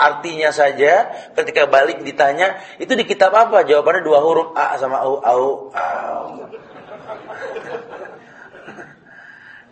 artinya 0.00 0.50
saja 0.50 1.12
ketika 1.36 1.68
balik 1.68 2.00
ditanya 2.00 2.58
itu 2.80 2.92
di 2.96 3.04
kitab 3.04 3.36
apa? 3.36 3.64
Jawabannya 3.64 4.02
dua 4.02 4.18
huruf 4.24 4.56
a 4.56 4.76
sama 4.80 5.04
au 5.04 5.20
au, 5.20 5.44
au. 5.72 6.28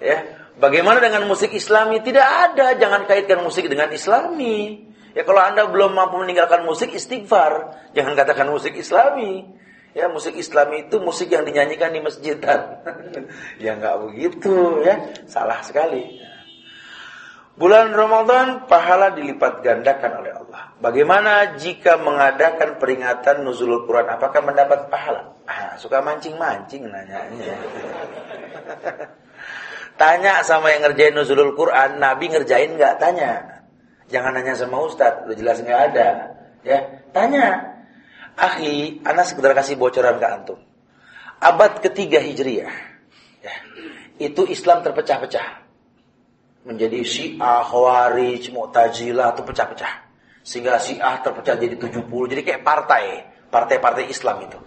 ya 0.03 0.19
bagaimana 0.61 1.01
dengan 1.01 1.25
musik 1.25 1.53
islami? 1.57 2.05
Tidak 2.05 2.29
ada. 2.53 2.77
Jangan 2.77 3.09
kaitkan 3.09 3.41
musik 3.41 3.67
dengan 3.67 3.89
islami. 3.91 4.89
Ya 5.13 5.29
kalau 5.29 5.45
anda 5.45 5.69
belum 5.69 5.93
mampu 5.93 6.21
meninggalkan 6.21 6.65
musik 6.65 6.93
istighfar. 6.93 7.77
Jangan 7.93 8.17
katakan 8.17 8.49
musik 8.49 8.77
islami. 8.77 9.61
Ya 9.93 10.09
musik 10.09 10.33
Islami 10.41 10.89
itu 10.89 10.97
musik 11.05 11.29
yang 11.29 11.45
dinyanyikan 11.45 11.93
di 11.93 12.01
masjid. 12.01 12.37
Ya 13.61 13.77
nggak 13.77 14.09
begitu 14.09 14.81
ya, 14.83 15.13
salah 15.29 15.61
sekali. 15.61 16.32
Bulan 17.63 17.95
Ramadan 17.95 18.67
pahala 18.67 19.15
dilipat 19.15 19.63
gandakan 19.63 20.19
oleh 20.19 20.35
Allah. 20.35 20.75
Bagaimana 20.83 21.55
jika 21.55 21.95
mengadakan 21.95 22.83
peringatan 22.83 23.47
nuzulul 23.47 23.87
Quran? 23.87 24.11
Apakah 24.11 24.43
mendapat 24.43 24.91
pahala? 24.91 25.31
Ah, 25.47 25.79
suka 25.79 26.03
mancing-mancing 26.03 26.91
nanya. 26.91 27.23
Tanya 30.03 30.43
sama 30.43 30.75
yang 30.75 30.91
ngerjain 30.91 31.15
nuzulul 31.15 31.55
Quran, 31.55 32.03
Nabi 32.03 32.35
ngerjain 32.35 32.75
nggak? 32.75 32.99
Tanya. 32.99 33.63
Jangan 34.11 34.35
nanya 34.35 34.59
sama 34.59 34.83
Ustadz, 34.83 35.31
udah 35.31 35.37
jelas 35.39 35.63
nggak 35.63 35.81
ada. 35.95 36.35
Ya, 36.67 36.83
tanya. 37.15 37.79
Akhi, 38.35 38.99
anak 39.07 39.31
sekedar 39.31 39.55
kasih 39.55 39.79
bocoran 39.79 40.19
ke 40.19 40.27
antum. 40.27 40.59
Abad 41.39 41.79
ketiga 41.79 42.19
Hijriah, 42.19 42.75
ya, 43.39 43.55
itu 44.19 44.51
Islam 44.51 44.83
terpecah-pecah 44.83 45.62
menjadi 46.63 47.03
Syiah, 47.03 47.67
Khawarij, 47.67 48.55
Mu'tazilah 48.55 49.35
itu 49.35 49.43
pecah-pecah. 49.43 49.93
Sehingga 50.43 50.79
Syiah 50.79 51.23
terpecah 51.23 51.59
jadi 51.59 51.75
70. 51.79 52.31
Jadi 52.31 52.43
kayak 52.43 52.63
partai, 52.67 53.27
partai-partai 53.51 54.11
Islam 54.11 54.47
itu. 54.47 54.59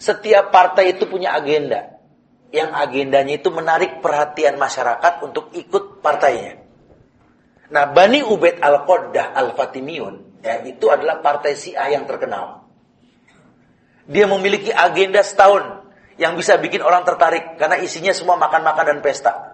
Setiap 0.00 0.52
partai 0.52 0.96
itu 0.96 1.04
punya 1.08 1.36
agenda. 1.36 2.00
Yang 2.52 2.70
agendanya 2.76 3.34
itu 3.40 3.48
menarik 3.48 4.04
perhatian 4.04 4.60
masyarakat 4.60 5.24
untuk 5.24 5.52
ikut 5.56 6.04
partainya. 6.04 6.60
Nah, 7.72 7.88
Bani 7.88 8.20
Ubaid 8.20 8.60
Al-Qoddah 8.60 9.32
Al-Fatimiyun, 9.32 10.44
ya, 10.44 10.60
itu 10.60 10.92
adalah 10.92 11.24
partai 11.24 11.56
Syiah 11.56 11.96
yang 11.96 12.04
terkenal. 12.04 12.68
Dia 14.04 14.28
memiliki 14.28 14.68
agenda 14.68 15.24
setahun 15.24 15.88
yang 16.20 16.36
bisa 16.36 16.60
bikin 16.60 16.84
orang 16.84 17.08
tertarik 17.08 17.56
karena 17.56 17.80
isinya 17.80 18.12
semua 18.12 18.36
makan-makan 18.36 18.84
dan 18.84 18.98
pesta 19.00 19.51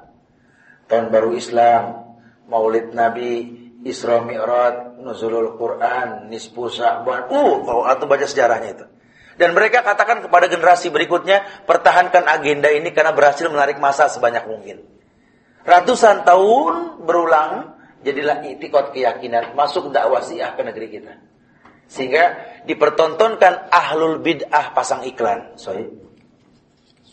tahun 0.89 1.13
baru 1.13 1.37
Islam, 1.37 2.09
Maulid 2.49 2.97
Nabi, 2.97 3.59
Isra 3.85 4.25
Mi'raj, 4.25 4.99
Nuzulul 4.99 5.55
Quran, 5.55 6.33
Nisfu 6.33 6.67
Sa'ban. 6.73 7.31
Uh, 7.31 7.63
kalau 7.63 7.85
atau 7.87 8.09
baca 8.11 8.27
sejarahnya 8.27 8.71
itu. 8.75 8.87
Dan 9.39 9.55
mereka 9.55 9.87
katakan 9.87 10.27
kepada 10.27 10.51
generasi 10.51 10.91
berikutnya, 10.91 11.47
pertahankan 11.63 12.27
agenda 12.27 12.75
ini 12.75 12.91
karena 12.91 13.15
berhasil 13.15 13.47
menarik 13.47 13.79
masa 13.79 14.11
sebanyak 14.11 14.51
mungkin. 14.51 14.83
Ratusan 15.63 16.27
tahun 16.27 17.07
berulang, 17.07 17.79
jadilah 18.03 18.43
itikot 18.43 18.91
keyakinan, 18.91 19.55
masuk 19.55 19.95
dakwah 19.95 20.27
syiah 20.27 20.59
ke 20.59 20.63
negeri 20.67 20.89
kita. 20.91 21.15
Sehingga 21.87 22.25
dipertontonkan 22.67 23.71
ahlul 23.71 24.19
bid'ah 24.21 24.75
pasang 24.75 25.07
iklan. 25.07 25.55
Sorry. 25.55 25.87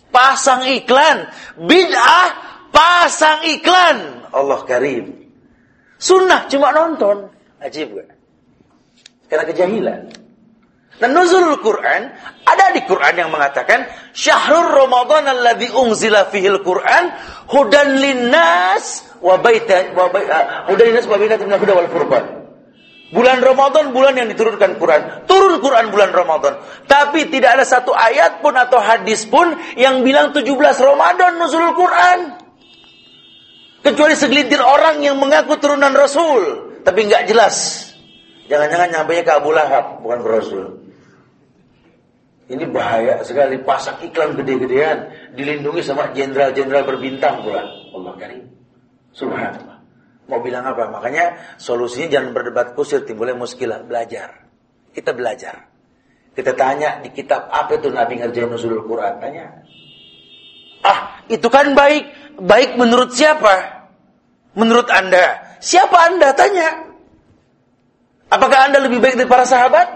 Pasang 0.09 0.65
iklan. 0.65 1.29
Bid'ah 1.61 2.44
Pasang 2.75 3.47
iklan. 3.47 4.27
Allah 4.35 4.59
karim. 4.67 5.31
Sunnah 5.95 6.51
cuma 6.51 6.75
nonton. 6.75 7.31
Ajib 7.63 7.95
gak? 7.95 8.11
Karena 9.31 9.43
kejahilan. 9.47 10.01
Dan 10.95 11.11
nuzul 11.11 11.59
Quran 11.59 12.01
ada 12.47 12.65
di 12.71 12.83
Quran 12.87 13.15
yang 13.19 13.29
mengatakan 13.31 13.83
syahrul 14.15 14.71
Ramadan 14.71 15.27
alladzi 15.27 15.67
unzila 15.75 16.31
fihil 16.31 16.63
Quran 16.63 17.11
hudan 17.51 17.99
linnas 17.99 19.03
wa 19.19 19.35
baita 19.35 19.91
wa 19.91 20.07
baita 20.07 20.71
hudan 20.71 20.85
linnas 20.95 21.03
wa 21.03 21.19
baita 21.19 21.35
huda 21.35 21.73
wal 21.75 21.91
furqan. 21.91 22.25
Bulan 23.11 23.39
Ramadan 23.39 23.95
bulan 23.95 24.19
yang 24.19 24.27
diturunkan 24.31 24.75
Quran. 24.75 25.23
Turun 25.27 25.59
Quran 25.63 25.91
bulan 25.91 26.11
Ramadan. 26.11 26.59
Tapi 26.87 27.31
tidak 27.31 27.59
ada 27.59 27.65
satu 27.67 27.95
ayat 27.95 28.43
pun 28.43 28.55
atau 28.55 28.79
hadis 28.79 29.23
pun 29.27 29.55
yang 29.79 30.03
bilang 30.03 30.35
17 30.35 30.51
Ramadan 30.83 31.39
nuzul 31.39 31.75
Quran. 31.75 32.44
Kecuali 33.85 34.17
segelintir 34.17 34.57
orang 34.65 34.97
yang 35.05 35.21
mengaku 35.21 35.61
turunan 35.61 35.93
Rasul. 35.93 36.73
Tapi 36.81 37.05
nggak 37.05 37.29
jelas. 37.29 37.85
Jangan-jangan 38.49 38.89
nyampe 38.89 39.21
ke 39.21 39.29
Abu 39.29 39.53
Lahab. 39.53 40.01
Bukan 40.01 40.25
ke 40.25 40.29
Rasul. 40.33 40.65
Ini 42.49 42.65
bahaya 42.73 43.21
sekali. 43.21 43.61
Pasang 43.61 44.01
iklan 44.01 44.41
gede-gedean. 44.41 45.13
Dilindungi 45.37 45.85
sama 45.85 46.09
jenderal-jenderal 46.17 46.81
berbintang 46.81 47.45
pula. 47.45 47.61
Allah 47.93 48.13
karim. 48.17 48.49
Subhanallah. 49.13 49.77
Mau 50.33 50.41
bilang 50.41 50.65
apa? 50.65 50.89
Makanya 50.89 51.57
solusinya 51.61 52.09
jangan 52.09 52.33
berdebat 52.33 52.73
kusir. 52.73 53.05
Timbulnya 53.05 53.37
muskilah. 53.37 53.85
Belajar. 53.85 54.49
Kita 54.97 55.13
belajar. 55.13 55.69
Kita 56.33 56.57
tanya 56.57 57.05
di 57.05 57.13
kitab 57.13 57.53
apa 57.53 57.77
itu 57.77 57.93
Nabi 57.93 58.17
ngerjain 58.17 58.49
nusulul 58.49 58.81
Quran. 58.89 59.21
Tanya. 59.21 59.61
Ah, 60.81 61.21
itu 61.29 61.45
kan 61.53 61.77
baik. 61.77 62.33
Baik 62.41 62.81
menurut 62.81 63.13
siapa? 63.13 63.74
Menurut 64.55 64.87
Anda, 64.87 65.55
siapa 65.59 66.11
Anda? 66.11 66.31
Tanya. 66.31 66.87
Apakah 68.31 68.71
Anda 68.71 68.79
lebih 68.81 69.03
baik 69.03 69.19
dari 69.19 69.29
para 69.29 69.43
sahabat? 69.43 69.87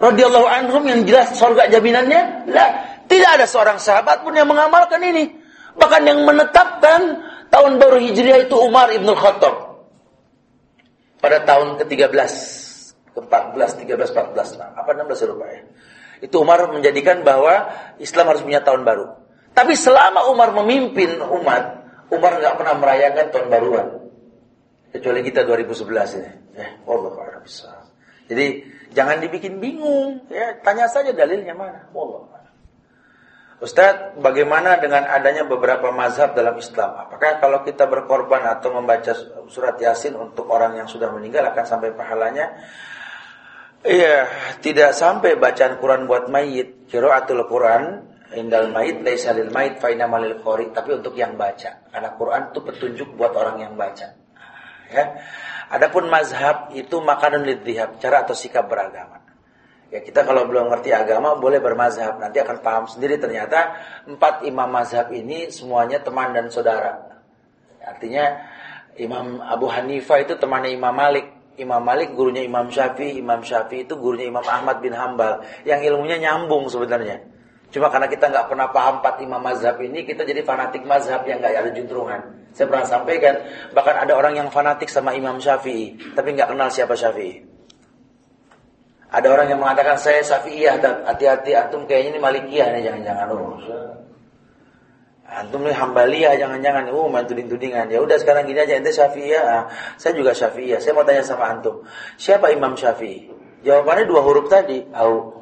Radhiyallahu 0.00 0.48
anhum 0.48 0.84
yang 0.88 1.04
jelas 1.04 1.36
surga 1.36 1.68
jaminannya? 1.68 2.48
Lah, 2.52 2.70
tidak 3.04 3.40
ada 3.40 3.46
seorang 3.48 3.76
sahabat 3.76 4.24
pun 4.24 4.32
yang 4.32 4.48
mengamalkan 4.48 5.00
ini. 5.04 5.28
Bahkan 5.76 6.02
yang 6.04 6.24
menetapkan 6.24 7.00
tahun 7.52 7.80
baru 7.80 8.00
Hijriah 8.00 8.48
itu 8.48 8.56
Umar 8.56 8.92
Ibn 8.92 9.08
Khattab. 9.16 9.54
Pada 11.20 11.44
tahun 11.44 11.76
ke-13, 11.84 12.32
ke-14, 13.12 13.70
13, 13.84 14.16
14, 14.16 14.56
nah, 14.56 14.72
apa 14.72 14.88
16 14.96 15.28
lupa 15.28 15.44
ya. 15.52 15.60
Itu 16.20 16.44
Umar 16.44 16.64
menjadikan 16.72 17.20
bahwa 17.20 17.68
Islam 18.00 18.32
harus 18.32 18.40
punya 18.40 18.64
tahun 18.64 18.84
baru. 18.84 19.08
Tapi 19.52 19.76
selama 19.76 20.32
Umar 20.32 20.52
memimpin 20.56 21.20
umat, 21.20 21.79
Umar 22.10 22.32
nggak 22.42 22.54
pernah 22.58 22.74
merayakan 22.76 23.26
tahun 23.30 23.46
baruan. 23.48 23.88
Kecuali 24.90 25.20
kita 25.22 25.46
2011 25.46 26.18
ini. 26.18 26.30
Ya, 26.58 26.68
Allah 26.82 27.38
bisa. 27.46 27.70
Jadi 28.26 28.66
jangan 28.90 29.22
dibikin 29.22 29.62
bingung. 29.62 30.26
Ya, 30.26 30.58
tanya 30.62 30.90
saja 30.90 31.14
dalilnya 31.14 31.54
mana. 31.54 31.86
Allah. 31.94 32.30
Ustaz, 33.60 34.16
bagaimana 34.16 34.80
dengan 34.80 35.04
adanya 35.04 35.44
beberapa 35.44 35.92
mazhab 35.92 36.32
dalam 36.32 36.56
Islam? 36.56 36.96
Apakah 36.96 37.44
kalau 37.44 37.60
kita 37.60 37.84
berkorban 37.84 38.40
atau 38.48 38.72
membaca 38.72 39.12
surat 39.52 39.76
Yasin 39.76 40.16
untuk 40.16 40.48
orang 40.48 40.80
yang 40.80 40.88
sudah 40.88 41.12
meninggal 41.12 41.44
akan 41.52 41.68
sampai 41.68 41.92
pahalanya? 41.92 42.56
Iya, 43.84 44.28
tidak 44.64 44.96
sampai 44.96 45.36
bacaan 45.36 45.76
Quran 45.76 46.08
buat 46.08 46.32
mayit. 46.32 46.88
Qiraatul 46.88 47.44
Quran 47.52 48.09
Indal 48.30 48.70
mait 48.70 49.02
laisa 49.02 49.34
lil 49.34 49.50
mait 49.50 49.82
fa 49.82 49.90
malil 49.90 50.38
qori, 50.38 50.70
tapi 50.70 50.94
untuk 50.94 51.18
yang 51.18 51.34
baca. 51.34 51.90
Karena 51.90 52.10
Quran 52.14 52.42
itu 52.54 52.60
petunjuk 52.62 53.08
buat 53.18 53.34
orang 53.34 53.58
yang 53.58 53.74
baca. 53.74 54.06
Ya. 54.90 55.04
Adapun 55.70 56.10
mazhab 56.10 56.70
itu 56.74 56.98
makanan 56.98 57.46
lidzihab, 57.46 58.02
cara 58.02 58.26
atau 58.26 58.34
sikap 58.34 58.66
beragama. 58.66 59.22
Ya 59.90 59.98
kita 60.02 60.22
kalau 60.22 60.46
belum 60.46 60.70
ngerti 60.70 60.94
agama 60.94 61.34
boleh 61.34 61.58
bermazhab, 61.58 62.22
nanti 62.22 62.38
akan 62.38 62.62
paham 62.62 62.84
sendiri 62.86 63.18
ternyata 63.18 63.74
empat 64.06 64.46
imam 64.46 64.70
mazhab 64.70 65.10
ini 65.10 65.50
semuanya 65.50 65.98
teman 65.98 66.30
dan 66.30 66.46
saudara. 66.46 67.22
Artinya 67.82 68.46
Imam 68.98 69.42
Abu 69.42 69.66
Hanifah 69.66 70.22
itu 70.22 70.38
temannya 70.38 70.74
Imam 70.74 70.94
Malik, 70.94 71.54
Imam 71.58 71.82
Malik 71.82 72.14
gurunya 72.14 72.46
Imam 72.46 72.70
Syafi'i, 72.70 73.18
Imam 73.18 73.42
Syafi'i 73.42 73.86
itu 73.86 73.98
gurunya 73.98 74.30
Imam 74.30 74.46
Ahmad 74.46 74.78
bin 74.78 74.94
Hambal, 74.94 75.42
yang 75.66 75.82
ilmunya 75.82 76.18
nyambung 76.18 76.70
sebenarnya. 76.70 77.29
Cuma 77.70 77.86
karena 77.86 78.10
kita 78.10 78.26
nggak 78.26 78.46
pernah 78.50 78.68
paham 78.74 78.98
empat 78.98 79.22
imam 79.22 79.38
mazhab 79.38 79.78
ini, 79.78 80.02
kita 80.02 80.26
jadi 80.26 80.42
fanatik 80.42 80.82
mazhab 80.82 81.22
yang 81.22 81.38
nggak 81.38 81.54
ada 81.54 81.70
juntrungan. 81.70 82.20
Saya 82.50 82.66
pernah 82.66 82.82
sampaikan, 82.82 83.34
bahkan 83.70 83.94
ada 83.94 84.12
orang 84.18 84.34
yang 84.34 84.48
fanatik 84.50 84.90
sama 84.90 85.14
Imam 85.14 85.38
Syafi'i, 85.38 86.18
tapi 86.18 86.34
nggak 86.34 86.50
kenal 86.50 86.66
siapa 86.66 86.98
Syafi'i. 86.98 87.46
Ada 89.10 89.26
orang 89.30 89.54
yang 89.54 89.62
mengatakan 89.62 89.98
saya 90.02 90.22
Syafi'iyah, 90.22 90.82
hati-hati 91.06 91.54
antum 91.54 91.86
kayaknya 91.86 92.14
ini 92.14 92.20
Malikiyah 92.22 92.68
nih 92.74 92.82
jangan-jangan. 92.90 93.26
Oh, 93.34 93.58
antum 95.30 95.62
ini 95.62 95.74
Hambaliyah 95.74 96.34
jangan-jangan. 96.42 96.90
Oh, 96.90 97.06
main 97.06 97.26
tuding-tudingan. 97.26 97.86
Ya 97.86 98.02
udah 98.02 98.18
sekarang 98.18 98.50
gini 98.50 98.66
aja 98.66 98.74
ente 98.78 98.90
Syafi'iyah, 98.90 99.42
ah, 99.46 99.64
saya 99.94 100.18
juga 100.18 100.34
Syafi'iyah. 100.34 100.82
Saya 100.82 100.98
mau 100.98 101.06
tanya 101.06 101.22
sama 101.22 101.46
antum, 101.54 101.86
siapa 102.18 102.50
Imam 102.50 102.74
Syafi'i? 102.74 103.30
Jawabannya 103.62 104.10
dua 104.10 104.20
huruf 104.26 104.50
tadi, 104.50 104.82
au. 104.90 105.39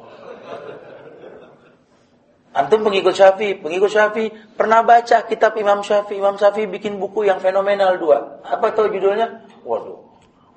Antum 2.49 2.81
pengikut 2.81 3.13
Syafi'i, 3.13 3.61
pengikut 3.61 3.93
Syafi'i 3.93 4.33
pernah 4.57 4.81
baca 4.81 5.21
kitab 5.29 5.53
Imam 5.61 5.85
Syafi'i. 5.85 6.17
Imam 6.17 6.33
Syafi'i 6.33 6.65
bikin 6.65 6.97
buku 6.97 7.29
yang 7.29 7.37
fenomenal 7.37 8.01
dua. 8.01 8.41
Apa 8.41 8.73
tahu 8.73 8.89
judulnya? 8.89 9.45
Waduh. 9.61 10.09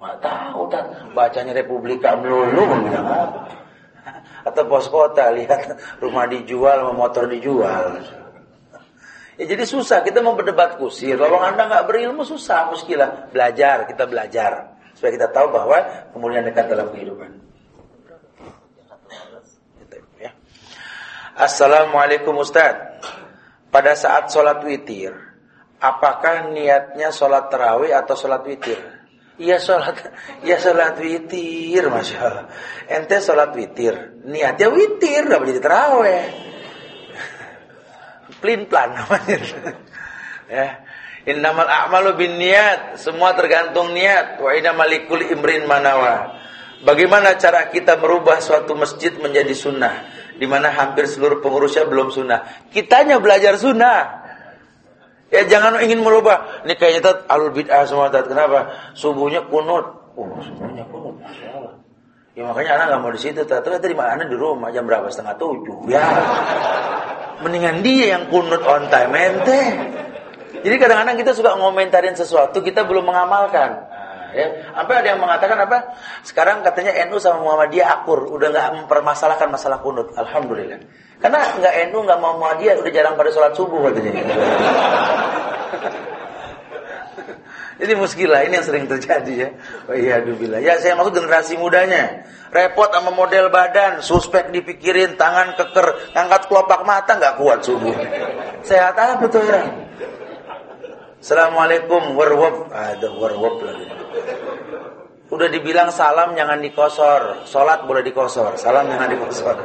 Nggak 0.03 0.19
tahu, 0.19 0.61
Tat. 0.73 0.87
Bacanya 1.15 1.53
Republika 1.55 2.17
melulu. 2.17 2.65
Atau 4.43 4.67
pos 4.67 4.91
kota, 4.91 5.31
lihat 5.31 5.79
rumah 6.03 6.27
dijual, 6.27 6.91
motor 6.97 7.31
dijual. 7.31 8.03
Ya 9.39 9.45
jadi 9.47 9.63
susah, 9.63 10.03
kita 10.03 10.25
mau 10.25 10.35
berdebat 10.35 10.81
kusir. 10.81 11.15
Kalau 11.15 11.39
anda 11.39 11.71
nggak 11.71 11.87
berilmu 11.87 12.25
susah, 12.27 12.73
muskilah. 12.73 13.31
Belajar, 13.31 13.87
kita 13.87 14.09
belajar. 14.09 14.75
Supaya 14.97 15.13
kita 15.15 15.29
tahu 15.31 15.55
bahwa 15.55 15.77
kemuliaan 16.11 16.51
dekat 16.51 16.67
dalam 16.73 16.91
kehidupan. 16.91 17.52
Assalamualaikum 21.33 22.37
Ustaz. 22.45 22.77
Pada 23.73 23.97
saat 23.97 24.29
sholat 24.29 24.61
witir, 24.69 25.17
apakah 25.81 26.53
niatnya 26.53 27.09
sholat 27.09 27.49
terawih 27.49 27.89
atau 27.97 28.13
sholat 28.13 28.45
witir? 28.45 28.77
Iya 29.41 29.57
sholat, 29.57 29.97
iya 30.45 30.61
sholat 30.61 31.01
witir, 31.01 31.89
masya 31.89 32.19
Allah. 32.21 32.47
Ente 32.85 33.17
sholat 33.25 33.49
witir, 33.57 34.21
niatnya 34.29 34.69
witir, 34.69 35.25
nggak 35.25 35.41
boleh 35.41 35.57
terawih. 35.57 36.25
Plin 38.45 38.69
plan 38.69 38.93
namanya. 38.93 39.37
ya. 40.53 40.69
Innamal 41.33 41.65
a'malu 41.65 42.13
bin 42.19 42.37
niat, 42.37 43.01
semua 43.01 43.33
tergantung 43.33 43.97
niat. 43.97 44.37
Wa 44.37 44.53
inna 44.53 44.77
malikul 44.77 45.25
imrin 45.25 45.65
manawa. 45.65 46.37
Bagaimana 46.85 47.41
cara 47.41 47.73
kita 47.73 47.97
merubah 47.97 48.43
suatu 48.43 48.75
masjid 48.75 49.15
menjadi 49.15 49.55
sunnah, 49.55 50.03
di 50.43 50.51
mana 50.51 50.75
hampir 50.75 51.07
seluruh 51.07 51.39
pengurusnya 51.39 51.87
belum 51.87 52.11
sunnah. 52.11 52.67
Kitanya 52.75 53.23
belajar 53.23 53.55
sunnah. 53.63 54.27
Ya 55.31 55.47
jangan 55.47 55.79
ingin 55.79 56.03
merubah. 56.03 56.67
Ini 56.67 56.75
kayaknya 56.75 57.01
tat 57.07 57.19
alul 57.31 57.55
bid'ah 57.55 57.87
semua 57.87 58.11
tat. 58.11 58.27
Kenapa? 58.27 58.75
Subuhnya 58.99 59.47
kunut. 59.47 59.87
Oh, 60.19 60.27
subuhnya 60.43 60.83
kunut. 60.91 61.23
Ya 62.35 62.43
makanya 62.43 62.75
anak 62.75 62.85
nggak 62.91 63.01
mau 63.07 63.13
di 63.15 63.23
situ. 63.23 63.47
Tat. 63.47 63.63
Tadi 63.63 63.95
mana 63.95 64.27
di 64.27 64.35
rumah 64.35 64.75
jam 64.75 64.83
berapa? 64.83 65.07
Setengah 65.07 65.39
tujuh. 65.39 65.87
Ya. 65.87 66.03
Mendingan 67.47 67.87
dia 67.87 68.19
yang 68.19 68.27
kunut 68.27 68.67
on 68.67 68.91
time 68.91 69.15
ente. 69.15 69.63
Jadi 70.67 70.75
kadang-kadang 70.75 71.23
kita 71.23 71.39
suka 71.39 71.55
ngomentarin 71.55 72.19
sesuatu 72.19 72.59
kita 72.67 72.83
belum 72.83 73.07
mengamalkan. 73.07 73.92
Ya, 74.33 74.73
apa 74.73 75.05
ada 75.05 75.13
yang 75.13 75.21
mengatakan 75.21 75.61
apa? 75.61 75.93
Sekarang 76.25 76.65
katanya 76.65 76.97
NU 77.09 77.21
sama 77.21 77.45
Muhammadiyah 77.45 78.01
akur, 78.01 78.33
udah 78.33 78.49
nggak 78.49 78.67
mempermasalahkan 78.85 79.53
masalah 79.53 79.85
kunut. 79.85 80.17
Alhamdulillah. 80.17 80.81
Karena 81.21 81.53
nggak 81.55 81.75
NU 81.93 81.99
nggak 82.03 82.19
mau 82.19 82.41
Muhammadiyah 82.41 82.81
udah 82.81 82.93
jarang 82.93 83.15
pada 83.15 83.31
sholat 83.31 83.53
subuh 83.53 83.93
katanya. 83.93 84.25
Jadi 87.83 87.99
muskilah 87.99 88.47
ini 88.47 88.63
yang 88.63 88.67
sering 88.67 88.87
terjadi 88.87 89.33
ya. 89.35 89.49
Oh 89.91 89.97
iya 89.99 90.23
bila. 90.23 90.63
Ya 90.63 90.79
saya 90.79 90.95
maksud 90.95 91.19
generasi 91.19 91.59
mudanya. 91.59 92.23
Repot 92.55 92.87
sama 92.95 93.11
model 93.11 93.51
badan, 93.51 93.99
suspek 94.07 94.55
dipikirin, 94.55 95.19
tangan 95.19 95.59
keker, 95.59 96.15
ngangkat 96.15 96.47
kelopak 96.47 96.87
mata 96.87 97.19
nggak 97.19 97.43
kuat 97.43 97.67
subuh. 97.67 97.91
Sehat 98.63 98.95
apa 98.95 99.19
betul 99.19 99.43
ya? 99.51 99.67
Assalamualaikum 101.23 102.19
warwab. 102.19 102.75
Ada 102.75 103.07
warwab 103.15 103.63
lagi. 103.63 103.87
Udah 105.31 105.47
dibilang 105.55 105.95
salam 105.95 106.35
jangan 106.35 106.59
dikosor, 106.59 107.47
sholat 107.47 107.87
boleh 107.87 108.03
dikosor, 108.03 108.59
salam 108.59 108.91
jangan 108.91 109.07
dikosor. 109.07 109.57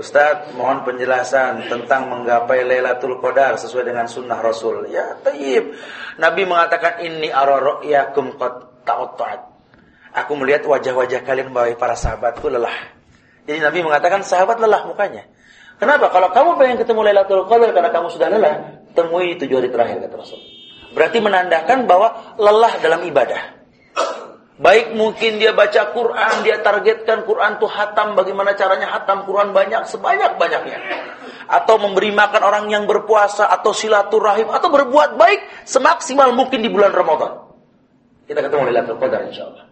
Ustaz, 0.00 0.56
mohon 0.56 0.88
penjelasan 0.88 1.68
tentang 1.68 2.08
menggapai 2.08 2.64
Lailatul 2.64 3.20
Qadar 3.20 3.60
sesuai 3.60 3.92
dengan 3.92 4.08
sunnah 4.08 4.40
Rasul. 4.40 4.88
Ya, 4.88 5.20
taib. 5.20 5.76
Nabi 6.16 6.48
mengatakan 6.48 7.04
ini 7.04 7.28
aroro'yakum 7.28 8.40
qad 8.40 8.88
ta'at. 8.88 9.40
Aku 10.16 10.32
melihat 10.40 10.64
wajah-wajah 10.64 11.28
kalian 11.28 11.52
bahwa 11.52 11.76
para 11.76 11.92
sahabatku 11.92 12.48
lelah. 12.48 12.72
Jadi 13.44 13.60
Nabi 13.60 13.84
mengatakan 13.84 14.24
sahabat 14.24 14.64
lelah 14.64 14.80
mukanya. 14.88 15.28
Kenapa? 15.76 16.08
Kalau 16.08 16.32
kamu 16.32 16.56
pengen 16.56 16.76
ketemu 16.80 17.00
Lailatul 17.04 17.44
Qadar 17.44 17.68
karena 17.76 17.92
kamu 17.92 18.08
sudah 18.08 18.28
lelah, 18.32 18.75
temui 18.96 19.36
tujuh 19.36 19.60
hari 19.60 19.68
terakhir 19.68 20.08
kata 20.08 20.16
Rasul. 20.16 20.40
Berarti 20.96 21.20
menandakan 21.20 21.84
bahwa 21.84 22.34
lelah 22.40 22.80
dalam 22.80 23.04
ibadah. 23.04 23.56
Baik 24.56 24.96
mungkin 24.96 25.36
dia 25.36 25.52
baca 25.52 25.92
Quran, 25.92 26.40
dia 26.40 26.64
targetkan 26.64 27.28
Quran 27.28 27.60
tuh 27.60 27.68
hatam, 27.68 28.16
bagaimana 28.16 28.56
caranya 28.56 28.88
hatam 28.88 29.28
Quran 29.28 29.52
banyak, 29.52 29.84
sebanyak-banyaknya. 29.84 30.78
Atau 31.44 31.76
memberi 31.76 32.08
makan 32.16 32.40
orang 32.40 32.64
yang 32.72 32.88
berpuasa, 32.88 33.52
atau 33.52 33.76
silaturahim, 33.76 34.48
atau 34.48 34.72
berbuat 34.72 35.20
baik 35.20 35.68
semaksimal 35.68 36.32
mungkin 36.32 36.64
di 36.64 36.72
bulan 36.72 36.88
Ramadan. 36.88 37.52
Kita 38.24 38.40
ketemu 38.40 38.72
Lailatul 38.72 38.96
Qadar 38.96 39.28
insya 39.28 39.44
Allah. 39.44 39.68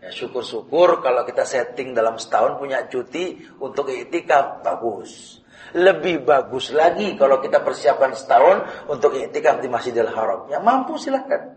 Ya, 0.00 0.10
syukur-syukur 0.10 1.04
kalau 1.04 1.22
kita 1.28 1.44
setting 1.44 1.92
dalam 1.92 2.16
setahun 2.16 2.56
punya 2.56 2.88
cuti 2.88 3.36
untuk 3.60 3.92
itikaf, 3.92 4.64
bagus. 4.64 5.41
Lebih 5.72 6.28
bagus 6.28 6.68
lagi 6.68 7.16
kalau 7.16 7.40
kita 7.40 7.64
persiapkan 7.64 8.12
setahun 8.12 8.88
untuk 8.92 9.16
itikaf 9.16 9.64
di 9.64 9.72
Masjidil 9.72 10.12
Haram. 10.12 10.48
Yang 10.52 10.62
mampu 10.62 11.00
silahkan. 11.00 11.56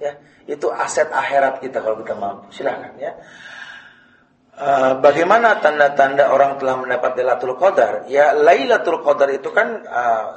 Ya, 0.00 0.16
itu 0.46 0.70
aset 0.70 1.10
akhirat 1.10 1.58
kita 1.58 1.82
kalau 1.82 1.98
kita 2.00 2.14
mampu. 2.14 2.48
Silahkan 2.54 2.94
ya. 2.96 3.18
Uh, 4.60 5.00
bagaimana 5.00 5.56
tanda-tanda 5.56 6.28
orang 6.28 6.60
telah 6.60 6.76
mendapat 6.76 7.16
Lailatul 7.16 7.56
Qadar? 7.56 8.04
Ya, 8.12 8.36
Lailatul 8.36 9.00
Qadar 9.00 9.32
itu 9.32 9.48
kan 9.56 9.82
uh, 9.88 10.36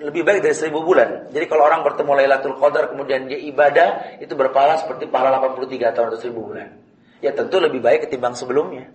lebih 0.00 0.24
baik 0.24 0.40
dari 0.40 0.56
seribu 0.56 0.80
bulan. 0.80 1.28
Jadi 1.28 1.44
kalau 1.44 1.68
orang 1.68 1.84
bertemu 1.84 2.24
Lailatul 2.24 2.56
Qadar 2.56 2.88
kemudian 2.88 3.28
dia 3.28 3.36
ibadah, 3.36 4.16
itu 4.16 4.32
berpahala 4.32 4.80
seperti 4.80 5.12
pahala 5.12 5.44
83 5.44 5.92
tahun 5.92 6.06
atau 6.08 6.20
seribu 6.24 6.40
bulan. 6.50 6.72
Ya 7.20 7.36
tentu 7.36 7.60
lebih 7.60 7.84
baik 7.84 8.08
ketimbang 8.08 8.32
sebelumnya. 8.32 8.88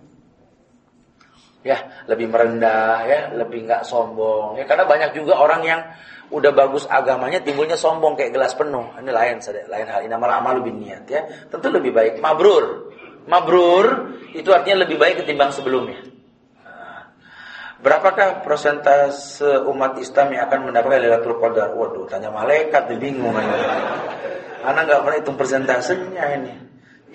Ya, 1.66 2.06
lebih 2.06 2.30
merendah, 2.30 3.02
ya, 3.10 3.20
lebih 3.34 3.66
nggak 3.66 3.82
sombong. 3.82 4.54
Ya, 4.54 4.70
karena 4.70 4.86
banyak 4.86 5.18
juga 5.18 5.34
orang 5.34 5.66
yang 5.66 5.82
udah 6.30 6.50
bagus 6.54 6.86
agamanya 6.90 7.42
timbulnya 7.42 7.74
sombong 7.74 8.14
kayak 8.14 8.34
gelas 8.34 8.54
penuh. 8.54 8.94
Ini 8.98 9.10
lain 9.10 9.36
lain 9.42 9.86
hal. 9.90 10.00
Ini 10.06 10.14
amal 10.14 10.62
lebih 10.62 10.74
niat 10.74 11.04
ya. 11.10 11.26
Tentu 11.50 11.70
lebih 11.70 11.90
baik 11.94 12.18
mabrur. 12.22 12.94
Mabrur 13.26 14.14
itu 14.34 14.50
artinya 14.54 14.86
lebih 14.86 14.98
baik 14.98 15.22
ketimbang 15.22 15.50
sebelumnya. 15.50 15.98
Nah, 16.62 17.10
berapakah 17.82 18.46
persentase 18.46 19.66
umat 19.66 19.98
Islam 19.98 20.34
yang 20.34 20.46
akan 20.46 20.70
mendapatkan 20.70 20.98
Lailatul 21.02 21.38
Qadar? 21.42 21.74
Waduh, 21.74 22.06
tanya 22.06 22.30
malaikat, 22.30 22.86
bingung 22.98 23.34
Anak 24.66 24.82
nggak 24.86 25.00
pernah 25.02 25.18
hitung 25.18 25.38
persentasenya 25.38 26.24
ini. 26.42 26.54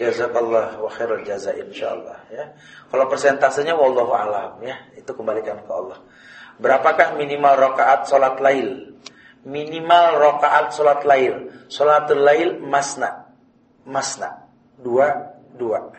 Jazakallah 0.01 0.81
wa 0.81 0.89
khairul 0.89 1.21
jaza 1.21 1.53
insyaallah 1.53 2.33
ya. 2.33 2.57
Kalau 2.89 3.05
persentasenya 3.05 3.77
wallahu 3.77 4.09
alam 4.17 4.57
ya, 4.65 4.73
itu 4.97 5.13
kembalikan 5.13 5.61
ke 5.61 5.69
Allah. 5.69 6.01
Berapakah 6.57 7.13
minimal 7.21 7.53
rakaat 7.53 8.09
salat 8.09 8.41
lail? 8.41 8.97
Minimal 9.45 10.05
rakaat 10.17 10.73
salat 10.73 11.05
lail. 11.05 11.53
Salatul 11.69 12.25
lail 12.25 12.57
masna. 12.57 13.29
Masna. 13.85 14.49
Dua, 14.81 15.37
dua. 15.53 15.93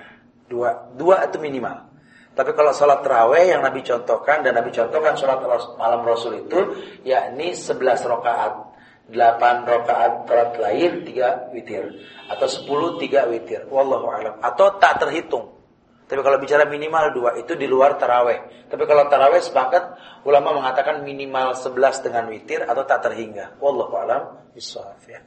Dua, 0.50 0.90
dua 0.98 1.22
itu 1.30 1.38
minimal. 1.38 1.86
Tapi 2.34 2.58
kalau 2.58 2.74
salat 2.74 3.06
terawih 3.06 3.54
yang 3.54 3.62
Nabi 3.62 3.86
contohkan 3.86 4.42
dan 4.42 4.58
Nabi 4.58 4.74
contohkan 4.74 5.14
salat 5.14 5.46
malam 5.78 6.02
Rasul 6.02 6.42
itu 6.42 6.58
yakni 7.06 7.54
11 7.54 7.78
rakaat. 8.02 8.71
8 9.10 9.66
rakaat 9.66 10.12
salat 10.30 10.52
lail, 10.62 10.92
3 11.02 11.50
witir 11.50 11.84
atau 12.30 12.46
10 12.46 13.02
3 13.02 13.32
witir. 13.32 13.66
Wallahu 13.66 14.06
alam. 14.08 14.34
Atau 14.38 14.78
tak 14.78 15.02
terhitung. 15.02 15.62
Tapi 16.12 16.20
kalau 16.20 16.36
bicara 16.36 16.68
minimal 16.68 17.08
dua 17.16 17.30
itu 17.40 17.56
di 17.56 17.64
luar 17.64 17.96
taraweh. 17.96 18.68
Tapi 18.68 18.84
kalau 18.84 19.08
taraweh 19.08 19.40
sepakat 19.40 19.96
ulama 20.28 20.60
mengatakan 20.60 21.00
minimal 21.00 21.56
sebelas 21.56 22.04
dengan 22.04 22.28
witir 22.28 22.68
atau 22.68 22.84
tak 22.84 23.08
terhingga. 23.08 23.56
Wallahu 23.56 23.96
alam 23.96 24.22
bisawab 24.52 25.00
ya. 25.08 25.24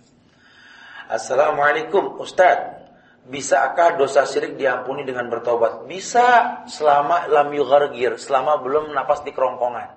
Assalamualaikum 1.10 2.22
Ustaz. 2.22 2.86
Bisakah 3.26 3.98
dosa 3.98 4.30
syirik 4.30 4.62
diampuni 4.62 5.02
dengan 5.02 5.26
bertobat? 5.34 5.90
Bisa 5.90 6.62
selama 6.70 7.26
lam 7.34 7.50
yughargir, 7.50 8.22
selama 8.22 8.62
belum 8.62 8.94
napas 8.94 9.26
di 9.26 9.34
kerongkongan. 9.34 9.90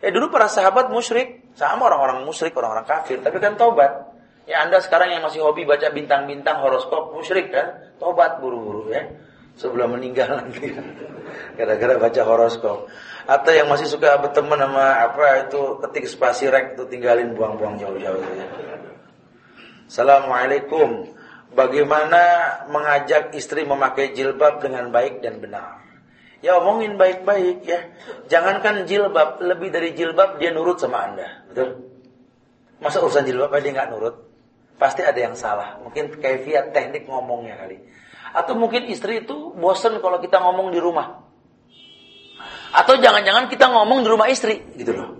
Ya 0.00 0.08
dulu 0.08 0.32
para 0.32 0.48
sahabat 0.48 0.88
musyrik, 0.88 1.47
sama 1.58 1.90
orang-orang 1.90 2.22
musyrik, 2.22 2.54
orang-orang 2.54 2.86
kafir, 2.86 3.18
tapi 3.18 3.42
kan 3.42 3.58
tobat. 3.58 4.14
Ya 4.46 4.62
Anda 4.62 4.78
sekarang 4.78 5.10
yang 5.10 5.26
masih 5.26 5.42
hobi 5.42 5.66
baca 5.66 5.90
bintang-bintang 5.90 6.62
horoskop 6.62 7.12
musyrik 7.12 7.50
kan? 7.50 7.92
Tobat 7.98 8.38
buru-buru 8.38 8.94
ya 8.94 9.04
sebelum 9.58 9.98
meninggal 9.98 10.38
nanti 10.38 10.70
gara-gara 11.58 11.98
baca 11.98 12.22
horoskop 12.22 12.86
atau 13.28 13.52
yang 13.52 13.66
masih 13.68 13.90
suka 13.90 14.16
berteman 14.22 14.56
sama 14.56 15.04
apa 15.04 15.50
itu 15.50 15.82
ketik 15.84 16.06
spasi 16.08 16.46
rek 16.48 16.78
itu 16.78 16.86
tinggalin 16.88 17.34
buang-buang 17.34 17.76
jauh-jauh 17.76 18.22
ya. 18.22 18.46
Assalamualaikum 19.90 21.10
bagaimana 21.52 22.22
mengajak 22.70 23.34
istri 23.34 23.66
memakai 23.66 24.14
jilbab 24.14 24.62
dengan 24.62 24.94
baik 24.94 25.20
dan 25.20 25.42
benar 25.42 25.87
ya 26.44 26.58
omongin 26.62 26.94
baik-baik 26.94 27.66
ya 27.66 27.80
jangankan 28.30 28.86
jilbab 28.86 29.42
lebih 29.42 29.74
dari 29.74 29.94
jilbab 29.94 30.38
dia 30.38 30.54
nurut 30.54 30.78
sama 30.78 31.10
anda 31.10 31.46
betul 31.50 31.88
masa 32.78 33.02
urusan 33.02 33.26
jilbab 33.26 33.54
dia 33.58 33.72
nggak 33.74 33.90
nurut 33.90 34.28
Pasti 34.78 35.02
ada 35.02 35.18
yang 35.18 35.34
salah. 35.34 35.82
Mungkin 35.82 36.22
via 36.22 36.70
teknik 36.70 37.10
ngomongnya 37.10 37.58
kali. 37.58 37.82
Atau 38.30 38.54
mungkin 38.54 38.86
istri 38.86 39.26
itu 39.26 39.50
bosen 39.58 39.98
kalau 39.98 40.22
kita 40.22 40.38
ngomong 40.38 40.70
di 40.70 40.78
rumah. 40.78 41.26
Atau 42.70 43.02
jangan-jangan 43.02 43.50
kita 43.50 43.66
ngomong 43.74 44.06
di 44.06 44.08
rumah 44.08 44.30
istri, 44.30 44.62
gitu 44.78 44.94
loh. 44.94 45.18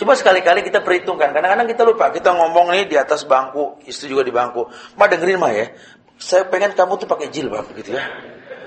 Coba 0.00 0.16
sekali-kali 0.16 0.64
kita 0.64 0.80
perhitungkan. 0.80 1.36
Kadang-kadang 1.36 1.68
kita 1.68 1.82
lupa. 1.84 2.08
Kita 2.08 2.32
ngomong 2.32 2.72
nih 2.72 2.88
di 2.88 2.96
atas 2.96 3.28
bangku, 3.28 3.84
istri 3.84 4.08
juga 4.08 4.24
di 4.24 4.32
bangku. 4.32 4.64
Ma 4.96 5.04
dengerin 5.04 5.36
mah 5.36 5.52
ya. 5.52 5.68
Saya 6.16 6.48
pengen 6.48 6.72
kamu 6.72 6.96
tuh 6.96 7.08
pakai 7.10 7.28
jilbab 7.28 7.68
gitu 7.76 7.92
ya. 7.92 8.08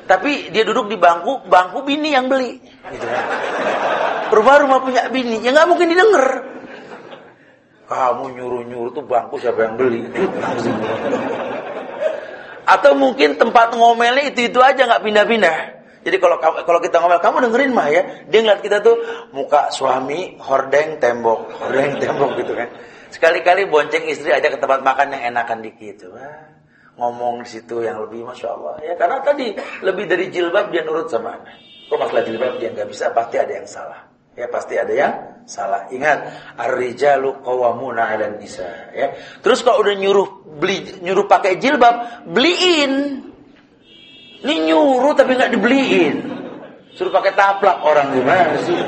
Tapi 0.05 0.53
dia 0.53 0.61
duduk 0.61 0.85
di 0.93 0.97
bangku, 1.01 1.49
bangku 1.49 1.81
bini 1.81 2.13
yang 2.13 2.29
beli. 2.29 2.61
Gitu 2.93 3.05
kan. 3.05 3.25
Rumah-rumah 4.29 4.79
punya 4.85 5.09
bini, 5.09 5.41
ya 5.41 5.49
nggak 5.53 5.69
mungkin 5.69 5.89
didengar. 5.89 6.27
Kamu 7.85 8.33
nyuruh-nyuruh 8.33 8.91
tuh 8.93 9.05
bangku 9.05 9.37
siapa 9.37 9.65
yang 9.65 9.77
beli? 9.77 10.05
Atau 12.65 12.97
mungkin 12.97 13.37
tempat 13.37 13.77
ngomelnya 13.77 14.33
itu-itu 14.33 14.57
aja 14.61 14.85
nggak 14.89 15.05
pindah-pindah. 15.05 15.57
Jadi 16.05 16.21
kalau 16.21 16.37
kalau 16.41 16.79
kita 16.81 17.01
ngomel, 17.01 17.17
kamu 17.17 17.49
dengerin 17.49 17.71
mah 17.73 17.89
ya. 17.89 18.01
Dia 18.29 18.45
ngeliat 18.45 18.61
kita 18.61 18.85
tuh 18.85 19.01
muka 19.33 19.73
suami 19.73 20.37
hordeng 20.37 21.01
tembok, 21.01 21.49
hordeng 21.57 21.97
tembok 21.97 22.37
gitu 22.37 22.53
kan. 22.53 22.69
Sekali-kali 23.09 23.65
bonceng 23.65 24.05
istri 24.05 24.29
aja 24.29 24.53
ke 24.53 24.61
tempat 24.61 24.85
makan 24.85 25.17
yang 25.17 25.33
enakan 25.33 25.65
dikit. 25.65 26.05
Wah, 26.13 26.54
ngomong 26.95 27.43
di 27.43 27.49
situ 27.59 27.83
yang 27.83 27.99
lebih 28.07 28.23
masya 28.23 28.55
Allah 28.55 28.79
ya 28.79 28.93
karena 28.95 29.19
tadi 29.19 29.51
lebih 29.83 30.05
dari 30.07 30.31
jilbab 30.31 30.71
dia 30.71 30.81
nurut 30.87 31.11
sama 31.11 31.35
anak. 31.35 31.55
Kok 31.85 31.97
masalah 32.01 32.23
jilbab 32.25 32.57
dia 32.57 32.73
nggak 32.73 32.89
bisa 32.89 33.13
pasti 33.13 33.35
ada 33.37 33.53
yang 33.53 33.67
salah. 33.69 34.01
Ya 34.35 34.51
pasti 34.51 34.75
ada 34.75 34.91
yang 34.91 35.13
salah. 35.47 35.87
Ingat, 35.87 36.27
ar-rijalu 36.59 37.39
qawwamuna 37.39 38.03
'alan 38.03 38.35
nisa, 38.35 38.67
ya. 38.91 39.15
Terus 39.39 39.63
kalau 39.63 39.79
udah 39.79 39.95
nyuruh 39.95 40.27
beli 40.59 40.99
nyuruh 40.99 41.23
pakai 41.23 41.55
jilbab, 41.55 42.27
beliin. 42.27 43.23
Ini 44.43 44.55
nyuruh 44.67 45.15
tapi 45.15 45.39
nggak 45.39 45.55
dibeliin. 45.55 46.15
Suruh 46.95 47.11
pakai 47.11 47.31
taplak 47.35 47.79
orang 47.83 48.11
gimana 48.11 48.55
sih? 48.63 48.79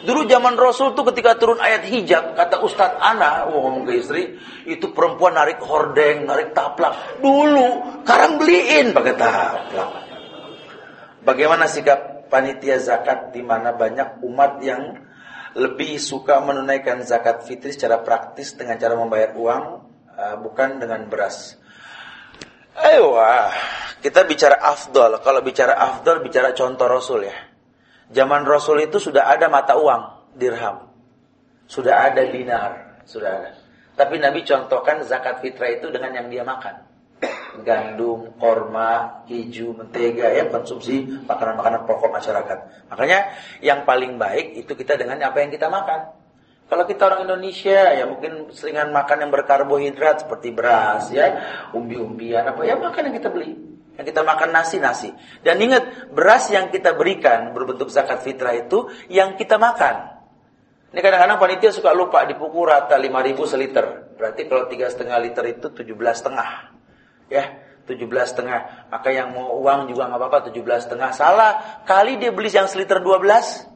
Dulu 0.00 0.24
zaman 0.24 0.56
Rasul 0.56 0.96
tuh 0.96 1.04
ketika 1.12 1.36
turun 1.36 1.60
ayat 1.60 1.84
hijab, 1.84 2.32
kata 2.32 2.64
Ustadz 2.64 2.96
Ana, 3.04 3.44
oh, 3.52 3.60
ngomong 3.68 3.84
ke 3.84 4.00
istri, 4.00 4.32
itu 4.64 4.96
perempuan 4.96 5.36
narik 5.36 5.60
hordeng, 5.60 6.24
narik 6.24 6.56
taplak. 6.56 7.20
Dulu, 7.20 8.00
sekarang 8.04 8.40
beliin 8.40 8.96
pakai 8.96 9.14
taplak. 9.20 9.90
Bagaimana 11.20 11.68
sikap 11.68 12.32
panitia 12.32 12.80
zakat 12.80 13.36
di 13.36 13.44
mana 13.44 13.76
banyak 13.76 14.24
umat 14.24 14.64
yang 14.64 15.04
lebih 15.52 16.00
suka 16.00 16.40
menunaikan 16.40 17.04
zakat 17.04 17.44
fitri 17.44 17.74
secara 17.76 18.00
praktis 18.00 18.56
dengan 18.56 18.80
cara 18.80 18.96
membayar 18.96 19.36
uang 19.36 19.64
uh, 20.16 20.36
bukan 20.40 20.80
dengan 20.80 21.04
beras. 21.10 21.60
Ayo, 22.80 23.18
kita 24.00 24.24
bicara 24.24 24.62
afdol. 24.62 25.20
Kalau 25.20 25.44
bicara 25.44 25.76
afdol, 25.76 26.24
bicara 26.24 26.56
contoh 26.56 26.88
Rasul 26.88 27.28
ya. 27.28 27.49
Zaman 28.10 28.42
Rasul 28.42 28.90
itu 28.90 28.98
sudah 28.98 29.30
ada 29.30 29.46
mata 29.46 29.78
uang, 29.78 30.34
dirham. 30.34 30.90
Sudah 31.70 32.10
ada 32.10 32.26
dinar, 32.26 33.02
sudah 33.06 33.30
ada. 33.30 33.50
Tapi 33.94 34.18
Nabi 34.18 34.42
contohkan 34.42 35.06
zakat 35.06 35.38
fitrah 35.38 35.70
itu 35.70 35.86
dengan 35.94 36.10
yang 36.14 36.26
dia 36.26 36.42
makan 36.42 36.90
gandum, 37.62 38.32
korma, 38.40 39.24
hiju, 39.28 39.76
mentega 39.76 40.32
ya 40.32 40.48
konsumsi 40.48 41.04
makanan-makanan 41.26 41.84
pokok 41.84 42.10
masyarakat. 42.10 42.58
Makanya 42.88 43.18
yang 43.60 43.84
paling 43.84 44.16
baik 44.16 44.56
itu 44.56 44.72
kita 44.72 44.96
dengan 44.96 45.20
apa 45.20 45.42
yang 45.42 45.50
kita 45.52 45.68
makan. 45.68 46.16
Kalau 46.70 46.86
kita 46.86 47.02
orang 47.10 47.26
Indonesia 47.26 47.90
ya 47.90 48.06
mungkin 48.06 48.54
seringan 48.54 48.94
makan 48.94 49.26
yang 49.26 49.30
berkarbohidrat 49.34 50.22
seperti 50.22 50.54
beras 50.54 51.10
ya, 51.10 51.42
umbi-umbian 51.74 52.46
apa 52.46 52.62
ya 52.62 52.78
makan 52.78 53.10
yang 53.10 53.16
kita 53.18 53.28
beli. 53.28 53.58
Yang 53.98 54.06
kita 54.14 54.22
makan 54.22 54.48
nasi-nasi. 54.54 55.10
Dan 55.44 55.60
ingat, 55.60 56.12
beras 56.14 56.48
yang 56.48 56.72
kita 56.72 56.96
berikan 56.96 57.52
berbentuk 57.52 57.92
zakat 57.92 58.24
fitrah 58.24 58.56
itu 58.56 58.88
yang 59.12 59.36
kita 59.36 59.60
makan. 59.60 60.20
Ini 60.90 60.98
kadang-kadang 60.98 61.38
panitia 61.38 61.70
suka 61.70 61.94
lupa 61.94 62.26
dipukul 62.26 62.66
rata 62.66 62.98
5000 62.98 63.38
seliter. 63.46 63.86
Berarti 64.18 64.50
kalau 64.50 64.66
tiga 64.66 64.90
setengah 64.90 65.22
liter 65.22 65.44
itu 65.46 65.70
17 65.70 65.94
setengah. 65.94 66.74
Ya 67.30 67.44
17 67.86 68.10
setengah. 68.26 68.90
Maka 68.90 69.08
yang 69.14 69.30
mau 69.30 69.54
uang 69.62 69.86
juga 69.94 70.10
nggak 70.10 70.18
apa-apa 70.18 70.50
17 70.50 70.90
setengah. 70.90 71.10
Salah 71.14 71.82
kali 71.86 72.18
dia 72.18 72.34
beli 72.34 72.50
yang 72.50 72.66
seliter 72.66 72.98
12 72.98 73.70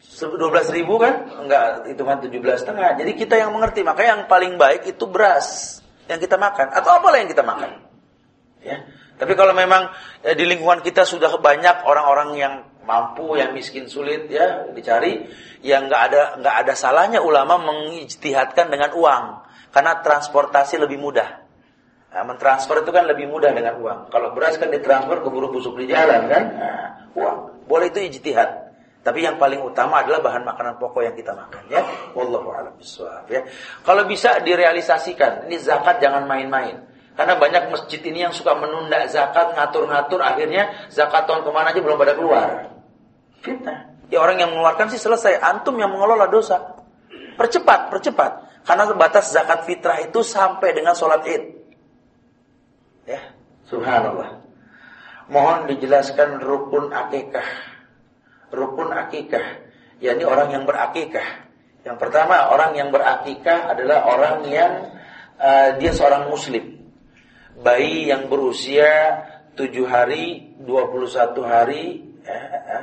12 0.00 0.76
ribu 0.76 1.02
kan? 1.02 1.28
Enggak 1.44 1.90
itu 1.90 2.02
kan 2.06 2.16
17 2.22 2.62
setengah. 2.62 2.88
Jadi 2.94 3.12
kita 3.18 3.34
yang 3.34 3.50
mengerti. 3.50 3.82
Maka 3.82 4.02
yang 4.06 4.30
paling 4.30 4.54
baik 4.54 4.86
itu 4.86 5.04
beras 5.10 5.78
yang 6.06 6.22
kita 6.22 6.38
makan. 6.38 6.70
Atau 6.70 6.94
apalah 6.94 7.18
yang 7.18 7.28
kita 7.28 7.42
makan. 7.42 7.90
Ya 8.62 8.86
tapi 9.20 9.36
kalau 9.36 9.52
memang 9.52 9.92
ya, 10.24 10.32
di 10.32 10.48
lingkungan 10.48 10.80
kita 10.80 11.04
sudah 11.04 11.36
banyak 11.36 11.84
orang-orang 11.84 12.30
yang 12.40 12.54
mampu 12.88 13.36
yang 13.36 13.52
miskin 13.52 13.84
sulit 13.86 14.32
ya 14.32 14.72
dicari 14.72 15.28
yang 15.60 15.86
nggak 15.86 16.02
ada 16.10 16.22
nggak 16.40 16.56
ada 16.64 16.72
salahnya 16.72 17.20
ulama 17.20 17.60
mengijtihadkan 17.60 18.72
dengan 18.72 18.96
uang 18.96 19.24
karena 19.70 20.00
transportasi 20.00 20.80
lebih 20.80 20.96
mudah 20.96 21.50
Nah, 22.10 22.26
mentransfer 22.26 22.82
itu 22.82 22.90
kan 22.90 23.06
lebih 23.06 23.30
mudah 23.30 23.54
dengan 23.54 23.78
uang. 23.78 24.10
Kalau 24.10 24.34
beras 24.34 24.58
kan 24.58 24.66
ditransfer 24.66 25.22
ke 25.22 25.30
buru 25.30 25.54
busuk 25.54 25.78
di 25.78 25.86
jalan 25.86 26.26
kan, 26.26 26.42
nah, 26.58 26.88
uang. 27.14 27.70
Boleh 27.70 27.86
itu 27.86 28.02
ijtihad. 28.02 28.70
Tapi 29.00 29.24
yang 29.24 29.40
paling 29.40 29.62
utama 29.64 30.04
adalah 30.04 30.20
bahan 30.20 30.44
makanan 30.44 30.76
pokok 30.76 31.06
yang 31.06 31.16
kita 31.16 31.32
makan 31.32 31.62
ya. 31.72 31.80
Wallahu 32.12 32.52
ya. 33.32 33.40
Kalau 33.86 34.04
bisa 34.04 34.42
direalisasikan, 34.44 35.48
ini 35.48 35.56
zakat 35.56 36.02
jangan 36.04 36.28
main-main. 36.28 36.89
Karena 37.20 37.36
banyak 37.36 37.68
masjid 37.68 38.00
ini 38.00 38.24
yang 38.24 38.32
suka 38.32 38.56
menunda 38.56 39.04
zakat, 39.04 39.52
ngatur-ngatur, 39.52 40.24
akhirnya 40.24 40.88
zakat 40.88 41.28
tahun 41.28 41.44
ke 41.44 41.50
mana 41.52 41.68
aja 41.68 41.84
belum 41.84 42.00
pada 42.00 42.16
keluar. 42.16 42.72
Fitnah. 43.44 43.92
Ya 44.08 44.24
orang 44.24 44.40
yang 44.40 44.56
mengeluarkan 44.56 44.88
sih 44.88 44.96
selesai, 44.96 45.36
antum 45.36 45.76
yang 45.76 45.92
mengelola 45.92 46.32
dosa. 46.32 46.80
Percepat, 47.36 47.92
percepat. 47.92 48.64
Karena 48.64 48.88
batas 48.96 49.36
zakat 49.36 49.68
fitrah 49.68 50.00
itu 50.00 50.24
sampai 50.24 50.72
dengan 50.72 50.96
sholat 50.96 51.20
id. 51.28 51.44
Ya, 53.04 53.36
subhanallah. 53.68 54.40
Mohon 55.28 55.76
dijelaskan 55.76 56.40
rukun 56.40 56.88
akikah. 56.88 57.48
Rukun 58.48 58.96
akikah, 58.96 59.60
yakni 60.00 60.24
orang 60.24 60.56
yang 60.56 60.64
berakikah. 60.64 61.52
Yang 61.84 62.00
pertama, 62.00 62.48
orang 62.48 62.72
yang 62.80 62.88
berakikah 62.88 63.76
adalah 63.76 64.08
orang 64.08 64.48
yang 64.48 64.72
uh, 65.36 65.76
dia 65.76 65.92
seorang 65.92 66.24
muslim. 66.32 66.79
Bayi 67.60 68.08
yang 68.08 68.32
berusia 68.32 69.20
7 69.52 69.84
hari, 69.84 70.56
21 70.64 71.44
hari, 71.44 72.00
ya, 72.24 72.40
ya, 72.56 72.80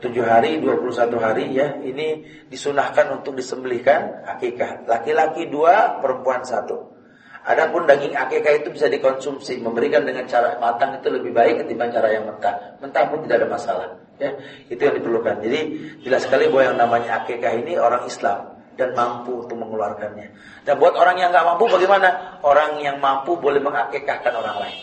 7 0.00 0.24
hari, 0.24 0.64
21 0.64 1.20
hari 1.20 1.52
ya, 1.52 1.76
ini 1.84 2.24
disunahkan 2.48 3.20
untuk 3.20 3.36
disembelihkan 3.36 4.24
akikah. 4.24 4.88
Laki-laki 4.88 5.52
dua, 5.52 6.00
perempuan 6.00 6.40
satu. 6.40 6.96
Adapun 7.44 7.84
daging 7.84 8.16
akikah 8.16 8.64
itu 8.64 8.72
bisa 8.72 8.88
dikonsumsi, 8.88 9.60
memberikan 9.60 10.08
dengan 10.08 10.24
cara 10.24 10.56
matang 10.56 10.96
itu 10.96 11.12
lebih 11.12 11.36
baik 11.36 11.60
ketimbang 11.60 11.92
cara 11.92 12.08
yang 12.08 12.24
mentah. 12.24 12.80
Mentah 12.80 13.04
pun 13.12 13.28
tidak 13.28 13.44
ada 13.44 13.48
masalah. 13.52 13.88
Ya, 14.16 14.32
itu 14.72 14.80
yang 14.80 14.96
diperlukan. 14.96 15.44
Jadi 15.44 15.60
jelas 16.00 16.24
sekali 16.24 16.48
bahwa 16.48 16.72
yang 16.72 16.78
namanya 16.80 17.20
akikah 17.20 17.52
ini 17.60 17.76
orang 17.76 18.08
Islam 18.08 18.53
dan 18.74 18.94
mampu 18.94 19.46
untuk 19.46 19.56
mengeluarkannya. 19.58 20.28
Dan 20.66 20.74
buat 20.78 20.94
orang 20.98 21.16
yang 21.18 21.30
nggak 21.30 21.46
mampu 21.46 21.64
bagaimana? 21.70 22.38
Orang 22.42 22.78
yang 22.82 22.98
mampu 22.98 23.38
boleh 23.38 23.62
mengakikahkan 23.62 24.34
orang 24.34 24.56
lain. 24.66 24.78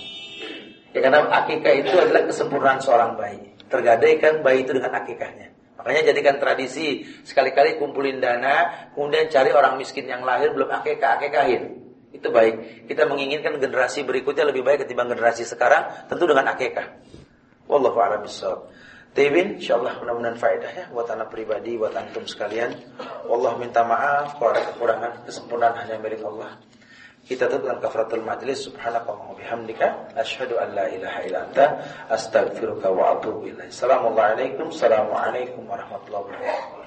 Ya 0.92 1.00
karena 1.00 1.24
akikah 1.28 1.74
itu 1.76 1.96
adalah 1.96 2.28
kesempurnaan 2.28 2.80
seorang 2.84 3.16
bayi. 3.16 3.56
Tergadaikan 3.72 4.44
bayi 4.44 4.68
itu 4.68 4.76
dengan 4.76 4.92
akikahnya. 5.00 5.52
Makanya 5.80 6.14
jadikan 6.14 6.36
tradisi 6.38 7.08
sekali-kali 7.26 7.80
kumpulin 7.82 8.22
dana, 8.22 8.90
kemudian 8.94 9.32
cari 9.32 9.50
orang 9.56 9.80
miskin 9.80 10.06
yang 10.06 10.22
lahir 10.22 10.52
belum 10.52 10.70
akikah 10.70 11.18
akikahin. 11.18 11.80
Itu 12.12 12.30
baik. 12.30 12.86
Kita 12.92 13.08
menginginkan 13.08 13.56
generasi 13.58 14.04
berikutnya 14.04 14.52
lebih 14.52 14.68
baik 14.68 14.84
ketimbang 14.86 15.10
generasi 15.10 15.48
sekarang, 15.48 16.12
tentu 16.12 16.28
dengan 16.28 16.52
akekah. 16.52 16.88
Wallahu 17.72 17.98
a'lam 18.04 18.28
bishawab. 18.28 18.68
Tibin, 19.12 19.60
insyaallah 19.60 20.00
mudah-mudahan 20.00 20.40
faedah 20.40 20.72
ya 20.72 20.86
buat 20.88 21.04
anak 21.12 21.36
pribadi, 21.36 21.76
buat 21.76 21.92
antum 21.92 22.24
sekalian. 22.24 22.72
Allah 23.28 23.60
minta 23.60 23.84
maaf 23.84 24.40
kalau 24.40 24.56
ada 24.56 24.64
kekurangan, 24.72 25.28
kesempurnaan 25.28 25.76
hanya 25.84 26.00
milik 26.00 26.24
Allah. 26.24 26.56
Kita 27.28 27.52
tutup 27.52 27.68
dengan 27.68 27.84
kafaratul 27.84 28.24
majlis 28.24 28.72
subhanakallahumma 28.72 29.36
bihamdika 29.36 30.16
asyhadu 30.16 30.58
an 30.64 30.74
la 30.74 30.88
ilaha 30.88 31.20
illa 31.28 31.40
anta 31.44 31.66
astaghfiruka 32.08 32.88
wa 32.88 33.20
atubu 33.20 33.52
ilaik. 33.52 33.68
Assalamualaikum 33.68 34.72
warahmatullahi 35.68 36.24
wabarakatuh. 36.32 36.81